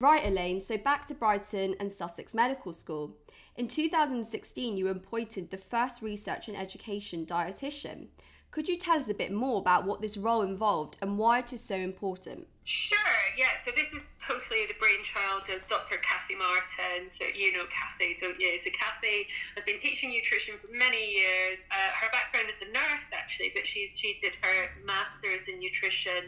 Right, 0.02 0.26
Elaine, 0.26 0.62
so 0.62 0.78
back 0.78 1.06
to 1.08 1.14
Brighton 1.14 1.76
and 1.80 1.92
Sussex 1.92 2.34
Medical 2.34 2.74
School. 2.74 3.18
In 3.56 3.68
2016, 3.68 4.76
you 4.76 4.88
appointed 4.88 5.52
the 5.52 5.58
first 5.58 6.02
research 6.02 6.48
and 6.48 6.58
education 6.58 7.24
dietitian. 7.24 8.08
Could 8.52 8.68
you 8.68 8.78
tell 8.78 8.98
us 8.98 9.08
a 9.08 9.14
bit 9.14 9.32
more 9.32 9.60
about 9.60 9.86
what 9.86 10.02
this 10.02 10.18
role 10.18 10.42
involved 10.42 10.98
and 11.02 11.18
why 11.18 11.40
it 11.40 11.54
is 11.54 11.62
so 11.62 11.76
important? 11.76 12.48
Sure, 12.66 13.00
yeah. 13.38 13.56
So 13.58 13.72
this 13.72 13.94
is 13.94 14.12
totally 14.20 14.68
the 14.68 14.76
brainchild 14.78 15.50
of 15.56 15.66
Dr. 15.68 15.96
Kathy 16.04 16.36
Martin. 16.36 17.08
So 17.08 17.26
you 17.34 17.54
know 17.54 17.64
Kathy, 17.72 18.16
don't 18.20 18.40
you? 18.40 18.58
So 18.58 18.70
Kathy 18.78 19.28
has 19.56 19.64
been 19.64 19.78
teaching 19.78 20.12
nutrition 20.12 20.56
for 20.58 20.68
many 20.72 21.00
years. 21.00 21.66
Uh, 21.72 21.96
her 21.96 22.12
background 22.12 22.48
is 22.50 22.62
a 22.62 22.72
nurse, 22.72 23.10
actually, 23.14 23.52
but 23.56 23.66
she's 23.66 23.98
she 23.98 24.16
did 24.20 24.36
her 24.42 24.70
master's 24.86 25.48
in 25.48 25.60
nutrition. 25.60 26.28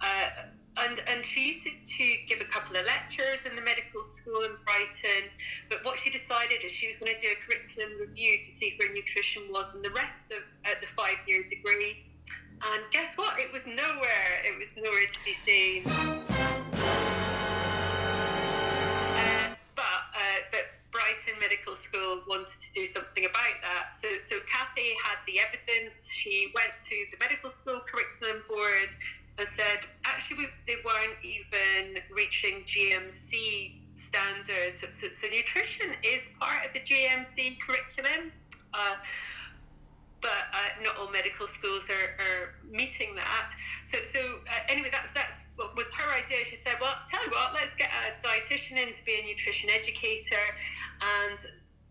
Uh, 0.00 0.52
and 0.78 1.00
and 1.08 1.24
she 1.24 1.48
used 1.48 1.66
to 1.66 2.04
give 2.26 2.40
a 2.40 2.44
couple 2.44 2.76
of 2.76 2.84
lectures 2.84 3.46
in 3.46 3.56
the 3.56 3.62
medical 3.62 4.02
school 4.02 4.42
in 4.44 4.56
Brighton. 4.64 5.30
But 5.70 5.78
what 5.84 5.96
she 5.98 6.10
decided 6.10 6.64
is 6.64 6.70
she 6.70 6.86
was 6.86 6.96
going 6.96 7.14
to 7.16 7.18
do 7.18 7.28
a 7.32 7.36
curriculum 7.40 7.98
review 8.00 8.36
to 8.38 8.46
see 8.46 8.74
where 8.78 8.92
nutrition 8.92 9.44
was 9.50 9.76
in 9.76 9.82
the 9.82 9.90
rest 9.96 10.32
of 10.32 10.42
uh, 10.64 10.70
the 10.80 10.86
five 10.86 11.16
year 11.26 11.42
degree. 11.48 12.04
And 12.74 12.82
guess 12.90 13.14
what? 13.16 13.38
It 13.38 13.52
was 13.52 13.66
nowhere. 13.66 14.42
It 14.44 14.58
was 14.58 14.70
nowhere 14.76 15.06
to 15.10 15.18
be 15.24 15.32
seen. 15.32 15.84
Uh, 15.86 16.16
but 19.74 20.00
uh, 20.12 20.40
but 20.50 20.64
Brighton 20.92 21.40
Medical 21.40 21.72
School 21.72 22.22
wanted 22.28 22.46
to 22.48 22.72
do 22.74 22.84
something 22.84 23.24
about 23.24 23.56
that. 23.62 23.92
So 23.92 24.08
so 24.20 24.36
Kathy 24.50 24.94
had 25.04 25.18
the 25.26 25.40
evidence. 25.40 26.12
She 26.12 26.52
went 26.54 26.78
to 26.78 26.96
the 27.10 27.16
medical 27.20 27.48
school 27.48 27.80
curriculum 27.86 28.42
board 28.48 28.94
and 29.38 29.46
said 29.46 29.86
actually 30.04 30.46
they 30.66 30.74
weren't 30.84 31.18
even 31.22 32.02
reaching 32.16 32.62
GMC 32.64 33.80
standards. 33.94 34.80
So, 34.80 34.88
so, 34.88 35.08
so 35.08 35.26
nutrition 35.34 35.92
is 36.02 36.34
part 36.38 36.66
of 36.66 36.72
the 36.72 36.80
GMC 36.80 37.58
curriculum. 37.60 38.32
Uh, 38.72 38.96
but 40.22 40.48
uh, 40.52 40.82
not 40.82 40.96
all 40.98 41.10
medical 41.12 41.46
schools 41.46 41.90
are, 41.90 42.16
are 42.18 42.54
meeting 42.70 43.14
that. 43.14 43.54
So, 43.82 43.98
so 43.98 44.18
uh, 44.18 44.66
anyway, 44.68 44.88
that's 44.90 45.12
that's 45.12 45.52
what 45.56 45.76
was 45.76 45.86
her 45.96 46.10
idea. 46.18 46.38
She 46.44 46.56
said, 46.56 46.74
"Well, 46.80 46.94
tell 47.06 47.22
you 47.22 47.30
what, 47.30 47.54
let's 47.54 47.74
get 47.74 47.90
a 47.92 48.26
dietitian 48.26 48.82
in 48.82 48.92
to 48.92 49.04
be 49.04 49.14
a 49.14 49.22
nutrition 49.22 49.70
educator," 49.70 50.42
and 51.28 51.38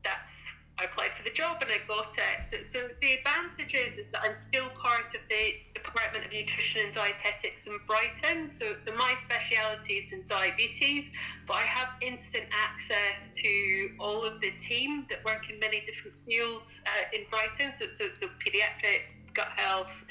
that's 0.04 0.56
I 0.80 0.84
applied 0.84 1.14
for 1.14 1.24
the 1.24 1.32
job 1.32 1.58
and 1.62 1.72
I 1.72 1.80
got 1.88 2.14
it. 2.18 2.44
So, 2.44 2.58
so 2.58 2.88
the 3.00 3.08
advantage 3.20 3.74
is, 3.76 4.02
that 4.12 4.22
I'm 4.22 4.34
still 4.34 4.68
part 4.78 5.16
of 5.16 5.28
the 5.30 5.56
Department 5.74 6.26
of 6.26 6.34
Nutrition 6.34 6.82
and 6.86 6.94
Dietetics 6.94 7.68
in 7.68 7.78
Brighton. 7.88 8.46
So, 8.46 8.66
so 8.86 8.94
my 8.96 9.14
speciality 9.24 9.94
is 9.94 10.12
in 10.12 10.24
diabetes, 10.26 11.16
but 11.48 11.54
I 11.56 11.62
have 11.62 11.94
instant 12.02 12.48
access 12.52 13.34
to 13.36 13.90
all 14.00 14.26
of 14.28 14.42
the 14.42 14.52
team 14.58 15.06
that 15.10 15.24
work 15.24 15.50
in 15.50 15.60
many 15.60 15.80
different 15.80 16.20
fields 16.20 16.84
uh, 16.88 17.06
in 17.14 17.22
Brighton. 17.30 17.72
So, 17.72 17.88
so, 17.88 18.10
so 18.10 18.28
pediatrics, 18.40 19.14
gut 19.34 19.54
health, 19.56 20.04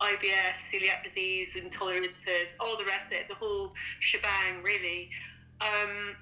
IBS, 0.00 0.56
celiac 0.58 1.02
disease, 1.02 1.56
intolerances, 1.56 2.56
all 2.60 2.76
the 2.76 2.84
rest 2.84 3.12
of 3.12 3.18
it, 3.20 3.28
the 3.28 3.34
whole 3.34 3.72
shebang, 4.00 4.62
really. 4.62 5.08
Um, 5.60 6.16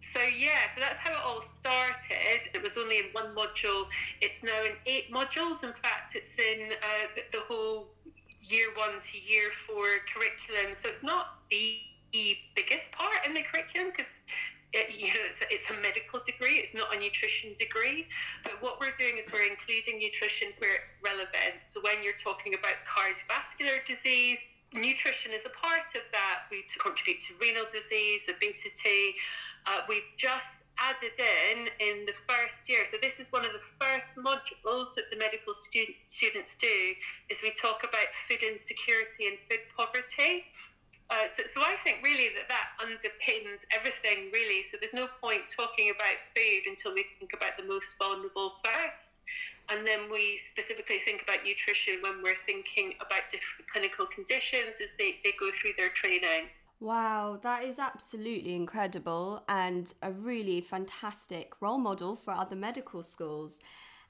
so 0.00 0.20
yeah, 0.20 0.68
so 0.74 0.80
that's 0.80 0.98
how 0.98 1.12
it 1.12 1.20
all 1.24 1.40
started. 1.60 2.48
It 2.54 2.62
was 2.62 2.76
only 2.76 2.98
in 2.98 3.04
one 3.12 3.34
module. 3.34 3.84
It's 4.20 4.44
now 4.44 4.58
in 4.64 4.76
eight 4.86 5.10
modules. 5.10 5.64
In 5.64 5.72
fact, 5.72 6.14
it's 6.14 6.38
in 6.38 6.72
uh, 6.72 7.06
the, 7.14 7.22
the, 7.32 7.38
whole 7.48 7.88
year 8.40 8.68
one 8.76 9.00
to 9.00 9.18
year 9.18 9.50
four 9.50 9.86
curriculum. 10.12 10.72
So 10.72 10.88
it's 10.88 11.02
not 11.02 11.38
the 11.50 11.80
biggest 12.54 12.92
part 12.92 13.26
in 13.26 13.32
the 13.32 13.42
curriculum 13.42 13.90
because 13.90 14.20
you 14.72 15.08
know 15.08 15.24
it's 15.28 15.42
a, 15.42 15.46
it's 15.50 15.70
a 15.70 15.80
medical 15.80 16.20
degree. 16.24 16.60
It's 16.60 16.74
not 16.74 16.94
a 16.94 16.98
nutrition 16.98 17.54
degree. 17.58 18.06
But 18.42 18.60
what 18.60 18.80
we're 18.80 18.96
doing 18.98 19.16
is 19.16 19.30
we're 19.32 19.48
including 19.48 19.98
nutrition 19.98 20.48
where 20.58 20.74
it's 20.76 20.94
relevant. 21.02 21.64
So 21.64 21.80
when 21.84 22.02
you're 22.04 22.20
talking 22.22 22.54
about 22.54 22.84
cardiovascular 22.84 23.84
disease 23.84 24.46
nutrition 24.74 25.32
is 25.32 25.46
a 25.46 25.54
part 25.60 25.86
of 25.94 26.02
that. 26.12 26.50
We 26.50 26.64
contribute 26.82 27.20
to 27.20 27.34
renal 27.40 27.64
disease, 27.70 28.28
obesity. 28.28 29.14
Uh, 29.66 29.80
we've 29.88 30.10
just 30.16 30.66
added 30.78 31.14
in 31.18 31.68
in 31.80 32.04
the 32.04 32.14
first 32.26 32.68
year. 32.68 32.84
So 32.84 32.96
this 33.00 33.20
is 33.20 33.30
one 33.32 33.44
of 33.44 33.52
the 33.52 33.64
first 33.80 34.18
modules 34.18 34.94
that 34.96 35.06
the 35.10 35.18
medical 35.18 35.52
student, 35.52 35.96
students 36.06 36.56
do. 36.56 36.94
Is 37.30 37.40
we 37.42 37.52
talk 37.60 37.82
about 37.84 38.12
food 38.28 38.42
insecurity 38.42 39.26
and 39.28 39.38
food 39.48 39.64
poverty. 39.76 40.44
Uh, 41.08 41.24
so, 41.24 41.44
so 41.44 41.60
I 41.60 41.74
think 41.84 42.02
really 42.02 42.34
that 42.34 42.48
that 42.48 42.66
underpins 42.82 43.64
everything 43.72 44.30
really. 44.32 44.62
So 44.62 44.76
there's 44.80 44.94
no 44.94 45.06
point 45.22 45.42
talking 45.48 45.92
about 45.94 46.26
food 46.34 46.66
until 46.66 46.94
we 46.94 47.04
think 47.04 47.32
about 47.32 47.56
the 47.56 47.64
most 47.64 47.96
vulnerable 47.96 48.54
first, 48.64 49.22
and 49.70 49.86
then 49.86 50.10
we 50.10 50.36
specifically 50.36 50.96
think 50.96 51.22
about 51.22 51.44
nutrition 51.44 51.98
when 52.02 52.22
we're 52.24 52.34
thinking 52.34 52.94
about 53.00 53.28
different 53.30 53.68
clinical 53.70 54.06
conditions 54.06 54.80
as 54.82 54.96
they, 54.98 55.16
they 55.22 55.32
go 55.38 55.48
through 55.52 55.72
their 55.78 55.90
training. 55.90 56.48
Wow, 56.80 57.38
that 57.42 57.64
is 57.64 57.78
absolutely 57.78 58.54
incredible 58.54 59.42
and 59.48 59.92
a 60.02 60.12
really 60.12 60.60
fantastic 60.60 61.54
role 61.62 61.78
model 61.78 62.16
for 62.16 62.32
other 62.32 62.56
medical 62.56 63.02
schools. 63.02 63.60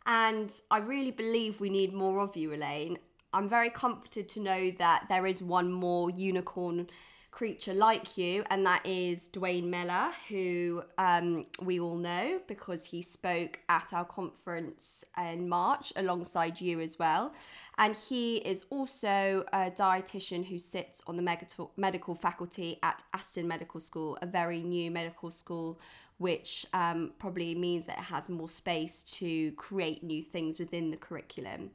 And 0.04 0.52
I 0.70 0.78
really 0.78 1.12
believe 1.12 1.60
we 1.60 1.70
need 1.70 1.92
more 1.92 2.20
of 2.20 2.36
you, 2.36 2.52
Elaine. 2.54 2.98
I'm 3.36 3.50
very 3.50 3.68
comforted 3.68 4.30
to 4.30 4.40
know 4.40 4.70
that 4.78 5.04
there 5.10 5.26
is 5.26 5.42
one 5.42 5.70
more 5.70 6.08
unicorn 6.08 6.88
creature 7.30 7.74
like 7.74 8.16
you, 8.16 8.42
and 8.48 8.64
that 8.64 8.86
is 8.86 9.28
Duane 9.28 9.68
Mellor, 9.68 10.08
who 10.30 10.82
um, 10.96 11.44
we 11.60 11.78
all 11.78 11.98
know 11.98 12.40
because 12.48 12.86
he 12.86 13.02
spoke 13.02 13.60
at 13.68 13.92
our 13.92 14.06
conference 14.06 15.04
in 15.18 15.50
March 15.50 15.92
alongside 15.96 16.62
you 16.62 16.80
as 16.80 16.98
well. 16.98 17.34
And 17.76 17.94
he 17.94 18.38
is 18.38 18.64
also 18.70 19.44
a 19.52 19.70
dietitian 19.70 20.46
who 20.46 20.58
sits 20.58 21.02
on 21.06 21.18
the 21.18 21.68
medical, 21.76 22.14
faculty 22.14 22.78
at 22.82 23.02
Aston 23.12 23.46
Medical 23.46 23.80
School, 23.80 24.16
a 24.22 24.26
very 24.26 24.62
new 24.62 24.90
medical 24.90 25.30
school 25.30 25.78
which 26.18 26.64
um, 26.72 27.12
probably 27.18 27.54
means 27.54 27.84
that 27.84 27.98
it 27.98 28.04
has 28.04 28.30
more 28.30 28.48
space 28.48 29.02
to 29.02 29.52
create 29.52 30.02
new 30.02 30.22
things 30.22 30.58
within 30.58 30.90
the 30.90 30.96
curriculum. 30.96 31.70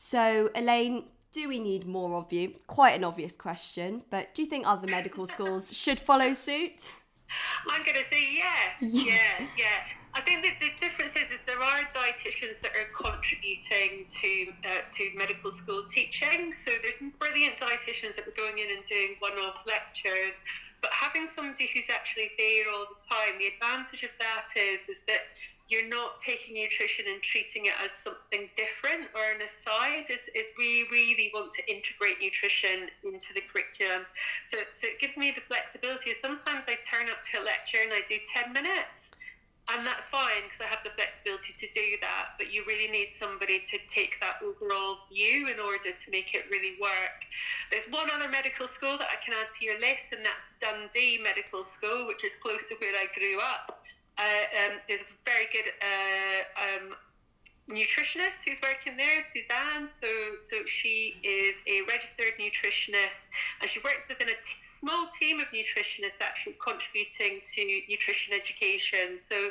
So, 0.00 0.48
Elaine, 0.54 1.06
do 1.32 1.48
we 1.48 1.58
need 1.58 1.84
more 1.84 2.18
of 2.18 2.32
you? 2.32 2.54
Quite 2.68 2.92
an 2.92 3.02
obvious 3.02 3.34
question, 3.34 4.02
but 4.10 4.32
do 4.32 4.42
you 4.42 4.48
think 4.48 4.64
other 4.64 4.86
medical 4.86 5.26
schools 5.26 5.76
should 5.76 5.98
follow 5.98 6.34
suit? 6.34 6.92
I'm 7.68 7.82
going 7.82 7.96
to 7.96 8.04
say 8.04 8.34
yes. 8.36 8.76
Yeah, 8.80 9.48
yeah. 9.58 9.97
I 10.18 10.20
think 10.22 10.42
the 10.42 10.50
difference 10.82 11.14
is, 11.14 11.30
is 11.30 11.42
there 11.42 11.62
are 11.62 11.86
dietitians 11.94 12.58
that 12.66 12.74
are 12.74 12.90
contributing 12.90 14.02
to 14.10 14.30
uh, 14.66 14.82
to 14.90 15.02
medical 15.14 15.52
school 15.52 15.84
teaching. 15.86 16.52
So 16.52 16.72
there's 16.82 16.98
brilliant 17.22 17.54
dietitians 17.54 18.18
that 18.18 18.26
are 18.26 18.34
going 18.34 18.58
in 18.58 18.66
and 18.66 18.82
doing 18.82 19.14
one-off 19.20 19.62
lectures, 19.62 20.42
but 20.82 20.90
having 20.90 21.24
somebody 21.24 21.70
who's 21.72 21.88
actually 21.88 22.34
there 22.34 22.66
all 22.74 22.90
the 22.90 22.98
time, 23.06 23.38
the 23.38 23.46
advantage 23.46 24.02
of 24.02 24.10
that 24.18 24.50
is 24.58 24.88
is 24.90 25.06
that 25.06 25.38
you're 25.70 25.86
not 25.86 26.18
taking 26.18 26.58
nutrition 26.58 27.06
and 27.06 27.22
treating 27.22 27.66
it 27.66 27.74
as 27.78 27.92
something 27.92 28.50
different 28.56 29.06
or 29.14 29.22
an 29.30 29.40
aside 29.42 30.10
is, 30.10 30.26
is 30.34 30.50
we 30.58 30.88
really 30.90 31.30
want 31.32 31.52
to 31.52 31.62
integrate 31.70 32.18
nutrition 32.18 32.90
into 33.04 33.30
the 33.34 33.42
curriculum. 33.46 34.02
So, 34.42 34.58
so 34.72 34.88
it 34.88 34.98
gives 34.98 35.16
me 35.16 35.30
the 35.30 35.42
flexibility. 35.42 36.10
Sometimes 36.10 36.66
i 36.66 36.74
turn 36.82 37.06
up 37.06 37.22
to 37.30 37.38
a 37.38 37.44
lecture 37.44 37.78
and 37.84 37.92
i 37.92 38.00
do 38.08 38.16
10 38.18 38.52
minutes 38.52 39.14
and 39.74 39.86
that's 39.86 40.08
fine 40.08 40.44
because 40.44 40.60
I 40.60 40.68
have 40.72 40.82
the 40.82 40.90
flexibility 40.90 41.52
to 41.52 41.68
do 41.72 42.00
that. 42.00 42.38
But 42.38 42.52
you 42.52 42.64
really 42.66 42.90
need 42.90 43.08
somebody 43.08 43.60
to 43.60 43.76
take 43.86 44.18
that 44.20 44.40
overall 44.40 45.04
view 45.12 45.48
in 45.48 45.60
order 45.60 45.92
to 45.92 46.06
make 46.10 46.34
it 46.34 46.46
really 46.50 46.80
work. 46.80 47.24
There's 47.70 47.88
one 47.92 48.08
other 48.14 48.30
medical 48.30 48.66
school 48.66 48.96
that 48.98 49.08
I 49.12 49.20
can 49.20 49.34
add 49.36 49.50
to 49.50 49.64
your 49.64 49.78
list, 49.80 50.12
and 50.12 50.24
that's 50.24 50.56
Dundee 50.58 51.20
Medical 51.22 51.62
School, 51.62 52.08
which 52.08 52.24
is 52.24 52.36
close 52.36 52.68
to 52.68 52.76
where 52.80 52.94
I 52.96 53.06
grew 53.12 53.38
up. 53.40 53.84
Uh, 54.18 54.72
um, 54.72 54.78
there's 54.88 55.04
a 55.04 55.30
very 55.30 55.46
good 55.52 55.70
uh, 55.78 56.40
um, 56.58 56.96
nutritionist 57.70 58.44
who's 58.44 58.60
working 58.62 58.96
there, 58.96 59.20
Suzanne. 59.20 59.86
So, 59.86 60.06
so 60.38 60.64
she 60.64 61.16
is 61.22 61.62
a 61.66 61.82
registered 61.88 62.34
nutritionist, 62.40 63.30
and 63.60 63.68
she 63.68 63.80
worked 63.84 64.08
within 64.08 64.28
a 64.28 64.38
t- 64.40 64.58
small 64.58 65.06
team 65.18 65.40
of 65.40 65.46
nutritionists 65.48 66.20
actually 66.20 66.56
contributing 66.64 67.40
to 67.42 67.80
nutrition 67.88 68.34
education. 68.34 69.16
So, 69.16 69.50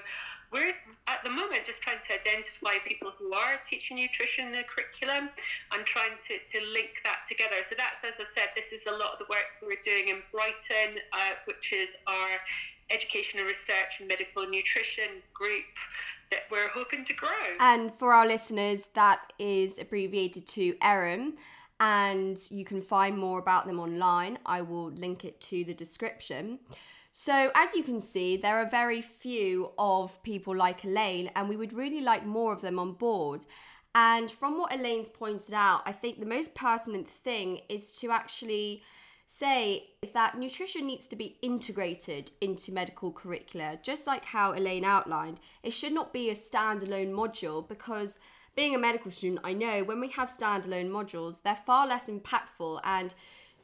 we're 0.52 0.74
at 1.08 1.24
the 1.24 1.30
moment 1.30 1.66
just 1.66 1.82
trying 1.82 2.00
to 2.00 2.14
identify 2.14 2.80
people 2.86 3.12
who 3.20 3.34
are 3.34 3.60
teaching 3.64 3.98
nutrition 3.98 4.46
in 4.46 4.52
the 4.54 4.64
curriculum 4.64 5.30
and 5.74 5.86
trying 5.86 6.16
to, 6.16 6.38
to 6.40 6.58
link 6.74 7.02
that 7.04 7.26
together. 7.28 7.62
So 7.62 7.76
that's, 7.78 8.04
as 8.06 8.18
I 8.20 8.24
said, 8.24 8.50
this 8.56 8.72
is 8.72 8.88
a 8.88 8.92
lot 8.92 9.12
of 9.12 9.20
the 9.20 9.26
work 9.30 9.60
we're 9.62 9.82
doing 9.84 10.08
in 10.08 10.22
Brighton, 10.32 11.04
uh, 11.12 11.36
which 11.46 11.74
is 11.74 11.98
our 12.08 12.40
education 12.90 13.40
and 13.40 13.48
research 13.48 14.00
and 14.00 14.08
medical 14.08 14.48
nutrition 14.48 15.22
group 15.34 15.66
that 16.32 16.42
we're 16.52 16.70
hoping 16.74 17.04
to 17.06 17.14
grow. 17.14 17.30
And 17.60 17.94
for 17.94 18.14
our 18.14 18.28
listeners, 18.28 18.88
that 18.94 19.34
is 19.40 19.78
abbreviated 19.78 20.48
to 20.48 20.76
ERIM. 20.82 21.34
And 21.80 22.40
you 22.50 22.66
can 22.66 22.82
find 22.82 23.18
more 23.18 23.40
about 23.40 23.68
them 23.68 23.80
online. 23.80 24.40
I 24.46 24.62
will 24.62 24.90
link 24.92 25.26
it 25.26 25.40
to 25.42 25.64
the 25.64 25.74
description. 25.74 26.60
So, 27.12 27.52
as 27.56 27.74
you 27.74 27.84
can 27.84 28.00
see, 28.00 28.38
there 28.38 28.58
are 28.58 28.70
very 28.70 29.02
few 29.02 29.72
of 29.78 30.22
people 30.22 30.56
like 30.56 30.86
Elaine, 30.86 31.32
and 31.36 31.50
we 31.50 31.56
would 31.56 31.74
really 31.74 32.02
like 32.02 32.26
more 32.26 32.54
of 32.54 32.62
them 32.62 32.78
on 32.78 32.94
board. 32.94 33.46
And 33.96 34.30
from 34.30 34.60
what 34.60 34.72
Elaine's 34.72 35.10
pointed 35.10 35.54
out, 35.54 35.82
I 35.86 35.92
think 35.92 36.20
the 36.20 36.28
most 36.28 36.54
pertinent 36.54 37.08
thing 37.08 37.62
is 37.70 37.94
to 38.00 38.12
actually 38.12 38.84
say 39.30 39.90
is 40.02 40.12
that 40.12 40.38
nutrition 40.40 40.88
needs 40.88 41.06
to 41.06 41.16
be 41.16 41.38
integrated 41.42 42.32
into 42.40 42.72
medical 42.72 43.12
curricula, 43.12 43.78
just 43.84 44.08
like 44.08 44.24
how 44.24 44.54
Elaine 44.54 44.86
outlined. 44.86 45.42
It 45.62 45.72
should 45.72 45.92
not 45.92 46.14
be 46.14 46.30
a 46.30 46.34
standalone 46.34 47.12
module 47.12 47.68
because 47.68 48.20
being 48.56 48.74
a 48.74 48.80
medical 48.80 49.12
student, 49.12 49.42
I 49.44 49.52
know 49.54 49.84
when 49.84 50.00
we 50.00 50.08
have 50.10 50.32
standalone 50.32 50.90
modules, 50.90 51.44
they're 51.44 51.56
far 51.56 51.86
less 51.86 52.10
impactful 52.10 52.80
and 52.86 53.14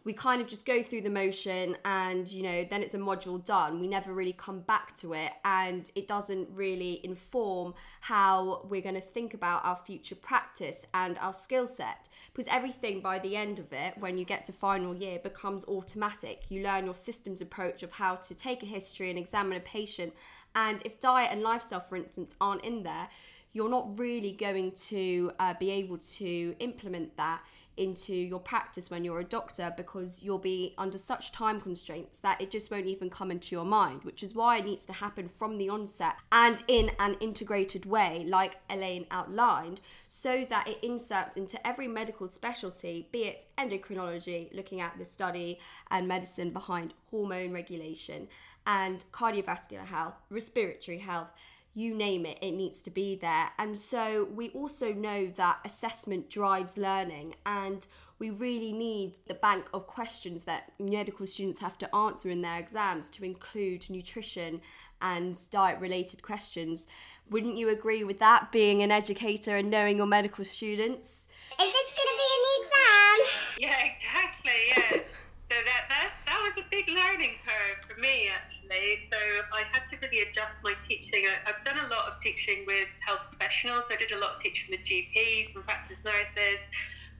we 0.05 0.11
kind 0.11 0.41
of 0.41 0.47
just 0.47 0.65
go 0.65 0.83
through 0.83 1.01
the 1.01 1.09
motion 1.09 1.77
and 1.85 2.29
you 2.29 2.43
know 2.43 2.65
then 2.69 2.83
it's 2.83 2.93
a 2.93 2.97
module 2.97 3.43
done. 3.43 3.79
We 3.79 3.87
never 3.87 4.13
really 4.13 4.33
come 4.33 4.59
back 4.61 4.95
to 4.97 5.13
it 5.13 5.31
and 5.45 5.89
it 5.95 6.07
doesn't 6.07 6.49
really 6.53 6.99
inform 7.03 7.73
how 8.01 8.65
we're 8.69 8.81
going 8.81 8.95
to 8.95 9.01
think 9.01 9.33
about 9.33 9.63
our 9.63 9.77
future 9.77 10.15
practice 10.15 10.85
and 10.93 11.17
our 11.19 11.33
skill 11.33 11.67
set. 11.67 12.09
Because 12.33 12.47
everything 12.47 12.99
by 12.99 13.19
the 13.19 13.35
end 13.35 13.59
of 13.59 13.71
it 13.71 13.97
when 13.97 14.17
you 14.17 14.25
get 14.25 14.43
to 14.45 14.51
final 14.51 14.93
year 14.95 15.19
becomes 15.19 15.65
automatic. 15.65 16.43
You 16.49 16.63
learn 16.63 16.85
your 16.85 16.95
systems 16.95 17.41
approach 17.41 17.83
of 17.83 17.91
how 17.91 18.15
to 18.15 18.35
take 18.35 18.63
a 18.63 18.65
history 18.65 19.09
and 19.09 19.17
examine 19.17 19.57
a 19.57 19.61
patient. 19.61 20.13
And 20.55 20.81
if 20.85 20.99
diet 20.99 21.31
and 21.31 21.41
lifestyle 21.41 21.79
for 21.79 21.95
instance 21.95 22.35
aren't 22.41 22.63
in 22.63 22.83
there 22.83 23.07
you're 23.53 23.69
not 23.69 23.99
really 23.99 24.31
going 24.31 24.71
to 24.71 25.31
uh, 25.39 25.53
be 25.59 25.69
able 25.69 25.97
to 25.99 26.55
implement 26.59 27.15
that 27.17 27.41
into 27.77 28.13
your 28.13 28.39
practice 28.39 28.89
when 28.89 29.03
you're 29.03 29.19
a 29.19 29.23
doctor 29.23 29.73
because 29.75 30.23
you'll 30.23 30.37
be 30.37 30.73
under 30.77 30.97
such 30.97 31.31
time 31.31 31.59
constraints 31.59 32.19
that 32.19 32.39
it 32.41 32.51
just 32.51 32.71
won't 32.71 32.85
even 32.85 33.09
come 33.09 33.31
into 33.31 33.55
your 33.55 33.65
mind, 33.65 34.03
which 34.03 34.23
is 34.23 34.35
why 34.35 34.57
it 34.57 34.65
needs 34.65 34.85
to 34.85 34.93
happen 34.93 35.27
from 35.27 35.57
the 35.57 35.69
onset 35.69 36.15
and 36.31 36.63
in 36.67 36.91
an 36.99 37.15
integrated 37.19 37.85
way, 37.85 38.25
like 38.27 38.57
Elaine 38.69 39.05
outlined, 39.11 39.81
so 40.07 40.45
that 40.49 40.67
it 40.67 40.83
inserts 40.83 41.37
into 41.37 41.65
every 41.67 41.87
medical 41.87 42.27
specialty, 42.27 43.07
be 43.11 43.23
it 43.23 43.45
endocrinology, 43.57 44.53
looking 44.55 44.81
at 44.81 44.97
the 44.97 45.05
study 45.05 45.59
and 45.91 46.07
medicine 46.07 46.51
behind 46.51 46.93
hormone 47.09 47.51
regulation, 47.51 48.27
and 48.65 49.03
cardiovascular 49.11 49.85
health, 49.85 50.15
respiratory 50.29 50.99
health 50.99 51.33
you 51.73 51.95
name 51.95 52.25
it, 52.25 52.37
it 52.41 52.51
needs 52.51 52.81
to 52.83 52.91
be 52.91 53.15
there. 53.15 53.49
And 53.57 53.77
so 53.77 54.27
we 54.33 54.49
also 54.49 54.93
know 54.93 55.27
that 55.35 55.59
assessment 55.65 56.29
drives 56.29 56.77
learning, 56.77 57.35
and 57.45 57.85
we 58.19 58.29
really 58.29 58.71
need 58.71 59.15
the 59.27 59.33
bank 59.33 59.65
of 59.73 59.87
questions 59.87 60.43
that 60.43 60.71
medical 60.79 61.25
students 61.25 61.59
have 61.59 61.77
to 61.79 61.95
answer 61.95 62.29
in 62.29 62.41
their 62.41 62.59
exams 62.59 63.09
to 63.11 63.25
include 63.25 63.89
nutrition 63.89 64.61
and 65.01 65.39
diet 65.51 65.79
related 65.79 66.21
questions. 66.21 66.87
Wouldn't 67.29 67.57
you 67.57 67.69
agree 67.69 68.03
with 68.03 68.19
that, 68.19 68.51
being 68.51 68.81
an 68.83 68.91
educator 68.91 69.57
and 69.57 69.69
knowing 69.69 69.97
your 69.97 70.05
medical 70.05 70.45
students? 70.45 71.27
Is 71.59 71.73
this 71.73 71.87
going 71.95 72.09
to 72.09 72.17
be 72.17 72.29
in 72.35 72.41
the 72.43 72.55
exam? 72.63 73.17
Yeah, 73.59 73.91
exactly. 73.95 74.51
Yeah. 74.69 75.03
So 75.45 75.55
that, 75.55 75.89
that 75.89 76.13
that 76.22 76.22
was 76.43 76.57
a 76.59 76.67
big 76.69 76.87
learning 76.89 77.39
curve 77.47 77.79
for 77.87 77.99
me 77.99 78.29
actually. 78.29 78.95
So 78.97 79.15
I 79.53 79.63
had 79.71 79.85
to 79.85 79.97
really 80.01 80.27
adjust 80.27 80.63
my 80.63 80.73
teaching. 80.79 81.23
I, 81.23 81.49
I've 81.49 81.63
done 81.63 81.77
a 81.79 81.87
lot 81.87 82.11
of 82.11 82.19
teaching 82.19 82.65
with 82.67 82.87
health 82.99 83.23
professionals. 83.31 83.89
I 83.91 83.95
did 83.95 84.11
a 84.11 84.19
lot 84.19 84.35
of 84.35 84.37
teaching 84.37 84.67
with 84.71 84.81
GPs 84.81 85.55
and 85.55 85.63
practice 85.63 86.03
nurses. 86.03 86.67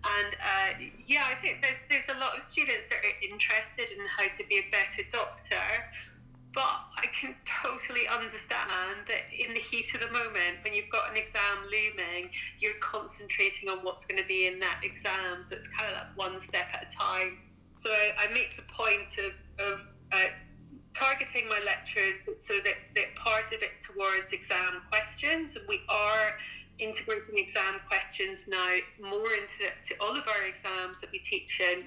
And 0.04 0.36
uh, 0.36 0.70
yeah, 1.08 1.24
I 1.32 1.36
think 1.36 1.62
there's 1.62 1.86
there's 1.90 2.10
a 2.10 2.20
lot 2.20 2.36
of 2.36 2.42
students 2.42 2.90
that 2.90 3.00
are 3.00 3.18
interested 3.24 3.88
in 3.96 4.04
how 4.18 4.28
to 4.28 4.44
be 4.50 4.60
a 4.60 4.68
better 4.70 5.08
doctor. 5.10 5.68
But 6.52 6.76
I 7.00 7.08
can 7.08 7.34
totally 7.64 8.06
understand 8.14 9.08
that 9.08 9.24
in 9.32 9.54
the 9.56 9.64
heat 9.64 9.90
of 9.96 10.02
the 10.02 10.12
moment, 10.12 10.64
when 10.64 10.74
you've 10.76 10.92
got 10.92 11.10
an 11.10 11.18
exam 11.18 11.64
looming, 11.64 12.30
you're 12.60 12.78
concentrating 12.82 13.70
on 13.70 13.80
what's 13.80 14.06
going 14.06 14.22
to 14.22 14.28
be 14.28 14.46
in 14.48 14.60
that 14.60 14.82
exam. 14.84 15.42
So 15.42 15.56
it's 15.56 15.68
kind 15.68 15.90
of 15.90 15.98
like 15.98 16.12
one 16.18 16.38
step 16.38 16.70
at 16.76 16.92
a 16.92 16.96
time. 16.96 17.40
So 17.84 17.90
I, 17.92 18.14
I 18.18 18.34
make 18.34 18.56
the 18.56 18.64
point 18.72 19.12
of, 19.20 19.34
of 19.60 19.88
uh, 20.14 20.32
targeting 20.96 21.50
my 21.50 21.60
lectures 21.66 22.18
so 22.38 22.54
that, 22.64 22.76
that 22.96 23.14
part 23.18 23.52
of 23.52 23.62
it 23.62 23.76
towards 23.82 24.32
exam 24.32 24.82
questions. 24.90 25.58
We 25.68 25.82
are 25.90 26.30
integrating 26.80 27.38
exam 27.38 27.82
questions 27.86 28.48
now 28.48 28.78
more 29.02 29.28
into 29.28 29.68
to 29.84 29.96
all 30.00 30.16
of 30.16 30.26
our 30.26 30.48
exams 30.48 31.02
that 31.02 31.12
we 31.12 31.20
teach 31.20 31.60
in. 31.60 31.84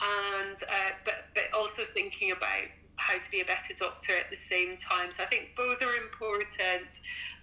And 0.00 0.56
uh, 0.62 0.90
but 1.04 1.14
but 1.34 1.44
also 1.56 1.82
thinking 1.82 2.30
about 2.30 2.70
how 2.94 3.18
to 3.18 3.30
be 3.30 3.40
a 3.40 3.44
better 3.44 3.74
doctor 3.76 4.12
at 4.16 4.30
the 4.30 4.36
same 4.36 4.76
time. 4.76 5.10
So 5.10 5.24
I 5.24 5.26
think 5.26 5.56
both 5.56 5.82
are 5.82 5.96
important. 6.04 7.00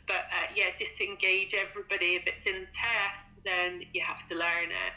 But 0.08 0.24
uh, 0.32 0.48
yeah, 0.56 0.72
just 0.78 1.02
engage 1.02 1.54
everybody. 1.54 2.16
If 2.16 2.28
it's 2.28 2.48
in 2.48 2.62
the 2.62 2.68
test, 2.72 3.44
then 3.44 3.84
you 3.94 4.02
have 4.02 4.24
to 4.24 4.36
learn 4.36 4.72
it. 4.72 4.94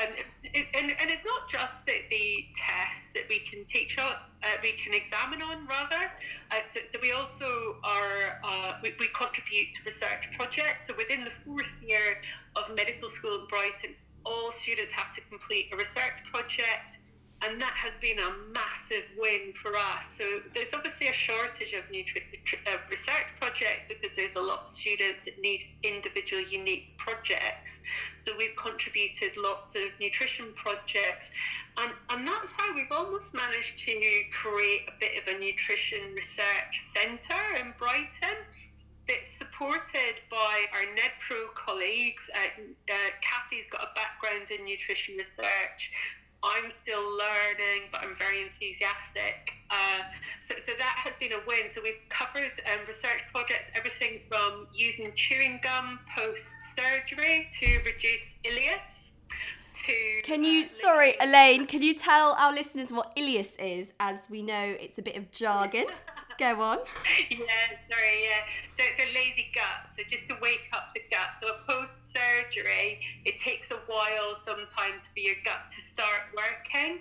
Um, 0.00 0.08
and, 0.54 0.86
and 1.00 1.10
it's 1.10 1.24
not 1.24 1.48
just 1.48 1.86
that 1.86 2.02
the 2.10 2.46
tests 2.54 3.12
that 3.12 3.24
we 3.28 3.40
can 3.40 3.64
teach 3.66 3.98
on, 3.98 4.14
uh, 4.42 4.46
we 4.62 4.72
can 4.72 4.94
examine 4.94 5.42
on 5.42 5.66
rather. 5.66 6.10
Uh, 6.50 6.62
so 6.64 6.80
we 7.02 7.12
also 7.12 7.44
are, 7.84 8.40
uh, 8.44 8.72
we, 8.82 8.90
we 8.98 9.08
contribute 9.14 9.68
to 9.76 9.80
research 9.84 10.30
projects. 10.36 10.88
So 10.88 10.94
within 10.96 11.24
the 11.24 11.30
fourth 11.30 11.78
year 11.82 12.20
of 12.56 12.74
medical 12.74 13.08
school 13.08 13.40
in 13.40 13.46
Brighton, 13.46 13.94
all 14.24 14.50
students 14.50 14.92
have 14.92 15.14
to 15.14 15.20
complete 15.22 15.68
a 15.72 15.76
research 15.76 16.24
project 16.24 16.98
and 17.44 17.60
that 17.60 17.74
has 17.74 17.96
been 17.96 18.18
a 18.18 18.30
massive 18.54 19.10
win 19.18 19.52
for 19.52 19.72
us. 19.76 20.18
So 20.18 20.24
there's 20.54 20.72
obviously 20.74 21.08
a 21.08 21.12
shortage 21.12 21.72
of 21.72 21.82
nutri- 21.90 22.22
uh, 22.66 22.78
research 22.88 23.34
projects 23.40 23.86
because 23.88 24.14
there's 24.14 24.36
a 24.36 24.40
lot 24.40 24.60
of 24.60 24.66
students 24.66 25.24
that 25.24 25.40
need 25.40 25.60
individual, 25.82 26.42
unique 26.42 26.96
projects. 26.98 28.14
So 28.26 28.34
we've 28.38 28.54
contributed 28.56 29.36
lots 29.36 29.74
of 29.74 29.98
nutrition 30.00 30.52
projects, 30.54 31.32
and 31.78 31.92
and 32.10 32.26
that's 32.26 32.52
how 32.52 32.72
we've 32.74 32.92
almost 32.92 33.34
managed 33.34 33.78
to 33.78 33.92
create 34.30 34.88
a 34.88 34.92
bit 35.00 35.20
of 35.20 35.34
a 35.34 35.38
nutrition 35.38 36.14
research 36.14 36.78
centre 36.78 37.44
in 37.60 37.74
Brighton 37.76 38.38
that's 39.08 39.28
supported 39.28 40.22
by 40.30 40.64
our 40.72 40.86
NEDPRO 40.94 41.54
colleagues. 41.56 42.30
Uh, 42.34 42.62
uh, 42.88 42.94
Kathy's 43.20 43.68
got 43.68 43.82
a 43.82 43.94
background 43.94 44.50
in 44.56 44.64
nutrition 44.64 45.16
research. 45.16 45.90
I'm 46.44 46.70
still 46.82 47.02
learning, 47.18 47.88
but 47.92 48.02
I'm 48.02 48.14
very 48.14 48.42
enthusiastic. 48.42 49.52
Uh, 49.70 50.02
so, 50.38 50.54
so 50.54 50.72
that 50.78 50.94
has 50.96 51.18
been 51.18 51.32
a 51.32 51.40
win. 51.46 51.66
So 51.66 51.80
we've 51.84 52.00
covered 52.08 52.52
um, 52.72 52.80
research 52.86 53.22
projects, 53.32 53.70
everything 53.74 54.20
from 54.28 54.66
using 54.72 55.12
chewing 55.14 55.60
gum 55.62 56.00
post 56.16 56.76
surgery 56.76 57.46
to 57.60 57.78
reduce 57.86 58.38
ileus. 58.44 59.14
To 59.74 59.92
Can 60.22 60.44
you, 60.44 60.64
uh, 60.64 60.66
sorry, 60.66 61.14
Elaine, 61.18 61.66
can 61.66 61.80
you 61.80 61.94
tell 61.94 62.32
our 62.32 62.52
listeners 62.52 62.92
what 62.92 63.16
ileus 63.16 63.56
is, 63.58 63.90
as 63.98 64.26
we 64.28 64.42
know 64.42 64.76
it's 64.78 64.98
a 64.98 65.02
bit 65.02 65.16
of 65.16 65.30
jargon? 65.30 65.86
Go 66.42 66.60
on. 66.60 66.78
yeah, 67.30 67.70
sorry, 67.86 68.18
yeah. 68.26 68.42
So 68.70 68.82
it's 68.82 68.98
a 68.98 69.06
lazy 69.14 69.46
gut. 69.54 69.86
So 69.86 70.02
just 70.08 70.26
to 70.26 70.34
wake 70.42 70.68
up 70.72 70.92
the 70.92 70.98
gut. 71.08 71.36
So 71.40 71.46
a 71.46 71.58
post 71.70 72.12
surgery, 72.12 72.98
it 73.24 73.38
takes 73.38 73.70
a 73.70 73.76
while 73.86 74.34
sometimes 74.34 75.06
for 75.06 75.20
your 75.20 75.36
gut 75.44 75.68
to 75.68 75.80
start 75.80 76.34
working. 76.34 76.98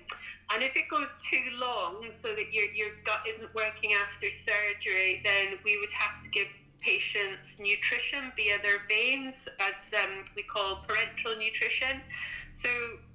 And 0.53 0.61
if 0.61 0.77
it 0.77 0.87
goes 0.91 1.25
too 1.27 1.41
long, 1.59 2.07
so 2.11 2.35
that 2.35 2.53
your, 2.53 2.65
your 2.65 2.89
gut 3.03 3.21
isn't 3.27 3.51
working 3.55 3.93
after 4.03 4.27
surgery, 4.27 5.21
then 5.23 5.57
we 5.65 5.75
would 5.79 5.91
have 5.91 6.19
to 6.19 6.29
give 6.29 6.53
patients 6.79 7.59
nutrition 7.59 8.31
via 8.35 8.61
their 8.61 8.85
veins, 8.87 9.49
as 9.59 9.91
um, 10.03 10.21
we 10.35 10.43
call 10.43 10.83
parenteral 10.87 11.39
nutrition. 11.39 11.99
So 12.51 12.69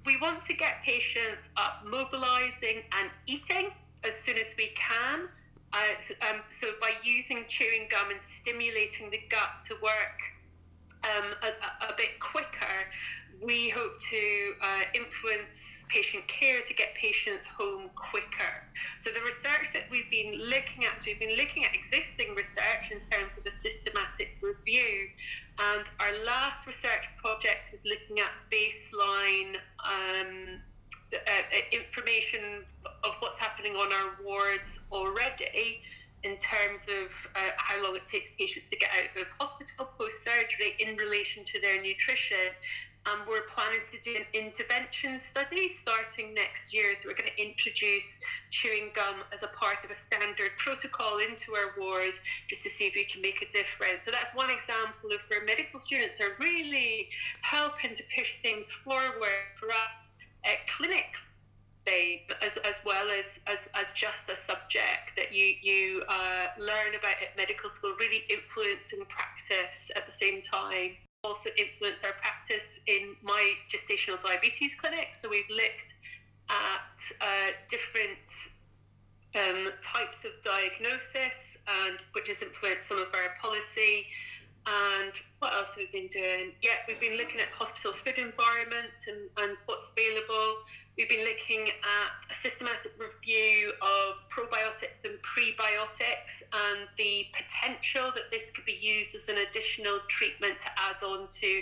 we 0.05 0.17
want 0.21 0.41
to 0.41 0.53
get 0.55 0.81
patients 0.81 1.51
up 1.55 1.85
mobilizing 1.85 2.83
and 2.99 3.11
eating 3.27 3.69
as 4.05 4.13
soon 4.13 4.35
as 4.35 4.55
we 4.57 4.67
can. 4.75 5.29
Um, 5.73 6.41
so 6.47 6.67
by 6.79 6.91
using 7.03 7.43
chewing 7.47 7.87
gum 7.89 8.09
and 8.09 8.19
stimulating 8.19 9.09
the 9.11 9.19
gut 9.29 9.59
to 9.67 9.75
work 9.83 10.19
um, 11.03 11.31
a, 11.43 11.47
a- 11.47 11.93
a 11.93 11.95
bit 11.97 12.19
quicker, 12.19 12.75
we 13.45 13.69
hope 13.69 14.01
to 14.01 14.51
uh, 14.63 14.81
influence 14.95 15.85
patient 15.89 16.27
care 16.27 16.59
to 16.65 16.73
get 16.73 16.95
patients 16.95 17.45
home 17.45 17.89
quicker. 17.93 18.65
So 18.95 19.11
the 19.11 19.19
research 19.23 19.73
that 19.73 19.83
we've 19.91 20.09
been 20.09 20.31
looking 20.49 20.85
at, 20.85 20.97
so 20.97 21.03
we've 21.05 21.19
been 21.19 21.37
looking 21.37 21.63
at 21.63 21.75
existing 21.75 22.33
research 22.35 22.89
in 22.91 22.99
terms 23.11 23.37
of 23.37 23.45
a 23.45 23.51
systematic 23.51 24.37
review, 24.41 25.09
and 25.59 25.85
our 25.99 26.25
last 26.25 26.65
research 26.65 27.15
project 27.17 27.69
was 27.71 27.85
looking 27.85 28.17
at 28.19 28.31
baseline. 28.49 29.57
Um, 29.85 30.61
uh, 31.13 31.17
uh, 31.17 31.57
information 31.71 32.65
of 33.03 33.15
what's 33.19 33.39
happening 33.39 33.73
on 33.73 33.91
our 33.93 34.25
wards 34.25 34.85
already 34.91 35.81
in 36.23 36.35
terms 36.37 36.87
of 36.89 37.31
uh, 37.35 37.51
how 37.57 37.81
long 37.83 37.95
it 37.95 38.05
takes 38.05 38.31
patients 38.31 38.67
to 38.67 38.75
get 38.77 38.89
out 38.91 39.21
of 39.21 39.31
hospital 39.39 39.89
post 39.97 40.23
surgery 40.23 40.75
in 40.79 40.95
relation 40.97 41.43
to 41.45 41.61
their 41.61 41.81
nutrition. 41.81 42.51
And 43.05 43.21
we're 43.25 43.45
planning 43.47 43.79
to 43.79 43.97
do 44.01 44.19
an 44.19 44.25
intervention 44.33 45.15
study 45.15 45.69
starting 45.69 46.33
next 46.33 46.73
year. 46.73 46.93
So 46.93 47.07
we're 47.07 47.15
going 47.15 47.31
to 47.33 47.41
introduce 47.41 48.19
chewing 48.49 48.89
gum 48.93 49.23
as 49.31 49.43
a 49.43 49.47
part 49.55 49.85
of 49.85 49.91
a 49.91 49.93
standard 49.93 50.51
protocol 50.57 51.19
into 51.19 51.55
our 51.55 51.79
wards 51.79 52.43
just 52.49 52.63
to 52.63 52.69
see 52.69 52.85
if 52.85 52.95
we 52.95 53.05
can 53.05 53.21
make 53.21 53.41
a 53.41 53.47
difference. 53.49 54.03
So 54.03 54.11
that's 54.11 54.35
one 54.35 54.49
example 54.49 55.11
of 55.15 55.21
where 55.29 55.45
medical 55.45 55.79
students 55.79 56.19
are 56.19 56.35
really 56.37 57.07
helping 57.43 57.93
to 57.93 58.03
push 58.13 58.41
things 58.41 58.69
forward 58.69 59.55
for 59.55 59.69
us 59.85 60.16
at 60.43 60.67
clinic 60.67 61.15
as, 62.41 62.57
as 62.57 62.81
well 62.85 63.07
as, 63.19 63.39
as, 63.47 63.69
as 63.75 63.93
just 63.93 64.29
a 64.29 64.35
subject 64.35 65.15
that 65.15 65.33
you, 65.33 65.53
you 65.63 66.03
uh, 66.07 66.47
learn 66.59 66.95
about 66.97 67.15
at 67.21 67.35
medical 67.37 67.69
school, 67.69 67.93
really 67.99 68.23
influencing 68.29 69.05
practice 69.07 69.91
at 69.95 70.05
the 70.05 70.11
same 70.11 70.41
time. 70.41 70.91
Also 71.23 71.49
influenced 71.57 72.05
our 72.05 72.13
practice 72.13 72.81
in 72.87 73.15
my 73.23 73.53
gestational 73.69 74.21
diabetes 74.21 74.75
clinic. 74.75 75.13
So 75.13 75.29
we've 75.29 75.49
looked 75.49 75.93
at 76.49 77.11
uh, 77.21 77.51
different 77.67 78.53
um, 79.35 79.69
types 79.81 80.25
of 80.25 80.31
diagnosis, 80.43 81.63
and 81.85 81.97
which 82.13 82.27
has 82.27 82.41
influenced 82.41 82.87
some 82.87 82.99
of 82.99 83.13
our 83.13 83.33
policy. 83.41 84.07
And 84.67 85.13
what 85.39 85.53
else 85.53 85.75
have 85.75 85.85
we 85.91 85.99
been 85.99 86.07
doing? 86.09 86.53
Yeah, 86.61 86.71
we've 86.87 86.99
been 86.99 87.17
looking 87.17 87.39
at 87.41 87.53
hospital 87.53 87.91
food 87.91 88.17
environment 88.17 88.93
and, 89.07 89.29
and 89.39 89.57
what's 89.65 89.93
available. 89.93 90.63
We've 90.97 91.07
been 91.09 91.25
looking 91.25 91.67
at 91.67 92.31
a 92.31 92.33
systematic 92.33 92.91
review 92.97 93.71
of 93.81 94.27
probiotics 94.29 94.97
and 95.05 95.13
prebiotics 95.21 96.41
and 96.51 96.87
the 96.97 97.25
potential 97.33 98.09
that 98.15 98.31
this 98.31 98.49
could 98.49 98.65
be 98.65 98.77
used 98.81 99.13
as 99.13 99.29
an 99.29 99.35
additional 99.47 99.99
treatment 100.07 100.57
to 100.57 100.67
add 100.89 101.03
on 101.03 101.27
to 101.29 101.61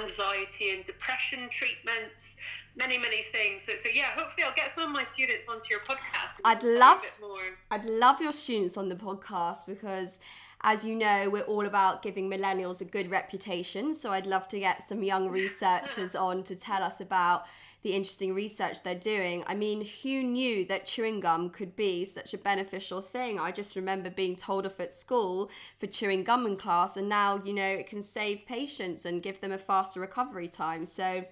anxiety 0.00 0.72
and 0.74 0.84
depression 0.84 1.48
treatments. 1.50 2.40
many 2.74 2.96
many 2.98 3.18
things. 3.18 3.62
So, 3.62 3.72
so 3.72 3.88
yeah, 3.94 4.06
hopefully 4.16 4.44
I'll 4.48 4.54
get 4.54 4.68
some 4.70 4.84
of 4.84 4.90
my 4.90 5.02
students 5.02 5.46
onto 5.48 5.66
your 5.70 5.80
podcast. 5.80 6.40
I'd 6.44 6.64
love- 6.64 7.02
bit 7.02 7.12
more. 7.20 7.58
I'd 7.70 7.84
love 7.84 8.20
your 8.20 8.32
students 8.32 8.76
on 8.76 8.88
the 8.88 8.96
podcast 8.96 9.66
because, 9.66 10.18
as 10.64 10.84
you 10.84 10.94
know, 10.94 11.28
we're 11.28 11.42
all 11.42 11.66
about 11.66 12.02
giving 12.02 12.30
millennials 12.30 12.80
a 12.80 12.84
good 12.84 13.10
reputation. 13.10 13.94
So 13.94 14.12
I'd 14.12 14.26
love 14.26 14.46
to 14.48 14.58
get 14.58 14.88
some 14.88 15.02
young 15.02 15.28
researchers 15.28 16.14
on 16.14 16.44
to 16.44 16.54
tell 16.54 16.82
us 16.82 17.00
about 17.00 17.46
the 17.82 17.90
interesting 17.94 18.32
research 18.32 18.82
they're 18.82 18.94
doing. 18.94 19.42
I 19.46 19.54
mean, 19.54 19.84
who 20.02 20.22
knew 20.22 20.64
that 20.66 20.86
chewing 20.86 21.18
gum 21.18 21.50
could 21.50 21.74
be 21.74 22.04
such 22.04 22.32
a 22.32 22.38
beneficial 22.38 23.00
thing? 23.00 23.40
I 23.40 23.50
just 23.50 23.74
remember 23.74 24.08
being 24.08 24.36
told 24.36 24.66
off 24.66 24.78
at 24.78 24.92
school 24.92 25.50
for 25.78 25.88
chewing 25.88 26.22
gum 26.22 26.46
in 26.46 26.56
class, 26.56 26.96
and 26.96 27.08
now, 27.08 27.42
you 27.44 27.52
know, 27.52 27.66
it 27.66 27.88
can 27.88 28.02
save 28.02 28.46
patients 28.46 29.04
and 29.04 29.20
give 29.20 29.40
them 29.40 29.50
a 29.50 29.58
faster 29.58 29.98
recovery 29.98 30.48
time. 30.48 30.86
So, 30.86 31.24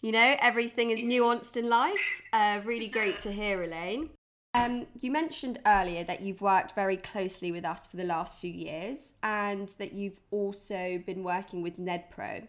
you 0.00 0.12
know, 0.12 0.36
everything 0.40 0.90
is 0.90 1.00
nuanced 1.00 1.56
in 1.56 1.68
life. 1.68 2.22
Uh, 2.32 2.60
really 2.64 2.88
great 2.88 3.18
to 3.22 3.32
hear, 3.32 3.64
Elaine. 3.64 4.10
Um, 4.54 4.86
you 5.00 5.10
mentioned 5.10 5.60
earlier 5.64 6.04
that 6.04 6.20
you've 6.20 6.42
worked 6.42 6.74
very 6.74 6.98
closely 6.98 7.50
with 7.52 7.64
us 7.64 7.86
for 7.86 7.96
the 7.96 8.04
last 8.04 8.38
few 8.38 8.52
years 8.52 9.14
and 9.22 9.68
that 9.78 9.94
you've 9.94 10.20
also 10.30 11.02
been 11.06 11.24
working 11.24 11.62
with 11.62 11.78
NEDPRO. 11.78 12.46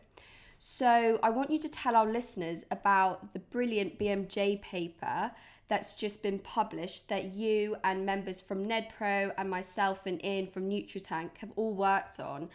So 0.58 1.20
I 1.24 1.30
want 1.30 1.50
you 1.50 1.60
to 1.60 1.70
tell 1.70 1.96
our 1.96 2.06
listeners 2.06 2.66
about 2.72 3.32
the 3.32 3.40
brilliant 3.40 4.00
BMJ 4.00 4.62
paper 4.62 5.32
that's 5.70 5.96
just 5.96 6.22
been 6.22 6.40
published 6.40 7.08
that 7.08 7.34
you 7.34 7.78
and 7.86 8.06
members 8.06 8.42
from 8.42 8.68
NEDPRO 8.68 9.34
and 9.38 9.50
myself 9.50 10.06
and 10.06 10.20
Iain 10.24 10.48
from 10.48 10.70
NutriTank 10.70 11.38
have 11.38 11.52
all 11.56 11.74
worked 11.74 12.20
on. 12.20 12.50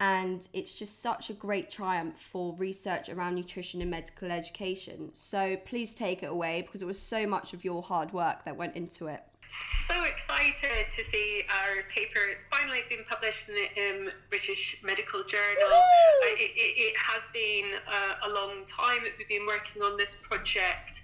And 0.00 0.46
it's 0.52 0.74
just 0.74 1.00
such 1.00 1.30
a 1.30 1.32
great 1.32 1.70
triumph 1.70 2.18
for 2.18 2.54
research 2.56 3.08
around 3.08 3.36
nutrition 3.36 3.80
and 3.80 3.90
medical 3.90 4.30
education. 4.30 5.10
So 5.12 5.56
please 5.64 5.94
take 5.94 6.22
it 6.22 6.30
away 6.30 6.62
because 6.62 6.82
it 6.82 6.86
was 6.86 6.98
so 6.98 7.26
much 7.26 7.54
of 7.54 7.64
your 7.64 7.82
hard 7.82 8.12
work 8.12 8.44
that 8.44 8.56
went 8.56 8.74
into 8.76 9.06
it. 9.06 9.22
So 9.46 9.94
excited 10.04 10.90
to 10.90 11.04
see 11.04 11.42
our 11.48 11.82
paper 11.94 12.18
finally 12.50 12.80
being 12.88 13.02
published 13.08 13.48
in 13.48 13.54
the 13.54 14.06
um, 14.06 14.12
British 14.30 14.82
Medical 14.82 15.22
Journal. 15.24 15.68
Uh, 15.70 16.26
it, 16.26 16.50
it, 16.56 16.92
it 16.92 16.96
has 16.96 17.28
been 17.32 17.78
uh, 17.86 18.28
a 18.28 18.32
long 18.32 18.64
time 18.64 18.98
that 19.02 19.12
we've 19.18 19.28
been 19.28 19.46
working 19.46 19.82
on 19.82 19.96
this 19.96 20.16
project. 20.16 21.02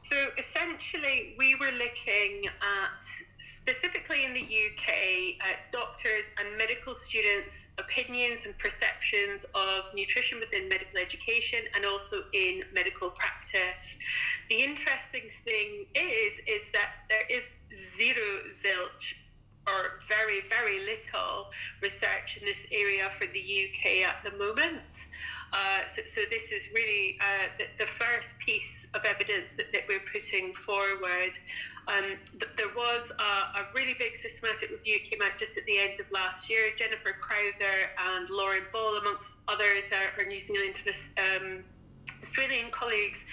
So 0.00 0.16
essentially, 0.38 1.34
we 1.38 1.56
were 1.56 1.72
looking 1.76 2.46
at 2.46 3.02
specifically 3.36 4.24
in 4.24 4.32
the 4.32 4.40
UK 4.40 5.48
at 5.48 5.72
doctors 5.72 6.30
and 6.38 6.56
medical 6.56 6.92
students' 6.92 7.74
opinions 7.78 8.46
and 8.46 8.56
perceptions 8.58 9.44
of 9.54 9.94
nutrition 9.94 10.38
within 10.38 10.68
medical 10.68 10.98
education 10.98 11.60
and 11.74 11.84
also 11.84 12.16
in 12.32 12.62
medical 12.72 13.10
practice. 13.10 13.98
The 14.48 14.62
interesting 14.62 15.28
thing 15.28 15.86
is 15.94 16.40
is 16.46 16.70
that 16.72 16.90
there 17.08 17.26
is 17.28 17.58
zero 17.72 18.22
zilch 18.48 19.14
or 19.74 19.98
very 20.06 20.40
very 20.48 20.80
little 20.80 21.50
research 21.82 22.36
in 22.40 22.44
this 22.44 22.66
area 22.72 23.08
for 23.08 23.26
the 23.26 23.40
UK 23.40 24.08
at 24.08 24.24
the 24.24 24.36
moment. 24.38 25.08
Uh, 25.52 25.82
so, 25.86 26.02
so 26.02 26.20
this 26.28 26.52
is 26.52 26.70
really 26.74 27.18
uh, 27.20 27.48
the, 27.58 27.64
the 27.78 27.86
first 27.86 28.38
piece 28.38 28.90
of 28.94 29.04
evidence 29.06 29.54
that, 29.54 29.72
that 29.72 29.82
we're 29.88 30.04
putting 30.12 30.52
forward. 30.52 31.32
Um, 31.88 32.18
th- 32.38 32.52
there 32.56 32.68
was 32.76 33.12
a, 33.18 33.58
a 33.60 33.66
really 33.74 33.94
big 33.98 34.14
systematic 34.14 34.70
review 34.70 34.98
came 35.00 35.20
out 35.22 35.38
just 35.38 35.56
at 35.56 35.64
the 35.64 35.78
end 35.78 35.98
of 36.00 36.10
last 36.12 36.50
year. 36.50 36.70
Jennifer 36.76 37.16
Crowley 37.18 37.52
and 38.14 38.28
Lauren 38.30 38.64
Ball, 38.72 38.98
amongst 39.00 39.38
others, 39.48 39.90
are, 40.18 40.24
New 40.24 40.38
Zealand 40.38 40.76
um, 40.86 41.64
Australian 42.18 42.70
colleagues 42.70 43.26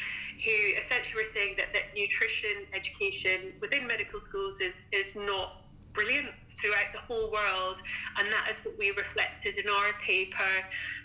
who 0.43 0.77
essentially 0.77 1.19
were 1.19 1.23
saying 1.23 1.55
that, 1.57 1.73
that 1.73 1.83
nutrition 1.95 2.65
education 2.73 3.53
within 3.59 3.87
medical 3.87 4.19
schools 4.19 4.61
is, 4.61 4.85
is 4.91 5.19
not 5.25 5.64
brilliant 5.95 6.31
throughout 6.49 6.91
the 6.93 6.99
whole 6.99 7.31
world, 7.31 7.81
and 8.19 8.31
that 8.31 8.47
is 8.49 8.63
what 8.63 8.77
we 8.77 8.91
reflected 8.91 9.57
in 9.57 9.65
our 9.67 9.93
paper. 9.99 10.53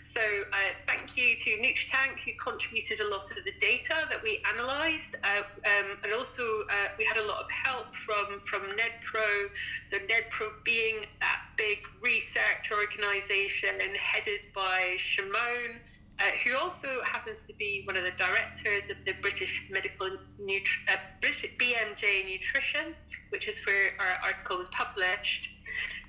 So, 0.01 0.21
uh, 0.21 0.73
thank 0.79 1.17
you 1.17 1.35
to 1.35 1.49
NutriTank, 1.57 2.23
who 2.23 2.31
contributed 2.41 2.99
a 2.99 3.09
lot 3.09 3.23
of 3.31 3.43
the 3.43 3.53
data 3.59 3.95
that 4.09 4.21
we 4.21 4.43
analysed, 4.53 5.15
uh, 5.23 5.43
um, 5.43 5.97
and 6.03 6.13
also 6.13 6.43
uh, 6.43 6.89
we 6.97 7.05
had 7.05 7.17
a 7.17 7.27
lot 7.27 7.43
of 7.43 7.49
help 7.49 7.95
from 7.95 8.39
from 8.41 8.61
NEDPRO. 8.77 9.47
So, 9.85 9.97
NEDPRO 9.97 10.63
being 10.63 11.05
that 11.19 11.41
big 11.57 11.79
research 12.03 12.71
organisation 12.71 13.79
headed 13.95 14.47
by 14.53 14.95
Shimon. 14.97 15.79
Uh, 16.21 16.25
who 16.45 16.55
also 16.57 16.87
happens 17.03 17.47
to 17.47 17.53
be 17.55 17.81
one 17.87 17.97
of 17.97 18.03
the 18.03 18.11
directors 18.11 18.83
of 18.91 19.05
the 19.05 19.13
British 19.21 19.67
Medical 19.71 20.07
Nutri- 20.39 20.93
uh, 20.93 20.97
British 21.19 21.49
BMJ 21.57 22.29
Nutrition, 22.29 22.93
which 23.29 23.47
is 23.47 23.65
where 23.65 23.93
our 23.99 24.19
article 24.23 24.55
was 24.55 24.69
published. 24.69 25.49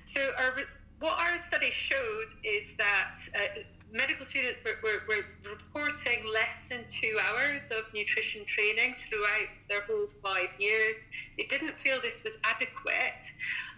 So, 0.03 0.21
our, 0.37 0.53
what 0.99 1.17
our 1.17 1.35
study 1.37 1.71
showed 1.71 2.27
is 2.43 2.75
that 2.75 3.15
uh, 3.35 3.61
medical 3.91 4.23
students 4.23 4.69
were, 4.83 5.01
were, 5.07 5.25
reporting 5.49 6.23
less 6.31 6.69
than 6.69 6.85
two 6.89 7.17
hours 7.27 7.71
of 7.71 7.91
nutrition 7.91 8.45
training 8.45 8.93
throughout 8.93 9.57
their 9.67 9.81
whole 9.81 10.05
five 10.21 10.49
years. 10.59 11.05
They 11.39 11.45
didn't 11.45 11.79
feel 11.79 11.97
this 12.03 12.21
was 12.23 12.37
adequate, 12.43 13.25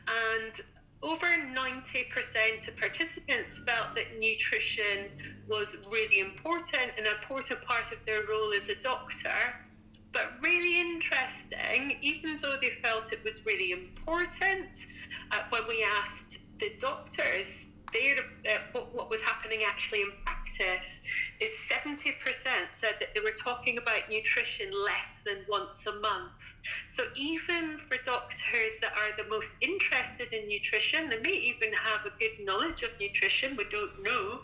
and 0.08 0.54
over 1.02 1.26
90% 1.26 2.68
of 2.68 2.78
participants 2.78 3.60
felt 3.60 3.94
that 3.96 4.20
nutrition 4.20 5.10
was 5.48 5.90
really 5.94 6.20
important, 6.20 6.92
an 6.98 7.06
important 7.06 7.62
part 7.66 7.92
of 7.92 8.06
their 8.06 8.22
role 8.22 8.52
as 8.56 8.70
a 8.70 8.80
doctor. 8.82 9.30
But 10.12 10.32
really 10.42 10.80
interesting, 10.80 11.98
even 12.02 12.38
though 12.42 12.56
they 12.62 12.70
felt 12.70 13.12
it 13.12 13.24
was 13.24 13.46
really 13.46 13.72
important, 13.72 14.76
uh, 15.32 15.44
when 15.50 15.64
we 15.68 15.86
asked 16.00 16.40
the 16.58 16.72
doctors 16.80 17.65
uh, 17.94 18.58
what, 18.72 18.94
what 18.94 19.10
was 19.10 19.22
happening 19.22 19.60
actually 19.68 20.02
in 20.02 20.12
practice, 20.26 21.08
is 21.40 21.50
70% 21.50 22.14
said 22.70 22.96
that 23.00 23.14
they 23.14 23.20
were 23.20 23.32
talking 23.32 23.78
about 23.78 24.10
nutrition 24.10 24.68
less 24.86 25.24
than 25.24 25.38
once 25.50 25.88
a 25.88 26.00
month. 26.00 26.56
So 26.88 27.04
even 27.16 27.78
for 27.78 27.98
doctors 28.04 28.80
that 28.82 28.92
are 28.94 29.16
the 29.18 29.30
most 29.30 29.58
interested 29.62 30.34
in 30.34 30.48
nutrition, 30.48 31.10
they 31.10 31.22
may 31.22 31.36
even 31.36 31.74
have 31.74 32.06
a 32.06 32.12
good 32.20 32.46
knowledge 32.46 32.84
of 32.84 32.92
nutrition, 33.00 33.56
we 33.58 33.66
don't 33.70 34.04
know. 34.04 34.40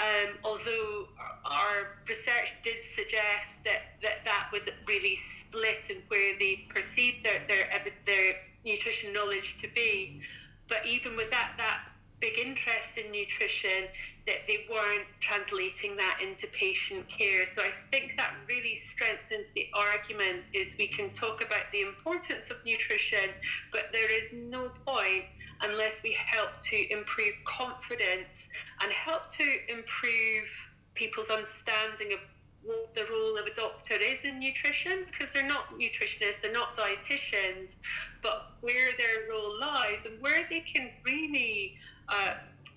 Um, 0.00 0.34
although 0.42 1.04
our 1.44 1.98
research 2.08 2.50
did 2.62 2.80
suggest 2.80 3.64
that, 3.64 3.94
that 4.02 4.24
that 4.24 4.48
was 4.52 4.68
really 4.88 5.14
split 5.14 5.88
in 5.90 6.02
where 6.08 6.36
they 6.38 6.66
perceived 6.68 7.24
their, 7.24 7.40
their, 7.46 7.68
their 8.04 8.34
nutrition 8.64 9.12
knowledge 9.12 9.56
to 9.58 9.68
be. 9.72 10.20
But 10.68 10.86
even 10.86 11.14
with 11.16 11.30
that, 11.30 11.52
that 11.58 11.80
big 12.24 12.38
interest 12.38 12.96
in 12.96 13.12
nutrition 13.12 13.84
that 14.26 14.46
they 14.46 14.64
weren't 14.70 15.06
translating 15.20 15.94
that 15.96 16.18
into 16.22 16.46
patient 16.52 17.06
care. 17.06 17.44
So 17.44 17.60
I 17.62 17.68
think 17.68 18.16
that 18.16 18.32
really 18.48 18.74
strengthens 18.76 19.52
the 19.52 19.68
argument 19.74 20.42
is 20.54 20.76
we 20.78 20.86
can 20.86 21.10
talk 21.10 21.44
about 21.44 21.70
the 21.70 21.82
importance 21.82 22.50
of 22.50 22.64
nutrition, 22.64 23.28
but 23.70 23.92
there 23.92 24.10
is 24.10 24.32
no 24.32 24.70
point 24.86 25.24
unless 25.60 26.02
we 26.02 26.16
help 26.32 26.58
to 26.60 26.76
improve 26.90 27.34
confidence 27.44 28.48
and 28.82 28.90
help 28.90 29.28
to 29.28 29.44
improve 29.68 30.70
people's 30.94 31.28
understanding 31.28 32.14
of 32.14 32.26
what 32.64 32.94
the 32.94 33.04
role 33.10 33.36
of 33.36 33.46
a 33.46 33.54
doctor 33.54 33.94
is 34.00 34.24
in 34.24 34.40
nutrition 34.40 35.04
because 35.04 35.32
they're 35.32 35.46
not 35.46 35.78
nutritionists, 35.78 36.40
they're 36.40 36.52
not 36.52 36.74
dietitians, 36.74 37.78
but 38.22 38.52
where 38.62 38.88
their 38.96 39.28
role 39.30 39.60
lies 39.60 40.06
and 40.10 40.20
where 40.22 40.46
they 40.48 40.60
can 40.60 40.90
really 41.04 41.74
uh, 42.08 42.34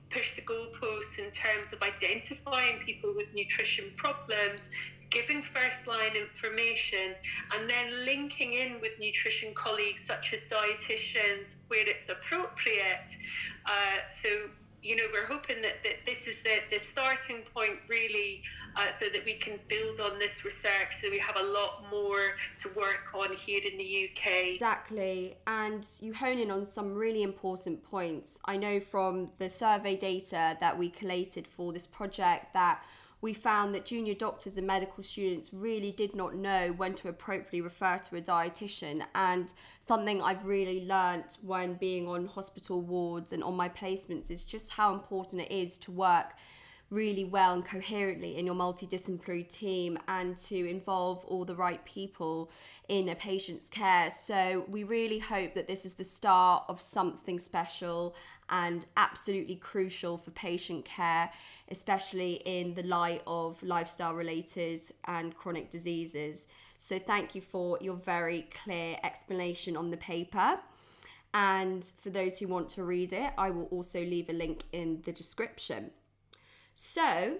push 0.09 0.35
the 0.35 0.41
goalposts 0.41 1.19
in 1.19 1.31
terms 1.31 1.73
of 1.73 1.81
identifying 1.81 2.79
people 2.79 3.13
with 3.15 3.33
nutrition 3.35 3.85
problems, 3.95 4.71
giving 5.09 5.41
first 5.41 5.87
line 5.87 6.15
information, 6.15 7.13
and 7.53 7.69
then 7.69 7.87
linking 8.05 8.53
in 8.53 8.79
with 8.81 8.97
nutrition 8.99 9.53
colleagues 9.53 10.01
such 10.01 10.33
as 10.33 10.45
dietitians 10.45 11.57
where 11.67 11.87
it's 11.87 12.09
appropriate. 12.09 13.09
Uh, 13.65 14.09
so 14.09 14.29
you 14.87 14.95
know, 14.95 15.03
we're 15.11 15.27
hoping 15.27 15.61
that, 15.61 15.83
that 15.83 16.05
this 16.05 16.27
is 16.27 16.43
the, 16.43 16.59
the 16.69 16.81
starting 16.81 17.43
point 17.53 17.77
really 17.89 18.41
uh, 18.77 18.95
so 18.95 19.05
that 19.05 19.23
we 19.25 19.33
can 19.33 19.59
build 19.67 19.99
on 20.09 20.17
this 20.17 20.45
research 20.45 20.91
so 20.91 21.09
we 21.11 21.19
have 21.19 21.35
a 21.35 21.43
lot 21.43 21.83
more 21.91 22.33
to 22.57 22.69
work 22.77 23.13
on 23.13 23.33
here 23.33 23.61
in 23.69 23.77
the 23.77 24.09
UK. 24.09 24.53
Exactly. 24.53 25.35
And 25.45 25.85
you 25.99 26.13
hone 26.13 26.39
in 26.39 26.49
on 26.49 26.65
some 26.65 26.93
really 26.93 27.23
important 27.23 27.83
points. 27.83 28.39
I 28.45 28.55
know 28.55 28.79
from 28.79 29.29
the 29.37 29.49
survey 29.49 29.97
data 29.97 30.57
that 30.61 30.77
we 30.77 30.89
collated 30.89 31.47
for 31.47 31.73
this 31.73 31.85
project 31.85 32.53
that 32.53 32.81
we 33.21 33.33
found 33.33 33.73
that 33.73 33.85
junior 33.85 34.13
doctors 34.13 34.57
and 34.57 34.67
medical 34.67 35.03
students 35.03 35.53
really 35.53 35.91
did 35.91 36.15
not 36.15 36.35
know 36.35 36.73
when 36.77 36.93
to 36.95 37.09
appropriately 37.09 37.61
refer 37.61 37.97
to 37.97 38.15
a 38.17 38.21
dietitian 38.21 39.03
and 39.15 39.53
something 39.79 40.21
I've 40.21 40.45
really 40.45 40.85
learnt 40.85 41.37
when 41.41 41.73
being 41.75 42.07
on 42.07 42.27
hospital 42.27 42.81
wards 42.81 43.33
and 43.33 43.43
on 43.43 43.55
my 43.55 43.69
placements 43.69 44.29
is 44.29 44.43
just 44.43 44.71
how 44.71 44.93
important 44.93 45.41
it 45.41 45.51
is 45.51 45.77
to 45.79 45.91
work 45.91 46.33
really 46.89 47.25
well 47.25 47.53
and 47.53 47.65
coherently 47.65 48.37
in 48.37 48.45
your 48.45 48.55
multidisciplinary 48.55 49.47
team 49.47 49.97
and 50.07 50.37
to 50.37 50.69
involve 50.69 51.23
all 51.25 51.43
the 51.43 51.55
right 51.55 51.83
people 51.83 52.49
in 52.87 53.09
a 53.09 53.15
patient's 53.15 53.69
care. 53.69 54.09
So, 54.09 54.65
we 54.69 54.83
really 54.83 55.19
hope 55.19 55.53
that 55.55 55.67
this 55.67 55.85
is 55.85 55.95
the 55.95 56.05
start 56.05 56.63
of 56.69 56.79
something 56.79 57.39
special 57.39 58.15
and 58.49 58.85
absolutely 58.95 59.55
crucial 59.55 60.17
for 60.17 60.31
patient 60.31 60.85
care, 60.85 61.29
especially 61.69 62.41
in 62.45 62.73
the 62.73 62.83
light 62.83 63.21
of 63.27 63.61
lifestyle 63.63 64.13
related 64.13 64.79
and 65.05 65.35
chronic 65.35 65.69
diseases. 65.69 66.47
So, 66.77 66.99
thank 66.99 67.35
you 67.35 67.41
for 67.41 67.77
your 67.81 67.95
very 67.95 68.49
clear 68.63 68.97
explanation 69.03 69.75
on 69.75 69.89
the 69.91 69.97
paper. 69.97 70.59
And 71.33 71.83
for 71.83 72.09
those 72.09 72.39
who 72.39 72.47
want 72.47 72.69
to 72.69 72.83
read 72.83 73.13
it, 73.13 73.31
I 73.37 73.49
will 73.49 73.65
also 73.65 73.99
leave 73.99 74.29
a 74.29 74.33
link 74.33 74.63
in 74.71 75.01
the 75.05 75.11
description. 75.11 75.91
So, 76.73 77.37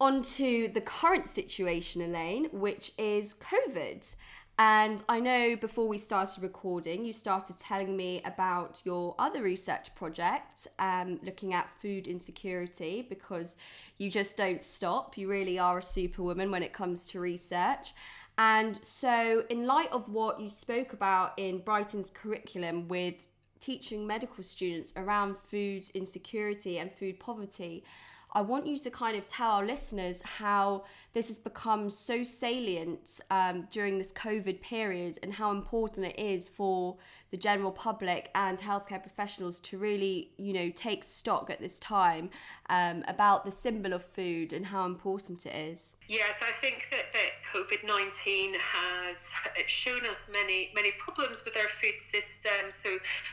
on 0.00 0.22
to 0.22 0.68
the 0.68 0.80
current 0.80 1.28
situation, 1.28 2.02
Elaine, 2.02 2.48
which 2.52 2.92
is 2.96 3.34
COVID. 3.34 4.14
And 4.60 5.04
I 5.08 5.20
know 5.20 5.54
before 5.54 5.86
we 5.86 5.98
started 5.98 6.42
recording, 6.42 7.04
you 7.04 7.12
started 7.12 7.56
telling 7.58 7.96
me 7.96 8.20
about 8.24 8.82
your 8.84 9.14
other 9.16 9.40
research 9.40 9.94
project, 9.94 10.66
um, 10.80 11.20
looking 11.22 11.54
at 11.54 11.70
food 11.80 12.08
insecurity, 12.08 13.06
because 13.08 13.56
you 13.98 14.10
just 14.10 14.36
don't 14.36 14.60
stop. 14.60 15.16
You 15.16 15.28
really 15.28 15.60
are 15.60 15.78
a 15.78 15.82
superwoman 15.82 16.50
when 16.50 16.64
it 16.64 16.72
comes 16.72 17.06
to 17.10 17.20
research. 17.20 17.94
And 18.36 18.76
so, 18.84 19.44
in 19.48 19.64
light 19.64 19.92
of 19.92 20.08
what 20.08 20.40
you 20.40 20.48
spoke 20.48 20.92
about 20.92 21.38
in 21.38 21.58
Brighton's 21.58 22.10
curriculum 22.10 22.88
with 22.88 23.28
teaching 23.60 24.08
medical 24.08 24.42
students 24.42 24.92
around 24.96 25.36
food 25.36 25.84
insecurity 25.94 26.78
and 26.78 26.92
food 26.92 27.20
poverty, 27.20 27.84
I 28.32 28.42
want 28.42 28.66
you 28.66 28.76
to 28.78 28.90
kind 28.90 29.16
of 29.16 29.26
tell 29.26 29.52
our 29.52 29.64
listeners 29.64 30.20
how 30.22 30.84
this 31.14 31.28
has 31.28 31.38
become 31.38 31.88
so 31.88 32.22
salient 32.22 33.20
um, 33.30 33.66
during 33.70 33.96
this 33.96 34.12
COVID 34.12 34.60
period 34.60 35.18
and 35.22 35.32
how 35.32 35.50
important 35.50 36.06
it 36.06 36.18
is 36.18 36.46
for 36.46 36.98
the 37.30 37.36
general 37.36 37.72
public 37.72 38.30
and 38.34 38.58
healthcare 38.58 39.02
professionals 39.02 39.60
to 39.60 39.78
really, 39.78 40.30
you 40.36 40.52
know, 40.52 40.70
take 40.70 41.04
stock 41.04 41.50
at 41.50 41.60
this 41.60 41.78
time 41.78 42.30
um, 42.70 43.02
about 43.08 43.44
the 43.44 43.50
symbol 43.50 43.92
of 43.92 44.04
food 44.04 44.52
and 44.52 44.66
how 44.66 44.84
important 44.84 45.46
it 45.46 45.54
is. 45.54 45.96
Yes, 46.08 46.42
I 46.42 46.50
think 46.50 46.88
that, 46.90 47.12
that 47.12 47.30
COVID 47.54 47.88
19 47.88 48.54
has 48.54 49.32
shown 49.66 50.04
us 50.06 50.30
many, 50.32 50.70
many 50.74 50.90
problems 50.98 51.42
with 51.44 51.56
our 51.56 51.68
food 51.68 51.98
system. 51.98 52.70
So 52.70 52.90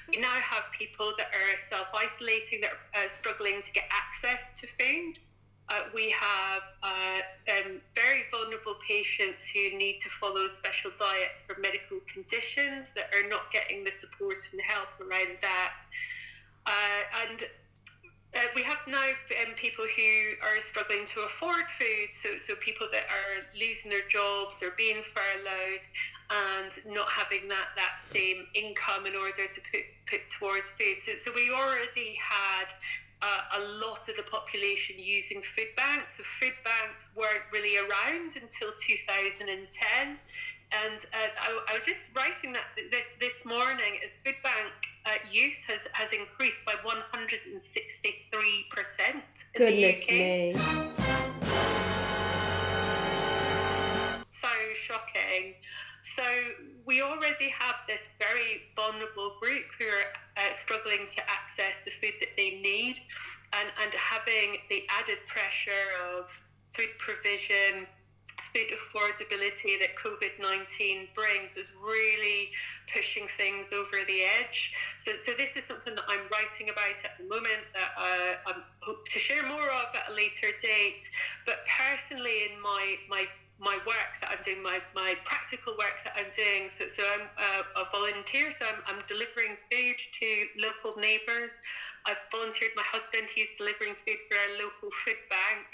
we 0.09 0.21
now 0.21 0.35
have 0.41 0.71
people 0.71 1.11
that 1.17 1.27
are 1.27 1.55
self 1.57 1.87
isolating, 1.95 2.61
that 2.61 2.71
are 2.95 3.05
uh, 3.05 3.07
struggling 3.07 3.61
to 3.61 3.71
get 3.73 3.85
access 3.91 4.59
to 4.59 4.67
food. 4.67 5.19
Uh, 5.67 5.79
we 5.95 6.11
have 6.11 6.61
uh, 6.83 7.21
um, 7.51 7.81
very 7.95 8.21
vulnerable 8.29 8.75
patients 8.87 9.49
who 9.49 9.75
need 9.77 9.99
to 9.99 10.09
follow 10.09 10.45
special 10.45 10.91
diets 10.95 11.41
for 11.41 11.59
medical 11.59 11.97
conditions 12.05 12.93
that 12.93 13.09
are 13.15 13.27
not 13.29 13.51
getting 13.51 13.83
the 13.83 13.89
support 13.89 14.37
and 14.53 14.61
help 14.61 14.89
around 15.01 15.37
that. 15.41 15.79
Uh, 16.67 17.27
and 17.27 17.41
uh, 18.35 18.39
we 18.55 18.63
have 18.63 18.79
now 18.87 18.99
um, 19.47 19.53
people 19.55 19.85
who 19.95 20.11
are 20.43 20.59
struggling 20.59 21.05
to 21.05 21.21
afford 21.21 21.69
food, 21.69 22.11
so, 22.11 22.29
so 22.35 22.53
people 22.59 22.87
that 22.91 23.05
are 23.07 23.47
losing 23.53 23.89
their 23.89 24.05
jobs 24.09 24.61
or 24.61 24.75
being 24.77 25.01
furloughed 25.01 25.85
and 26.29 26.71
not 26.93 27.07
having 27.09 27.47
that, 27.47 27.69
that 27.75 27.97
same 27.97 28.45
income 28.53 29.05
in 29.05 29.15
order 29.15 29.47
to 29.47 29.61
put, 29.71 29.81
put 30.09 30.21
towards 30.29 30.71
food. 30.71 30.97
So, 30.97 31.13
so 31.13 31.31
we 31.35 31.49
already 31.51 32.17
had 32.19 32.73
uh, 33.21 33.57
a 33.57 33.61
lot 33.85 34.03
of 34.09 34.15
the 34.17 34.27
population 34.29 34.95
using 34.99 35.41
food 35.41 35.71
banks. 35.77 36.17
So 36.17 36.23
food 36.23 36.55
banks 36.63 37.09
weren't 37.15 37.45
really 37.51 37.77
around 37.77 38.35
until 38.35 38.69
2010. 38.77 40.17
And 40.71 40.99
uh, 41.13 41.17
I, 41.41 41.59
I, 41.69 41.73
was 41.73 41.85
just 41.85 42.15
writing 42.17 42.53
that 42.53 42.65
this, 42.75 43.07
this 43.19 43.45
morning 43.45 43.99
as 44.03 44.15
food 44.17 44.35
bank 44.43 44.73
uh, 45.05 45.11
use 45.31 45.63
has, 45.65 45.87
has 45.93 46.11
increased 46.11 46.65
by 46.65 46.73
163% 46.83 47.49
in 49.05 49.13
Goodness 49.55 50.05
the 50.05 50.13
UK. 50.13 50.55
Me. 50.55 50.55
So 54.29 54.47
shocking. 54.73 55.55
So 56.01 56.23
we 56.85 57.01
already 57.01 57.49
have 57.49 57.85
this 57.87 58.09
very 58.19 58.63
vulnerable 58.75 59.37
group 59.41 59.63
who 59.79 59.85
are 59.85 60.13
uh, 60.37 60.51
struggling 60.51 61.07
to 61.15 61.21
access 61.29 61.83
the 61.83 61.91
food 61.91 62.13
that 62.19 62.29
they 62.37 62.59
need, 62.61 62.99
and, 63.59 63.71
and 63.81 63.93
having 63.93 64.57
the 64.69 64.83
added 64.99 65.19
pressure 65.27 65.71
of 66.17 66.29
food 66.63 66.89
provision, 66.99 67.87
food 68.25 68.71
affordability 68.71 69.77
that 69.79 69.95
COVID 69.95 70.39
19 70.41 71.09
brings 71.13 71.57
is 71.57 71.75
really 71.83 72.49
pushing 72.93 73.27
things 73.27 73.73
over 73.73 74.03
the 74.07 74.23
edge. 74.39 74.73
So, 74.97 75.11
so 75.11 75.31
this 75.33 75.55
is 75.57 75.63
something 75.63 75.95
that 75.95 76.05
I'm 76.07 76.25
writing 76.31 76.69
about 76.69 76.95
at 77.03 77.17
the 77.17 77.23
moment 77.23 77.63
that 77.73 77.91
uh, 77.97 78.51
I 78.51 78.53
hope 78.81 79.07
to 79.09 79.19
share 79.19 79.43
more 79.47 79.67
of 79.67 79.95
at 79.95 80.11
a 80.11 80.15
later 80.15 80.47
date. 80.59 81.03
But 81.45 81.65
personally, 81.67 82.49
in 82.51 82.61
my, 82.61 82.95
my 83.09 83.25
my 83.59 83.79
work 83.87 84.11
that 84.19 84.35
I'm 84.35 84.43
doing, 84.43 84.61
my, 84.61 84.79
my 84.93 85.15
practical 85.23 85.73
work 85.79 86.03
that 86.03 86.11
I'm 86.19 86.27
doing. 86.27 86.67
So, 86.67 86.87
so 86.87 87.03
I'm 87.15 87.27
a, 87.39 87.81
a 87.81 87.85
volunteer, 87.87 88.51
so 88.51 88.65
I'm, 88.67 88.83
I'm 88.83 89.01
delivering 89.07 89.55
food 89.71 89.95
to 89.95 90.27
local 90.59 90.99
neighbours. 90.99 91.55
I've 92.05 92.19
volunteered 92.35 92.75
my 92.75 92.83
husband, 92.83 93.31
he's 93.31 93.55
delivering 93.57 93.95
food 93.95 94.19
for 94.27 94.35
our 94.35 94.51
local 94.59 94.91
food 94.91 95.21
bank. 95.31 95.67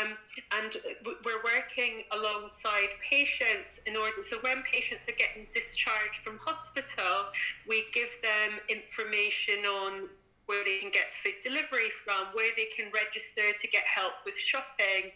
Um, 0.00 0.16
and 0.58 0.76
we're 1.24 1.42
working 1.44 2.02
alongside 2.12 2.88
patients 3.10 3.80
in 3.86 3.96
order. 3.96 4.22
So 4.22 4.36
when 4.42 4.62
patients 4.62 5.08
are 5.08 5.16
getting 5.18 5.46
discharged 5.52 6.16
from 6.22 6.38
hospital, 6.38 7.32
we 7.68 7.84
give 7.92 8.10
them 8.22 8.58
information 8.68 9.64
on 9.64 10.08
where 10.46 10.62
they 10.64 10.78
can 10.78 10.90
get 10.90 11.10
food 11.10 11.34
delivery 11.42 11.90
from, 11.90 12.28
where 12.32 12.52
they 12.56 12.66
can 12.76 12.90
register 12.94 13.42
to 13.56 13.68
get 13.68 13.82
help 13.84 14.12
with 14.24 14.38
shopping 14.38 15.12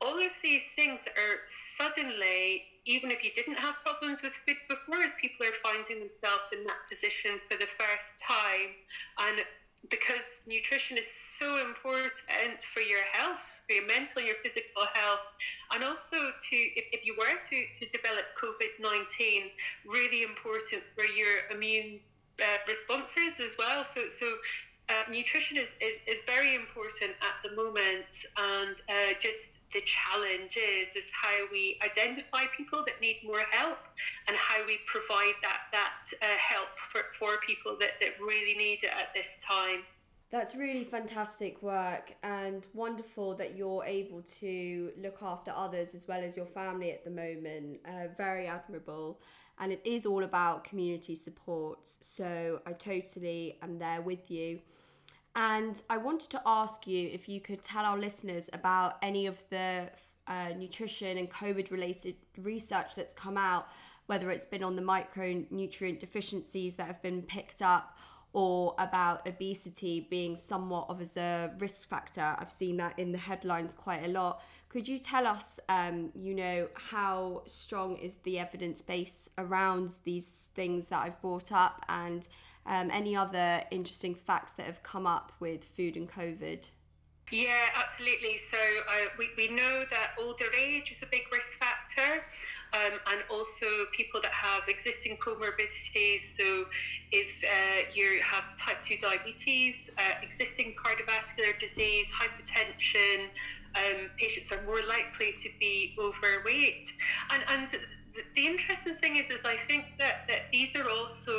all 0.00 0.14
of 0.14 0.32
these 0.42 0.72
things 0.74 1.04
that 1.04 1.16
are 1.16 1.40
suddenly, 1.46 2.64
even 2.84 3.10
if 3.10 3.24
you 3.24 3.30
didn't 3.34 3.58
have 3.58 3.80
problems 3.80 4.20
with 4.22 4.32
food 4.32 4.56
before, 4.68 5.02
as 5.02 5.14
people 5.20 5.46
are 5.46 5.52
finding 5.52 6.00
themselves 6.00 6.42
in 6.52 6.64
that 6.64 6.84
position 6.88 7.40
for 7.48 7.56
the 7.56 7.66
first 7.66 8.20
time. 8.20 8.76
And 9.20 9.44
because 9.90 10.44
nutrition 10.46 10.96
is 10.96 11.06
so 11.10 11.60
important 11.66 12.62
for 12.64 12.80
your 12.80 13.04
health, 13.12 13.62
for 13.66 13.74
your 13.74 13.86
mental 13.86 14.18
and 14.18 14.26
your 14.26 14.36
physical 14.42 14.84
health, 14.94 15.36
and 15.72 15.84
also 15.84 16.16
to, 16.16 16.56
if, 16.56 16.84
if 16.92 17.06
you 17.06 17.14
were 17.18 17.36
to, 17.50 17.56
to 17.78 17.86
develop 17.90 18.24
COVID 18.40 18.80
19, 18.80 19.50
really 19.92 20.22
important 20.22 20.82
for 20.94 21.04
your 21.04 21.46
immune 21.52 22.00
uh, 22.42 22.58
responses 22.66 23.40
as 23.40 23.56
well. 23.58 23.82
So, 23.84 24.06
so 24.06 24.26
uh, 24.88 25.10
nutrition 25.10 25.56
is, 25.56 25.76
is, 25.80 26.02
is 26.06 26.22
very 26.22 26.54
important 26.54 27.10
at 27.20 27.42
the 27.42 27.54
moment 27.56 28.12
and 28.38 28.76
uh, 28.88 29.18
just 29.20 29.68
the 29.72 29.80
challenge 29.80 30.56
is 30.56 30.94
is 30.94 31.10
how 31.10 31.36
we 31.50 31.78
identify 31.84 32.44
people 32.56 32.80
that 32.86 33.00
need 33.00 33.20
more 33.24 33.42
help 33.50 33.78
and 34.28 34.36
how 34.36 34.64
we 34.66 34.78
provide 34.86 35.34
that 35.42 35.62
that 35.72 36.02
uh, 36.22 36.26
help 36.38 36.68
for, 36.78 37.00
for 37.18 37.36
people 37.44 37.76
that, 37.80 38.00
that 38.00 38.10
really 38.20 38.56
need 38.56 38.78
it 38.84 38.92
at 38.96 39.12
this 39.14 39.42
time. 39.44 39.82
That's 40.30 40.54
really 40.56 40.84
fantastic 40.84 41.62
work 41.62 42.14
and 42.22 42.66
wonderful 42.74 43.36
that 43.36 43.56
you're 43.56 43.84
able 43.84 44.22
to 44.40 44.90
look 45.00 45.22
after 45.22 45.52
others 45.54 45.94
as 45.94 46.06
well 46.08 46.20
as 46.20 46.36
your 46.36 46.46
family 46.46 46.92
at 46.92 47.04
the 47.04 47.10
moment. 47.10 47.80
Uh, 47.86 48.08
very 48.16 48.46
admirable 48.46 49.20
and 49.58 49.72
it 49.72 49.80
is 49.84 50.06
all 50.06 50.24
about 50.24 50.64
community 50.64 51.14
support. 51.14 51.78
So 51.82 52.60
I 52.66 52.72
totally 52.72 53.58
am 53.62 53.78
there 53.78 54.02
with 54.02 54.30
you. 54.30 54.60
And 55.34 55.80
I 55.90 55.98
wanted 55.98 56.30
to 56.30 56.42
ask 56.46 56.86
you 56.86 57.10
if 57.12 57.28
you 57.28 57.40
could 57.40 57.62
tell 57.62 57.84
our 57.84 57.98
listeners 57.98 58.48
about 58.52 58.96
any 59.02 59.26
of 59.26 59.38
the 59.50 59.90
uh, 60.26 60.52
nutrition 60.56 61.18
and 61.18 61.30
COVID 61.30 61.70
related 61.70 62.16
research 62.38 62.94
that's 62.94 63.12
come 63.12 63.36
out, 63.36 63.68
whether 64.06 64.30
it's 64.30 64.46
been 64.46 64.62
on 64.62 64.76
the 64.76 64.82
micronutrient 64.82 65.98
deficiencies 65.98 66.76
that 66.76 66.86
have 66.86 67.02
been 67.02 67.22
picked 67.22 67.62
up 67.62 67.98
or 68.32 68.74
about 68.78 69.26
obesity 69.26 70.06
being 70.10 70.36
somewhat 70.36 70.86
of 70.88 71.00
as 71.00 71.16
a 71.16 71.52
risk 71.58 71.88
factor. 71.88 72.36
I've 72.38 72.50
seen 72.50 72.76
that 72.78 72.98
in 72.98 73.12
the 73.12 73.18
headlines 73.18 73.74
quite 73.74 74.04
a 74.04 74.08
lot. 74.08 74.42
Could 74.76 74.88
you 74.88 74.98
tell 74.98 75.26
us, 75.26 75.58
um, 75.70 76.10
you 76.14 76.34
know, 76.34 76.68
how 76.74 77.44
strong 77.46 77.96
is 77.96 78.16
the 78.24 78.38
evidence 78.38 78.82
base 78.82 79.26
around 79.38 79.88
these 80.04 80.50
things 80.54 80.88
that 80.88 81.02
I've 81.02 81.18
brought 81.22 81.50
up 81.50 81.82
and 81.88 82.28
um, 82.66 82.90
any 82.90 83.16
other 83.16 83.62
interesting 83.70 84.14
facts 84.14 84.52
that 84.52 84.66
have 84.66 84.82
come 84.82 85.06
up 85.06 85.32
with 85.40 85.64
food 85.64 85.96
and 85.96 86.06
COVID? 86.06 86.68
Yeah, 87.32 87.70
absolutely. 87.76 88.36
So 88.36 88.56
uh, 88.56 89.08
we, 89.18 89.30
we 89.36 89.48
know 89.48 89.82
that 89.90 90.12
older 90.16 90.44
age 90.56 90.92
is 90.92 91.02
a 91.02 91.06
big 91.10 91.22
risk 91.32 91.58
factor, 91.58 92.22
um, 92.72 93.00
and 93.10 93.24
also 93.28 93.66
people 93.92 94.20
that 94.20 94.30
have 94.30 94.62
existing 94.68 95.16
comorbidities. 95.16 96.36
So 96.36 96.66
if 97.10 97.42
uh, 97.42 97.90
you 97.92 98.20
have 98.22 98.56
type 98.56 98.80
2 98.80 98.94
diabetes, 99.02 99.90
uh, 99.98 100.22
existing 100.22 100.76
cardiovascular 100.76 101.58
disease, 101.58 102.12
hypertension, 102.14 103.26
um, 103.74 104.10
patients 104.18 104.52
are 104.52 104.64
more 104.64 104.80
likely 104.88 105.32
to 105.32 105.48
be 105.58 105.96
overweight. 105.98 106.92
And, 107.32 107.42
and 107.50 107.66
the, 107.66 107.78
the 108.36 108.46
interesting 108.46 108.92
thing 108.94 109.16
is, 109.16 109.30
is 109.30 109.40
I 109.44 109.54
think 109.54 109.86
that, 109.98 110.28
that 110.28 110.52
these 110.52 110.76
are 110.76 110.88
also 110.88 111.32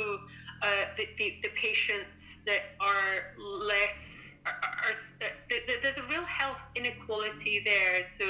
uh, 0.60 0.66
the, 0.96 1.06
the, 1.16 1.36
the 1.42 1.48
patients 1.54 2.42
that 2.44 2.76
are 2.78 3.32
less 3.66 4.27
are, 4.48 4.68
are, 4.68 4.90
are, 4.90 5.80
there's 5.82 5.98
a 5.98 6.10
real 6.10 6.24
health 6.24 6.66
inequality 6.74 7.62
there. 7.64 8.02
So 8.02 8.24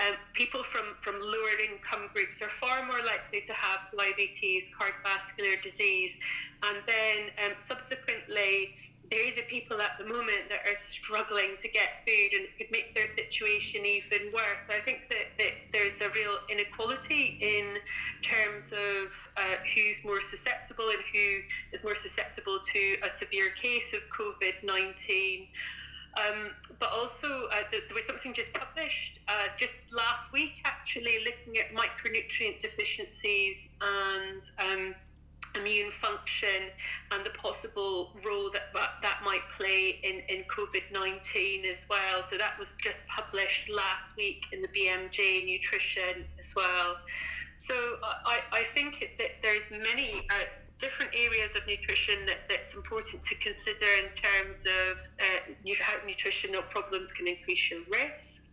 um, 0.00 0.14
people 0.32 0.62
from, 0.62 0.84
from 1.00 1.14
lower 1.14 1.72
income 1.72 2.08
groups 2.14 2.40
are 2.42 2.48
far 2.48 2.86
more 2.86 3.00
likely 3.06 3.40
to 3.42 3.52
have 3.52 3.80
diabetes, 3.96 4.70
cardiovascular 4.74 5.60
disease, 5.60 6.18
and 6.64 6.82
then 6.86 7.30
um, 7.44 7.56
subsequently 7.56 8.72
they're 9.10 9.34
the 9.34 9.42
people 9.48 9.80
at 9.80 9.98
the 9.98 10.04
moment 10.04 10.48
that 10.48 10.60
are 10.66 10.74
struggling 10.74 11.56
to 11.58 11.68
get 11.68 11.98
food 11.98 12.30
and 12.32 12.44
it 12.44 12.56
could 12.56 12.70
make 12.70 12.94
their 12.94 13.08
situation 13.16 13.84
even 13.84 14.32
worse. 14.32 14.70
I 14.70 14.78
think 14.78 15.06
that, 15.08 15.36
that 15.36 15.52
there's 15.72 16.00
a 16.00 16.08
real 16.10 16.38
inequality 16.48 17.38
in 17.40 17.76
terms 18.22 18.72
of 18.72 19.32
uh, 19.36 19.56
who's 19.74 20.04
more 20.04 20.20
susceptible 20.20 20.84
and 20.90 21.02
who 21.12 21.40
is 21.72 21.84
more 21.84 21.94
susceptible 21.94 22.58
to 22.62 22.96
a 23.04 23.08
severe 23.08 23.50
case 23.50 23.92
of 23.92 24.00
COVID 24.10 24.64
19. 24.64 25.48
Um, 26.18 26.50
but 26.80 26.90
also, 26.92 27.28
uh, 27.28 27.62
there 27.70 27.80
was 27.94 28.04
something 28.04 28.32
just 28.32 28.52
published 28.54 29.20
uh, 29.28 29.46
just 29.56 29.94
last 29.94 30.32
week, 30.32 30.60
actually, 30.64 31.24
looking 31.24 31.58
at 31.58 31.72
micronutrient 31.72 32.58
deficiencies 32.58 33.76
and 33.80 34.42
um, 34.58 34.94
immune 35.58 35.90
function 35.90 36.70
and 37.12 37.24
the 37.24 37.30
possible 37.30 38.12
role 38.26 38.50
that 38.52 38.72
that, 38.74 38.90
that 39.02 39.20
might 39.24 39.46
play 39.48 40.00
in, 40.02 40.22
in 40.28 40.44
COVID 40.44 40.92
19 40.92 41.64
as 41.64 41.86
well. 41.88 42.22
So 42.22 42.36
that 42.36 42.58
was 42.58 42.76
just 42.76 43.06
published 43.08 43.70
last 43.70 44.16
week 44.16 44.46
in 44.52 44.62
the 44.62 44.68
BMJ 44.68 45.46
Nutrition 45.46 46.24
as 46.38 46.52
well. 46.56 46.96
So 47.58 47.74
I, 48.24 48.40
I 48.52 48.62
think 48.62 49.12
that 49.18 49.42
there's 49.42 49.70
many 49.70 50.26
uh, 50.30 50.44
different 50.78 51.12
areas 51.14 51.54
of 51.56 51.66
nutrition 51.66 52.24
that, 52.24 52.48
that's 52.48 52.74
important 52.74 53.22
to 53.22 53.34
consider 53.34 53.84
in 54.02 54.08
terms 54.22 54.66
of 54.88 54.98
uh, 55.20 55.74
how 55.82 56.06
nutritional 56.06 56.62
problems 56.62 57.12
can 57.12 57.28
increase 57.28 57.70
your 57.70 57.80
risk 57.90 58.46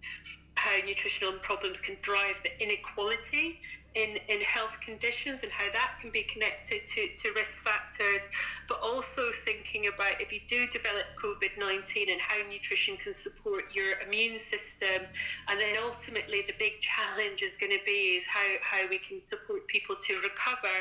how 0.58 0.76
nutritional 0.86 1.34
problems 1.40 1.80
can 1.80 1.96
drive 2.02 2.42
the 2.44 2.52
inequality 2.62 3.60
in, 3.96 4.18
in 4.30 4.42
health 4.42 4.80
conditions 4.82 5.42
and 5.42 5.52
how 5.52 5.66
that 5.72 5.98
can 6.00 6.12
be 6.12 6.24
connected 6.24 6.86
to, 6.86 7.08
to 7.16 7.34
risk 7.36 7.64
factors, 7.64 8.28
but 8.68 8.80
also 8.82 9.22
thinking 9.44 9.88
about 9.88 10.22
if 10.22 10.32
you 10.32 10.40
do 10.48 10.68
develop 10.68 11.06
COVID 11.18 11.58
19 11.58 12.12
and 12.12 12.22
how 12.22 12.38
nutrition 12.50 12.96
can 12.98 13.12
support 13.12 13.76
your 13.76 14.00
immune 14.06 14.36
system. 14.36 15.08
And 15.50 15.60
then 15.60 15.76
ultimately, 15.84 16.42
the 16.46 16.54
big 16.60 16.80
challenge 16.80 17.42
is 17.42 17.58
going 17.58 17.72
to 17.72 17.84
be 17.86 18.18
is 18.18 18.28
how, 18.28 18.48
how 18.62 18.88
we 18.90 19.00
can 19.00 19.26
support 19.26 19.68
people 19.68 19.96
to 19.96 20.14
recover, 20.22 20.78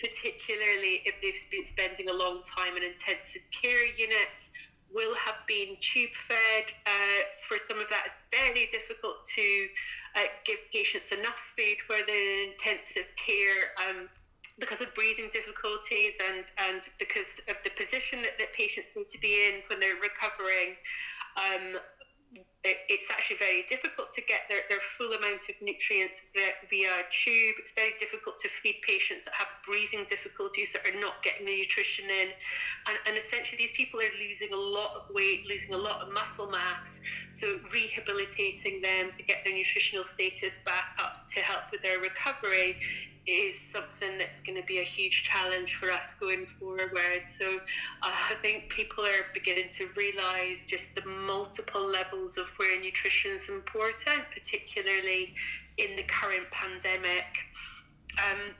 particularly 0.00 1.02
if 1.04 1.20
they've 1.20 1.50
been 1.50 1.64
spending 1.64 2.10
a 2.10 2.16
long 2.16 2.42
time 2.42 2.76
in 2.76 2.84
intensive 2.84 3.42
care 3.50 3.86
units 3.86 4.71
will 4.94 5.14
have 5.16 5.40
been 5.46 5.76
tube 5.80 6.12
fed. 6.12 6.64
Uh, 6.86 7.22
for 7.48 7.56
some 7.56 7.80
of 7.80 7.88
that, 7.88 8.06
it's 8.06 8.14
very 8.30 8.66
difficult 8.66 9.24
to 9.34 9.68
uh, 10.16 10.28
give 10.44 10.58
patients 10.72 11.12
enough 11.12 11.54
food 11.56 11.76
where 11.86 12.04
they're 12.06 12.44
in 12.44 12.50
intensive 12.50 13.12
care. 13.16 13.72
Um, 13.88 14.08
because 14.60 14.82
of 14.82 14.94
breathing 14.94 15.28
difficulties 15.32 16.20
and, 16.28 16.44
and 16.68 16.82
because 16.98 17.40
of 17.48 17.56
the 17.64 17.70
position 17.70 18.20
that, 18.22 18.36
that 18.38 18.52
patients 18.52 18.92
need 18.94 19.08
to 19.08 19.18
be 19.18 19.48
in 19.48 19.62
when 19.68 19.80
they're 19.80 19.96
recovering, 19.96 20.76
um, 21.36 21.72
it's 22.64 23.10
actually 23.10 23.36
very 23.36 23.64
difficult 23.66 24.10
to 24.12 24.22
get 24.22 24.42
their, 24.48 24.60
their 24.70 24.78
full 24.78 25.12
amount 25.12 25.48
of 25.48 25.54
nutrients 25.60 26.22
via, 26.32 26.54
via 26.70 27.02
tube. 27.10 27.56
It's 27.58 27.72
very 27.72 27.92
difficult 27.98 28.38
to 28.38 28.48
feed 28.48 28.76
patients 28.86 29.24
that 29.24 29.34
have 29.34 29.48
breathing 29.66 30.04
difficulties 30.06 30.72
that 30.72 30.86
are 30.86 31.00
not 31.00 31.22
getting 31.22 31.46
the 31.46 31.56
nutrition 31.56 32.04
in. 32.06 32.28
And, 32.86 32.98
and 33.08 33.16
essentially, 33.16 33.58
these 33.58 33.72
people 33.72 33.98
are 33.98 34.14
losing 34.14 34.48
a 34.54 34.78
lot 34.78 34.94
of 34.94 35.14
weight, 35.14 35.42
losing 35.48 35.74
a 35.74 35.78
lot 35.78 36.06
of 36.06 36.12
muscle 36.12 36.50
mass. 36.50 37.02
So, 37.30 37.58
rehabilitating 37.74 38.80
them 38.80 39.10
to 39.10 39.24
get 39.24 39.44
their 39.44 39.54
nutritional 39.54 40.04
status 40.04 40.62
back 40.64 40.94
up 41.02 41.14
to 41.34 41.40
help 41.40 41.72
with 41.72 41.82
their 41.82 41.98
recovery 41.98 42.76
is 43.26 43.60
something 43.60 44.18
that's 44.18 44.40
going 44.40 44.60
to 44.60 44.66
be 44.66 44.78
a 44.78 44.84
huge 44.84 45.22
challenge 45.22 45.76
for 45.76 45.90
us 45.90 46.14
going 46.14 46.44
forward. 46.46 47.24
So 47.24 47.56
uh, 47.56 48.10
I 48.30 48.34
think 48.42 48.68
people 48.68 49.04
are 49.04 49.26
beginning 49.32 49.68
to 49.72 49.86
realise 49.96 50.66
just 50.66 50.94
the 50.94 51.06
multiple 51.06 51.86
levels 51.86 52.36
of 52.36 52.46
where 52.56 52.80
nutrition 52.80 53.30
is 53.32 53.48
important, 53.48 54.24
particularly 54.30 55.34
in 55.78 55.96
the 55.96 56.04
current 56.08 56.50
pandemic. 56.50 57.26
Um, 58.18 58.54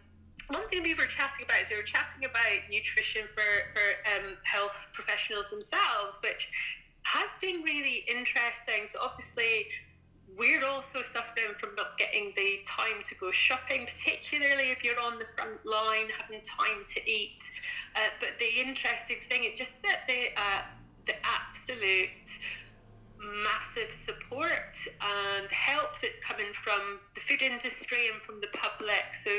one 0.48 0.66
thing 0.68 0.82
we 0.82 0.94
were 0.94 1.06
chatting 1.06 1.44
about 1.44 1.60
is 1.60 1.70
we 1.70 1.76
were 1.76 1.82
chatting 1.82 2.24
about 2.24 2.70
nutrition 2.70 3.22
for, 3.34 3.72
for 3.72 4.26
um, 4.26 4.36
health 4.44 4.88
professionals 4.92 5.50
themselves, 5.50 6.18
which 6.22 6.48
has 7.04 7.34
been 7.40 7.62
really 7.62 8.04
interesting. 8.08 8.84
So 8.84 9.00
obviously 9.02 9.66
we're 10.38 10.64
also 10.64 10.98
suffering 11.00 11.54
from 11.58 11.74
not 11.76 11.98
getting 11.98 12.32
the 12.34 12.60
time 12.66 13.00
to 13.04 13.14
go 13.16 13.30
shopping, 13.30 13.86
particularly 13.86 14.70
if 14.70 14.84
you're 14.84 15.00
on 15.00 15.18
the 15.18 15.26
front 15.36 15.64
line 15.64 16.08
having 16.18 16.40
time 16.42 16.84
to 16.86 17.10
eat. 17.10 17.42
Uh, 17.96 18.08
but 18.20 18.38
the 18.38 18.48
interesting 18.60 19.16
thing 19.16 19.44
is 19.44 19.56
just 19.56 19.82
that 19.82 20.06
the 20.06 20.28
uh, 20.36 20.62
the 21.04 21.14
absolute 21.24 22.28
massive 23.44 23.90
support 23.90 24.74
and 25.38 25.50
help 25.50 25.98
that's 26.00 26.18
coming 26.24 26.52
from 26.52 26.98
the 27.14 27.20
food 27.20 27.42
industry 27.42 28.08
and 28.12 28.20
from 28.20 28.40
the 28.40 28.48
public. 28.48 29.12
So 29.12 29.30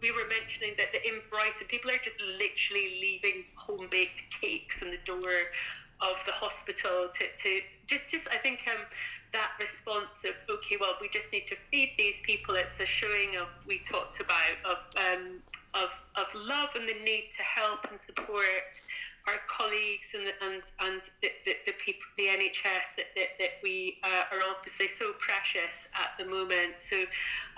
we 0.00 0.10
were 0.12 0.28
mentioning 0.28 0.74
that 0.78 0.94
in 0.94 1.20
Brighton, 1.28 1.66
people 1.68 1.90
are 1.90 2.02
just 2.02 2.22
literally 2.22 2.98
leaving 3.00 3.44
home 3.56 3.88
baked 3.90 4.40
cakes 4.40 4.82
in 4.82 4.90
the 4.90 4.98
door 5.04 5.30
of 6.02 6.22
the 6.26 6.32
hospital 6.32 7.08
to, 7.12 7.24
to 7.36 7.60
just 7.86 8.08
just 8.08 8.28
I 8.28 8.36
think 8.36 8.66
um, 8.68 8.84
that 9.32 9.52
response 9.58 10.24
of 10.24 10.34
okay 10.56 10.76
well 10.80 10.94
we 11.00 11.08
just 11.08 11.32
need 11.32 11.46
to 11.48 11.56
feed 11.70 11.94
these 11.96 12.20
people. 12.22 12.54
It's 12.54 12.80
a 12.80 12.86
showing 12.86 13.36
of 13.40 13.54
we 13.66 13.78
talked 13.78 14.20
about 14.20 14.56
of 14.64 14.90
um, 14.96 15.42
of, 15.74 16.08
of 16.16 16.26
love 16.48 16.68
and 16.76 16.86
the 16.86 16.94
need 17.04 17.28
to 17.36 17.42
help 17.42 17.86
and 17.88 17.98
support 17.98 18.80
our 19.28 19.38
colleagues 19.46 20.14
and 20.14 20.26
and, 20.50 20.62
and 20.82 21.02
the, 21.20 21.30
the, 21.44 21.54
the 21.66 21.72
people 21.78 22.06
the 22.16 22.24
NHS 22.24 22.96
that, 22.96 23.06
that, 23.16 23.28
that 23.38 23.50
we 23.62 23.98
uh, 24.02 24.34
are 24.34 24.42
obviously 24.50 24.86
so 24.86 25.12
precious 25.18 25.88
at 25.98 26.16
the 26.18 26.30
moment 26.30 26.78
so 26.80 26.96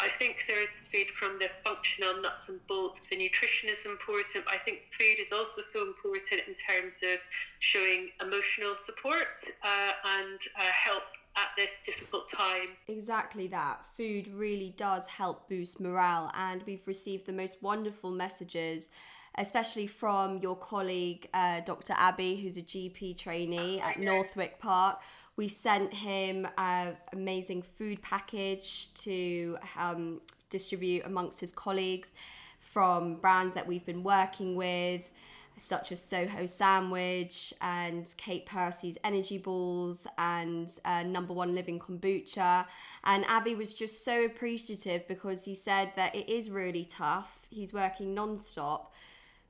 I 0.01 0.09
think 0.09 0.43
there's 0.47 0.81
food 0.89 1.09
from 1.11 1.39
the 1.39 1.47
functional 1.47 2.21
nuts 2.21 2.49
and 2.49 2.61
bolts 2.67 3.09
the 3.09 3.17
nutrition 3.17 3.69
is 3.69 3.87
important 3.87 4.45
I 4.51 4.57
think 4.57 4.91
food 4.91 5.19
is 5.19 5.33
also 5.33 5.61
so 5.61 5.87
important 5.87 6.43
in 6.47 6.55
terms 6.55 7.03
of 7.03 7.19
showing 7.59 8.11
emotional 8.21 8.75
support 8.75 9.39
uh, 9.63 9.93
and 10.21 10.39
uh, 10.59 10.63
help 10.85 11.03
at 11.37 11.49
this 11.57 11.81
difficult 11.85 12.29
time. 12.29 12.77
Exactly 12.89 13.49
that. 13.49 13.85
Food 13.97 14.29
really 14.29 14.73
does 14.77 15.07
help 15.07 15.49
boost 15.49 15.81
morale, 15.81 16.31
and 16.35 16.63
we've 16.65 16.87
received 16.87 17.27
the 17.27 17.33
most 17.33 17.63
wonderful 17.63 18.11
messages. 18.11 18.91
Especially 19.37 19.87
from 19.87 20.39
your 20.39 20.57
colleague, 20.57 21.29
uh, 21.35 21.61
Dr. 21.61 21.95
Abby, 21.97 22.37
who's 22.37 22.57
a 22.57 22.63
GP 22.63 23.17
trainee 23.19 23.81
at 23.81 23.99
Northwick 23.99 24.59
Park. 24.61 25.01
We 25.37 25.49
sent 25.49 25.93
him 25.93 26.47
an 26.57 26.97
amazing 27.13 27.63
food 27.63 28.01
package 28.01 28.95
to 28.95 29.59
um, 29.77 30.21
distribute 30.51 31.05
amongst 31.05 31.41
his 31.41 31.53
colleagues 31.53 32.15
from 32.61 33.17
brands 33.17 33.55
that 33.55 33.67
we've 33.67 33.85
been 33.85 34.05
working 34.05 34.55
with 34.55 35.11
such 35.57 35.93
as 35.93 36.03
Soho 36.03 36.47
Sandwich 36.47 37.55
and 37.61 38.13
Kate 38.17 38.47
Percy's 38.47 38.99
Energy 39.05 39.39
Balls 39.39 40.07
and 40.19 40.71
uh, 40.85 41.03
Number 41.05 41.33
One 41.33 41.55
Living 41.55 41.79
Kombucha. 41.79 42.67
And 43.05 43.25
Abby 43.27 43.55
was 43.55 43.75
just 43.75 44.05
so 44.05 44.25
appreciative 44.25 45.07
because 45.07 45.45
he 45.45 45.55
said 45.55 45.93
that 45.97 46.15
it 46.15 46.29
is 46.29 46.51
really 46.51 46.85
tough. 46.85 47.47
He's 47.51 47.73
working 47.73 48.15
non 48.15 48.37
stop. 48.37 48.93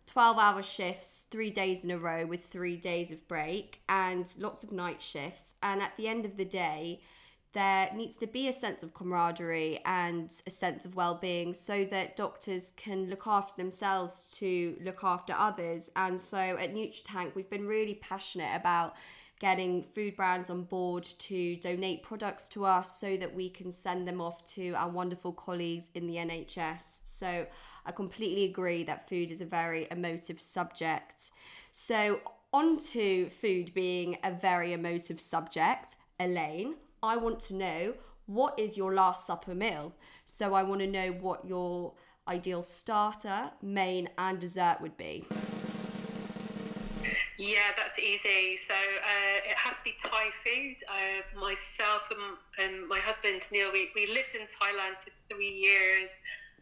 12 0.07 0.39
hour 0.39 0.63
shifts, 0.63 1.27
three 1.31 1.51
days 1.51 1.85
in 1.85 1.91
a 1.91 1.99
row 1.99 2.27
with 2.27 2.47
three 2.47 2.77
days 2.77 3.11
of 3.11 3.27
break, 3.29 3.81
and 3.89 4.33
lots 4.39 4.63
of 4.63 4.73
night 4.73 5.01
shifts. 5.01 5.55
And 5.63 5.81
at 5.83 5.97
the 5.97 6.09
end 6.09 6.25
of 6.25 6.37
the 6.37 6.45
day, 6.45 7.01
there 7.55 7.91
needs 7.95 8.19
to 8.19 8.27
be 8.27 8.49
a 8.49 8.53
sense 8.53 8.83
of 8.83 8.93
camaraderie 8.93 9.81
and 9.87 10.31
a 10.47 10.51
sense 10.51 10.85
of 10.85 10.97
well-being 10.97 11.55
so 11.55 11.85
that 11.85 12.17
doctors 12.17 12.73
can 12.73 13.09
look 13.09 13.27
after 13.27 13.55
themselves 13.57 14.35
to 14.39 14.77
look 14.83 15.05
after 15.05 15.33
others 15.33 15.89
and 15.95 16.21
so 16.21 16.37
at 16.37 16.75
NutriTank 16.75 17.37
we've 17.37 17.49
been 17.49 17.67
really 17.67 17.95
passionate 17.95 18.55
about 18.57 18.97
getting 19.45 19.83
food 19.83 20.17
brands 20.17 20.49
on 20.49 20.63
board 20.63 21.05
to 21.19 21.55
donate 21.57 22.03
products 22.03 22.49
to 22.49 22.65
us 22.65 22.99
so 22.99 23.15
that 23.15 23.35
we 23.35 23.51
can 23.51 23.71
send 23.71 24.09
them 24.09 24.19
off 24.19 24.43
to 24.43 24.73
our 24.73 24.89
wonderful 24.89 25.35
colleagues 25.35 25.91
in 25.95 26.07
the 26.07 26.15
NHS. 26.15 27.01
So 27.05 27.47
I 27.85 27.93
completely 27.93 28.45
agree 28.45 28.85
that 28.85 29.07
food 29.07 29.31
is 29.31 29.43
a 29.43 29.45
very 29.45 29.87
emotive 29.91 30.41
subject. 30.41 31.31
So, 31.73 32.21
on 32.55 32.79
to 32.93 33.29
food 33.29 33.75
being 33.75 34.17
a 34.25 34.33
very 34.33 34.73
emotive 34.73 35.21
subject, 35.21 35.97
Elaine, 36.19 36.77
I 37.03 37.19
want 37.19 37.39
to 37.41 37.55
know 37.55 37.95
what 38.25 38.59
is 38.59 38.79
your 38.79 38.95
last 38.95 39.27
supper 39.27 39.55
meal? 39.55 39.93
So, 40.25 40.55
I 40.55 40.63
want 40.63 40.81
to 40.81 40.87
know 40.87 41.09
what 41.13 41.45
your 41.45 41.93
ideal 42.27 42.63
starter, 42.63 43.51
main, 43.61 44.09
and 44.17 44.39
dessert 44.41 44.79
would 44.81 44.97
be. 44.97 45.27
Yeah, 47.39 47.75
that's 47.77 47.99
easy. 47.99 48.57
So 48.57 48.75
uh, 48.75 49.51
it 49.51 49.59
has 49.59 49.79
to 49.79 49.85
be 49.85 49.95
Thai 49.99 50.31
food. 50.31 50.77
Uh, 50.87 51.41
myself 51.41 52.09
and, 52.15 52.39
and 52.63 52.89
my 52.89 52.99
husband 53.03 53.43
Neil, 53.51 53.71
we, 53.73 53.91
we 53.95 54.07
lived 54.07 54.35
in 54.39 54.47
Thailand 54.47 55.03
for 55.03 55.11
three 55.31 55.51
years. 55.51 56.21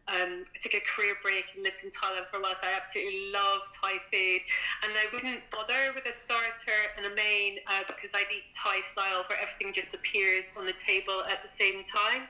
Um, 0.09 0.43
I 0.43 0.57
took 0.59 0.73
a 0.73 0.83
career 0.83 1.15
break 1.21 1.53
and 1.55 1.63
lived 1.63 1.79
in 1.85 1.89
Thailand 1.93 2.27
for 2.27 2.37
a 2.37 2.41
while, 2.41 2.55
so 2.57 2.67
I 2.67 2.75
absolutely 2.75 3.31
love 3.31 3.61
Thai 3.71 3.95
food. 4.11 4.41
And 4.83 4.91
I 4.97 5.05
wouldn't 5.13 5.47
bother 5.53 5.93
with 5.95 6.05
a 6.09 6.11
starter 6.11 6.79
and 6.97 7.05
a 7.05 7.15
main 7.15 7.59
uh, 7.69 7.85
because 7.87 8.11
I'd 8.15 8.27
eat 8.33 8.49
Thai 8.57 8.81
style 8.81 9.23
where 9.29 9.39
everything 9.39 9.71
just 9.71 9.93
appears 9.93 10.51
on 10.57 10.65
the 10.65 10.75
table 10.75 11.23
at 11.31 11.41
the 11.41 11.47
same 11.47 11.83
time. 11.85 12.27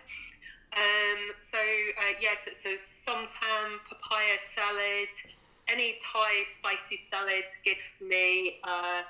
Um, 0.75 1.19
so, 1.39 1.57
uh, 1.57 2.13
yes, 2.21 2.45
so 2.51 2.69
somtam, 2.75 3.79
papaya 3.87 4.37
salad, 4.37 5.13
any 5.71 5.93
Thai 6.01 6.43
spicy 6.45 6.97
salads 6.97 7.59
give 7.63 7.77
me. 8.01 8.59
Uh, 8.63 9.01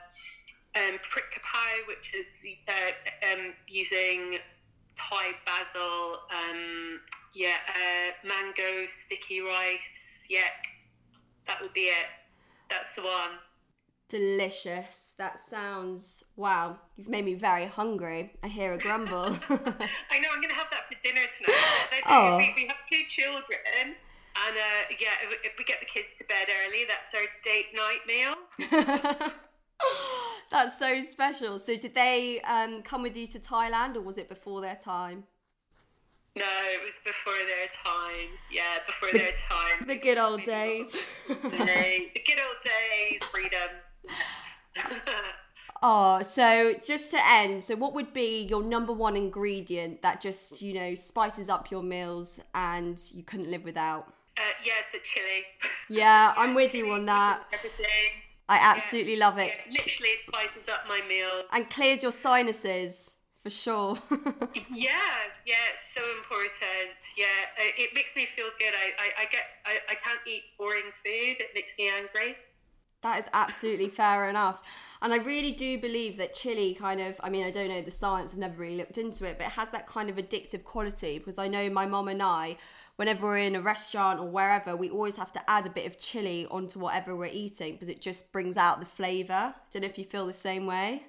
um, 0.75 0.97
prik 0.99 1.29
kapow, 1.31 1.87
which 1.87 2.15
is 2.15 2.45
uh, 2.67 3.31
um, 3.33 3.53
using 3.67 4.37
Thai 4.95 5.31
basil, 5.45 6.17
um, 6.31 6.99
yeah, 7.35 7.57
uh, 7.69 8.27
mango 8.27 8.85
sticky 8.85 9.41
rice. 9.41 10.25
Yeah, 10.29 10.49
that 11.47 11.61
would 11.61 11.73
be 11.73 11.81
it. 11.81 12.17
That's 12.69 12.95
the 12.95 13.01
one. 13.03 13.37
Delicious. 14.09 15.15
That 15.17 15.39
sounds 15.39 16.23
wow. 16.35 16.77
You've 16.97 17.09
made 17.09 17.25
me 17.25 17.33
very 17.33 17.65
hungry. 17.65 18.31
I 18.43 18.47
hear 18.47 18.73
a 18.73 18.77
grumble. 18.77 19.17
I 19.49 20.19
know. 20.19 20.29
I'm 20.31 20.41
going 20.41 20.49
to 20.49 20.55
have 20.55 20.69
that 20.71 20.87
for 20.87 20.95
dinner 21.01 21.21
tonight. 21.37 21.87
There's- 21.91 22.03
Oh. 22.07 22.37
we, 22.37 22.53
we 22.55 22.67
have 22.67 22.77
two 22.91 23.01
children, 23.17 23.95
and 24.35 24.55
uh, 24.55 24.95
yeah, 24.99 25.15
if, 25.23 25.45
if 25.45 25.55
we 25.59 25.65
get 25.65 25.79
the 25.79 25.85
kids 25.85 26.15
to 26.17 26.25
bed 26.25 26.47
early, 26.65 26.83
that's 26.87 27.13
our 27.13 27.27
date 27.43 27.67
night 27.73 28.01
meal. 28.07 29.31
That's 30.51 30.77
so 30.77 31.01
special. 31.01 31.59
So, 31.59 31.75
did 31.77 31.95
they 31.95 32.39
um, 32.41 32.83
come 32.83 33.01
with 33.01 33.17
you 33.17 33.27
to 33.27 33.39
Thailand, 33.39 33.95
or 33.95 34.01
was 34.01 34.17
it 34.17 34.29
before 34.29 34.61
their 34.61 34.75
time? 34.75 35.23
No, 36.37 36.45
it 36.45 36.83
was 36.83 36.99
before 37.03 37.33
their 37.33 37.67
time. 37.83 38.29
Yeah, 38.51 38.79
before 38.85 39.09
their 39.13 39.31
time. 39.31 39.87
The 39.87 39.97
good 39.97 40.17
old 40.17 40.43
days. 40.43 40.97
The 41.27 42.21
good 42.25 42.39
old 42.39 42.57
days, 42.63 43.19
freedom. 43.31 43.69
Oh, 45.85 46.21
so 46.21 46.75
just 46.85 47.11
to 47.11 47.19
end, 47.29 47.61
so 47.61 47.75
what 47.75 47.93
would 47.93 48.13
be 48.13 48.43
your 48.43 48.63
number 48.63 48.93
one 48.93 49.17
ingredient 49.17 50.01
that 50.01 50.21
just, 50.21 50.61
you 50.61 50.73
know, 50.73 50.95
spices 50.95 51.49
up 51.49 51.71
your 51.71 51.83
meals 51.83 52.39
and 52.55 52.97
you 53.13 53.21
couldn't 53.21 53.51
live 53.51 53.65
without? 53.65 54.13
Uh, 54.37 54.41
yes, 54.65 54.95
a 54.95 54.99
chili. 55.03 55.43
Yeah, 55.89 56.33
I'm 56.35 56.55
with 56.55 56.73
you 56.73 56.91
on 56.91 57.05
that. 57.05 57.43
Everything. 57.53 57.85
I 58.49 58.57
absolutely 58.57 59.15
love 59.15 59.37
Yeah, 59.37 59.45
it. 59.45 59.59
literally, 59.69 60.09
it 60.09 60.19
spices 60.27 60.69
up 60.69 60.87
my 60.87 61.01
meals. 61.07 61.49
And 61.53 61.69
clears 61.69 62.03
your 62.03 62.11
sinuses, 62.11 63.13
for 63.41 63.49
sure. 63.49 63.97
yeah, 64.71 64.91
yeah, 65.45 65.55
so 65.93 66.01
important. 66.17 66.97
Yeah, 67.17 67.25
uh, 67.59 67.71
it 67.77 67.91
makes 67.93 68.15
me 68.15 68.25
feel 68.25 68.47
good. 68.59 68.73
I, 68.73 68.91
I, 68.99 69.09
I 69.21 69.25
get, 69.31 69.43
I, 69.65 69.77
I 69.89 69.95
can't 69.95 70.19
eat 70.27 70.43
boring 70.57 70.91
food. 70.91 71.39
It 71.39 71.49
makes 71.53 71.77
me 71.77 71.89
angry. 71.89 72.35
That 73.01 73.19
is 73.19 73.27
absolutely 73.33 73.87
fair 73.89 74.29
enough. 74.29 74.61
And 75.01 75.13
I 75.13 75.17
really 75.17 75.51
do 75.51 75.77
believe 75.79 76.15
that 76.17 76.33
chili 76.33 76.73
kind 76.73 77.01
of, 77.01 77.19
I 77.21 77.29
mean, 77.29 77.45
I 77.45 77.51
don't 77.51 77.67
know 77.67 77.81
the 77.81 77.91
science, 77.91 78.31
I've 78.31 78.39
never 78.39 78.55
really 78.61 78.77
looked 78.77 78.97
into 78.97 79.27
it, 79.27 79.37
but 79.37 79.47
it 79.47 79.53
has 79.53 79.69
that 79.71 79.85
kind 79.85 80.09
of 80.09 80.15
addictive 80.15 80.63
quality 80.63 81.17
because 81.17 81.37
I 81.37 81.49
know 81.49 81.69
my 81.69 81.85
mom 81.85 82.07
and 82.07 82.23
I, 82.23 82.55
whenever 82.95 83.25
we're 83.25 83.37
in 83.37 83.55
a 83.55 83.61
restaurant 83.61 84.19
or 84.19 84.27
wherever, 84.27 84.75
we 84.75 84.89
always 84.89 85.15
have 85.15 85.31
to 85.33 85.49
add 85.49 85.65
a 85.65 85.69
bit 85.69 85.85
of 85.85 85.97
chili 85.99 86.47
onto 86.49 86.79
whatever 86.79 87.15
we're 87.15 87.25
eating 87.31 87.73
because 87.73 87.89
it 87.89 88.01
just 88.01 88.31
brings 88.31 88.57
out 88.57 88.79
the 88.79 88.85
flavour. 88.85 89.55
Don't 89.71 89.81
know 89.81 89.87
if 89.87 89.97
you 89.97 90.05
feel 90.05 90.25
the 90.27 90.33
same 90.33 90.65
way. 90.65 91.03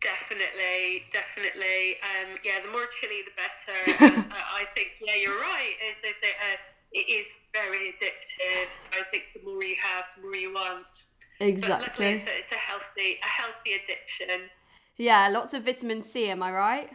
Definitely, 0.00 1.04
definitely. 1.10 1.96
Um, 2.02 2.36
yeah, 2.44 2.60
the 2.64 2.70
more 2.72 2.84
chili, 3.00 3.22
the 3.24 3.32
better. 3.36 4.14
and 4.16 4.32
I, 4.32 4.60
I 4.60 4.64
think, 4.74 4.88
yeah, 5.00 5.14
you're 5.14 5.38
right. 5.38 5.74
Is 5.82 6.02
that, 6.02 6.12
uh, 6.22 6.56
it 6.92 7.08
is 7.10 7.40
very 7.52 7.92
addictive. 7.92 8.70
So 8.70 8.98
I 8.98 9.02
think 9.04 9.32
the 9.34 9.42
more 9.50 9.62
you 9.64 9.76
have, 9.82 10.04
the 10.16 10.22
more 10.22 10.36
you 10.36 10.52
want. 10.52 11.06
But 11.38 11.46
luckily, 11.46 11.50
Exactly. 11.50 12.06
it's 12.06 12.26
a, 12.26 12.38
it's 12.38 12.52
a 12.52 12.54
healthy, 12.54 13.18
a 13.22 13.26
healthy 13.26 13.72
addiction. 13.74 14.50
Yeah, 14.96 15.28
lots 15.28 15.54
of 15.54 15.64
vitamin 15.64 16.02
C, 16.02 16.28
am 16.28 16.42
I 16.42 16.52
right? 16.52 16.90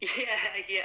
Yeah, 0.16 0.24
yeah. 0.68 0.82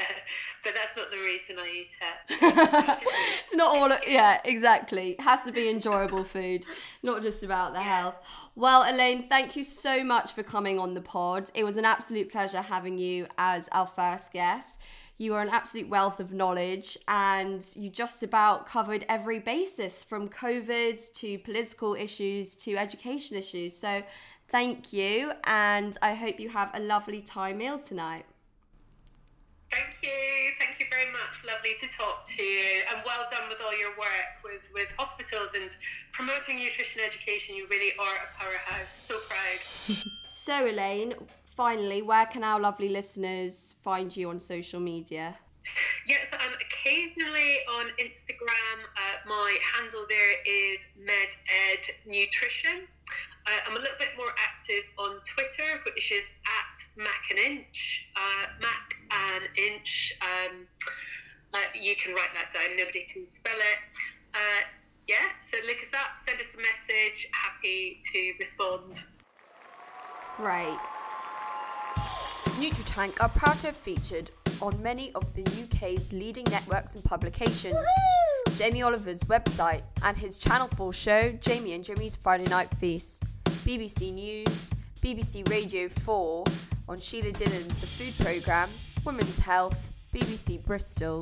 But 0.64 0.74
that's 0.74 0.98
not 0.98 1.10
the 1.10 1.18
reason 1.18 1.56
I 1.58 1.70
eat 1.70 1.94
it. 2.02 2.38
it's 3.46 3.56
not 3.56 3.76
all 3.76 3.98
yeah 4.08 4.42
exactly. 4.44 5.12
It 5.12 5.22
has 5.22 5.42
to 5.44 5.54
be 5.54 5.70
enjoyable 5.70 6.26
food 6.26 6.66
not 7.02 7.22
just 7.22 7.42
about 7.42 7.74
the 7.74 7.80
health. 7.80 8.16
Well 8.56 8.84
elaine 8.84 9.30
thank 9.30 9.56
you 9.56 9.64
so 9.64 10.04
much 10.04 10.34
for 10.34 10.44
coming 10.44 10.80
on 10.80 10.96
the 10.96 11.02
pod. 11.02 11.50
It 11.56 11.64
was 11.64 11.78
an 11.78 11.86
absolute 11.86 12.30
pleasure 12.30 12.62
having 12.62 12.98
you 12.98 13.28
as 13.38 13.70
our 13.72 13.88
first 13.88 14.34
guest. 14.34 14.82
You 15.18 15.34
are 15.36 15.42
an 15.42 15.50
absolute 15.50 15.88
wealth 15.88 16.20
of 16.20 16.34
knowledge 16.34 16.98
and 17.08 17.66
you 17.74 17.90
just 17.90 18.22
about 18.22 18.66
covered 18.66 19.06
every 19.08 19.40
basis 19.40 20.04
from 20.04 20.28
covid 20.28 21.14
to 21.14 21.38
political 21.40 21.96
issues 21.96 22.56
to 22.58 22.76
education 22.76 23.38
issues. 23.38 23.78
So 23.78 24.04
thank 24.50 24.94
you 24.94 25.32
and 25.46 25.98
i 26.04 26.14
hope 26.14 26.40
you 26.40 26.50
have 26.50 26.70
a 26.76 26.80
lovely 26.80 27.20
thai 27.20 27.52
meal 27.52 27.80
tonight 27.80 28.26
Thank 29.72 30.04
you. 30.04 30.52
Thank 30.58 30.80
you 30.80 30.86
very 30.90 31.12
much. 31.12 31.44
Lovely 31.46 31.74
to 31.78 31.88
talk 31.98 32.24
to 32.26 32.44
you. 32.44 32.84
And 32.94 33.02
well 33.06 33.26
done 33.32 33.50
with 33.50 33.62
all 33.66 33.78
your 33.78 33.92
work 33.98 34.44
with, 34.44 34.70
with 34.74 34.94
hospitals 34.98 35.54
and 35.56 35.76
promoting 36.12 36.58
nutrition 36.58 37.02
education. 37.06 37.56
You 37.56 37.68
really 37.70 37.94
are 38.00 38.16
a 38.24 38.30
powerhouse. 38.38 38.94
So 38.94 39.18
proud. 39.28 40.06
So, 40.46 40.68
Elaine, 40.68 41.16
finally, 41.44 42.04
where 42.04 42.28
can 42.28 42.44
our 42.44 42.60
lovely 42.60 42.90
listeners 42.90 43.74
find 43.82 44.16
you 44.16 44.30
on 44.30 44.40
social 44.40 44.80
media? 44.80 45.36
Yes, 46.08 46.32
I'm 46.40 46.54
occasionally 46.54 47.56
on 47.80 47.88
Instagram. 48.00 48.78
Uh, 48.96 49.28
my 49.28 49.58
handle 49.74 50.06
there 50.08 50.36
is 50.46 50.98
MedEd 51.02 52.06
Nutrition. 52.06 52.88
Uh, 53.48 53.52
I'm 53.68 53.76
a 53.76 53.80
little 53.80 53.98
bit 54.00 54.10
more 54.18 54.34
active 54.44 54.84
on 54.98 55.18
Twitter, 55.24 55.80
which 55.86 56.12
is 56.12 56.34
at 56.46 57.04
Mac 57.04 57.30
an 57.32 57.38
Inch. 57.38 58.10
Uh, 58.16 58.46
Mac 58.60 58.96
an 59.12 59.42
Inch. 59.56 60.14
Um, 60.22 60.68
uh, 61.54 61.60
you 61.80 61.96
can 61.96 62.16
write 62.16 62.34
that 62.34 62.52
down. 62.52 62.76
Nobody 62.76 63.04
can 63.04 63.26
spell 63.26 63.56
it. 63.56 63.96
Uh, 64.34 64.64
yeah, 65.08 65.38
so 65.40 65.58
look 65.68 65.78
us 65.78 65.94
up, 65.94 66.16
send 66.16 66.40
us 66.40 66.56
a 66.56 66.58
message. 66.58 67.28
Happy 67.32 68.02
to 68.12 68.34
respond. 68.40 69.06
Great. 70.38 70.80
NutriTank 72.60 73.22
are 73.22 73.30
proud 73.30 73.60
to 73.60 73.68
have 73.68 73.76
featured 73.76 74.32
on 74.62 74.82
many 74.82 75.12
of 75.14 75.36
the 75.36 75.44
UK's 75.44 76.12
leading 76.12 76.46
networks 76.50 76.96
and 76.96 77.04
publications. 77.04 77.78
Jamie 78.56 78.82
Oliver's 78.82 79.24
website 79.24 79.84
and 80.04 80.18
his 80.18 80.38
Channel 80.38 80.68
4 80.70 80.94
show, 80.94 81.32
Jamie 81.34 81.74
and 81.74 81.84
Jimmy's 81.84 82.16
Friday 82.16 82.46
Night 82.50 82.74
Feast. 82.80 83.24
BBC 83.66 84.14
News, 84.14 84.76
BBC 85.02 85.50
Radio 85.50 85.90
4 85.90 86.44
on 86.88 87.00
Sheila 87.00 87.32
Dillon's 87.32 87.80
The 87.80 87.88
Food 87.88 88.14
Programme, 88.24 88.70
Women's 89.04 89.40
Health, 89.40 89.92
BBC 90.14 90.64
Bristol, 90.64 91.20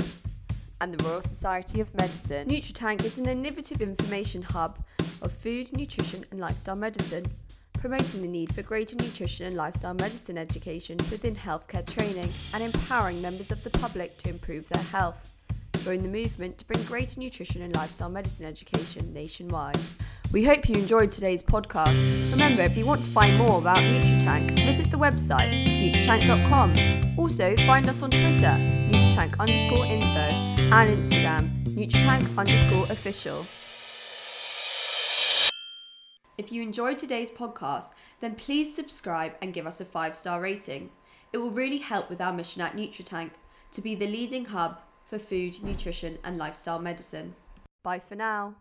and 0.82 0.94
the 0.94 1.02
Royal 1.06 1.22
Society 1.22 1.80
of 1.80 1.96
Medicine. 1.96 2.50
NutriTank 2.50 3.06
is 3.06 3.18
an 3.18 3.30
innovative 3.30 3.82
information 3.82 4.42
hub 4.42 4.84
of 5.22 5.32
food, 5.32 5.72
nutrition, 5.72 6.26
and 6.32 6.42
lifestyle 6.42 6.76
medicine, 6.76 7.32
promoting 7.80 8.22
the 8.22 8.28
need 8.28 8.54
for 8.54 8.62
greater 8.62 8.98
nutrition 8.98 9.48
and 9.48 9.56
lifestyle 9.56 9.94
medicine 9.94 10.38
education 10.38 10.98
within 11.10 11.38
healthcare 11.38 11.86
training 11.90 12.30
and 12.54 12.62
empowering 12.62 13.22
members 13.22 13.52
of 13.52 13.64
the 13.64 13.70
public 13.70 14.18
to 14.18 14.30
improve 14.30 14.68
their 14.68 14.84
health. 14.84 15.32
Join 15.80 16.04
the 16.04 16.10
movement 16.10 16.58
to 16.58 16.66
bring 16.66 16.84
greater 16.84 17.22
nutrition 17.22 17.62
and 17.62 17.74
lifestyle 17.74 18.10
medicine 18.10 18.46
education 18.46 19.14
nationwide. 19.14 19.80
We 20.34 20.44
hope 20.44 20.68
you 20.68 20.74
enjoyed 20.74 21.12
today's 21.12 21.44
podcast. 21.44 22.02
Remember, 22.32 22.64
if 22.64 22.76
you 22.76 22.88
want 22.88 23.04
to 23.04 23.10
find 23.12 23.38
more 23.38 23.60
about 23.60 23.78
NutriTank, 23.78 24.56
visit 24.66 24.90
the 24.90 24.98
website 24.98 25.52
nutritank.com. 25.64 27.20
Also, 27.20 27.56
find 27.68 27.88
us 27.88 28.02
on 28.02 28.10
Twitter, 28.10 28.58
NutriTank 28.90 29.38
underscore 29.38 29.86
info, 29.86 30.08
and 30.08 30.98
Instagram, 30.98 31.64
NutriTank 31.76 32.36
underscore 32.36 32.86
official. 32.86 33.46
If 36.40 36.52
you 36.52 36.64
enjoyed 36.64 36.98
today's 36.98 37.30
podcast, 37.30 37.94
then 38.20 38.34
please 38.34 38.76
subscribe 38.76 39.34
and 39.40 39.54
give 39.54 39.68
us 39.68 39.80
a 39.80 39.86
five 39.86 40.16
star 40.16 40.42
rating. 40.42 40.90
It 41.32 41.38
will 41.38 41.52
really 41.52 41.78
help 41.78 42.10
with 42.10 42.20
our 42.20 42.34
mission 42.34 42.64
at 42.64 42.76
NutriTank 42.76 43.30
to 43.72 43.82
be 43.82 43.94
the 43.94 44.08
leading 44.08 44.46
hub 44.46 44.80
for 45.06 45.20
food, 45.20 45.64
nutrition, 45.64 46.18
and 46.24 46.40
lifestyle 46.40 46.80
medicine. 46.80 47.36
Bye 47.84 48.00
for 48.00 48.16
now. 48.16 48.56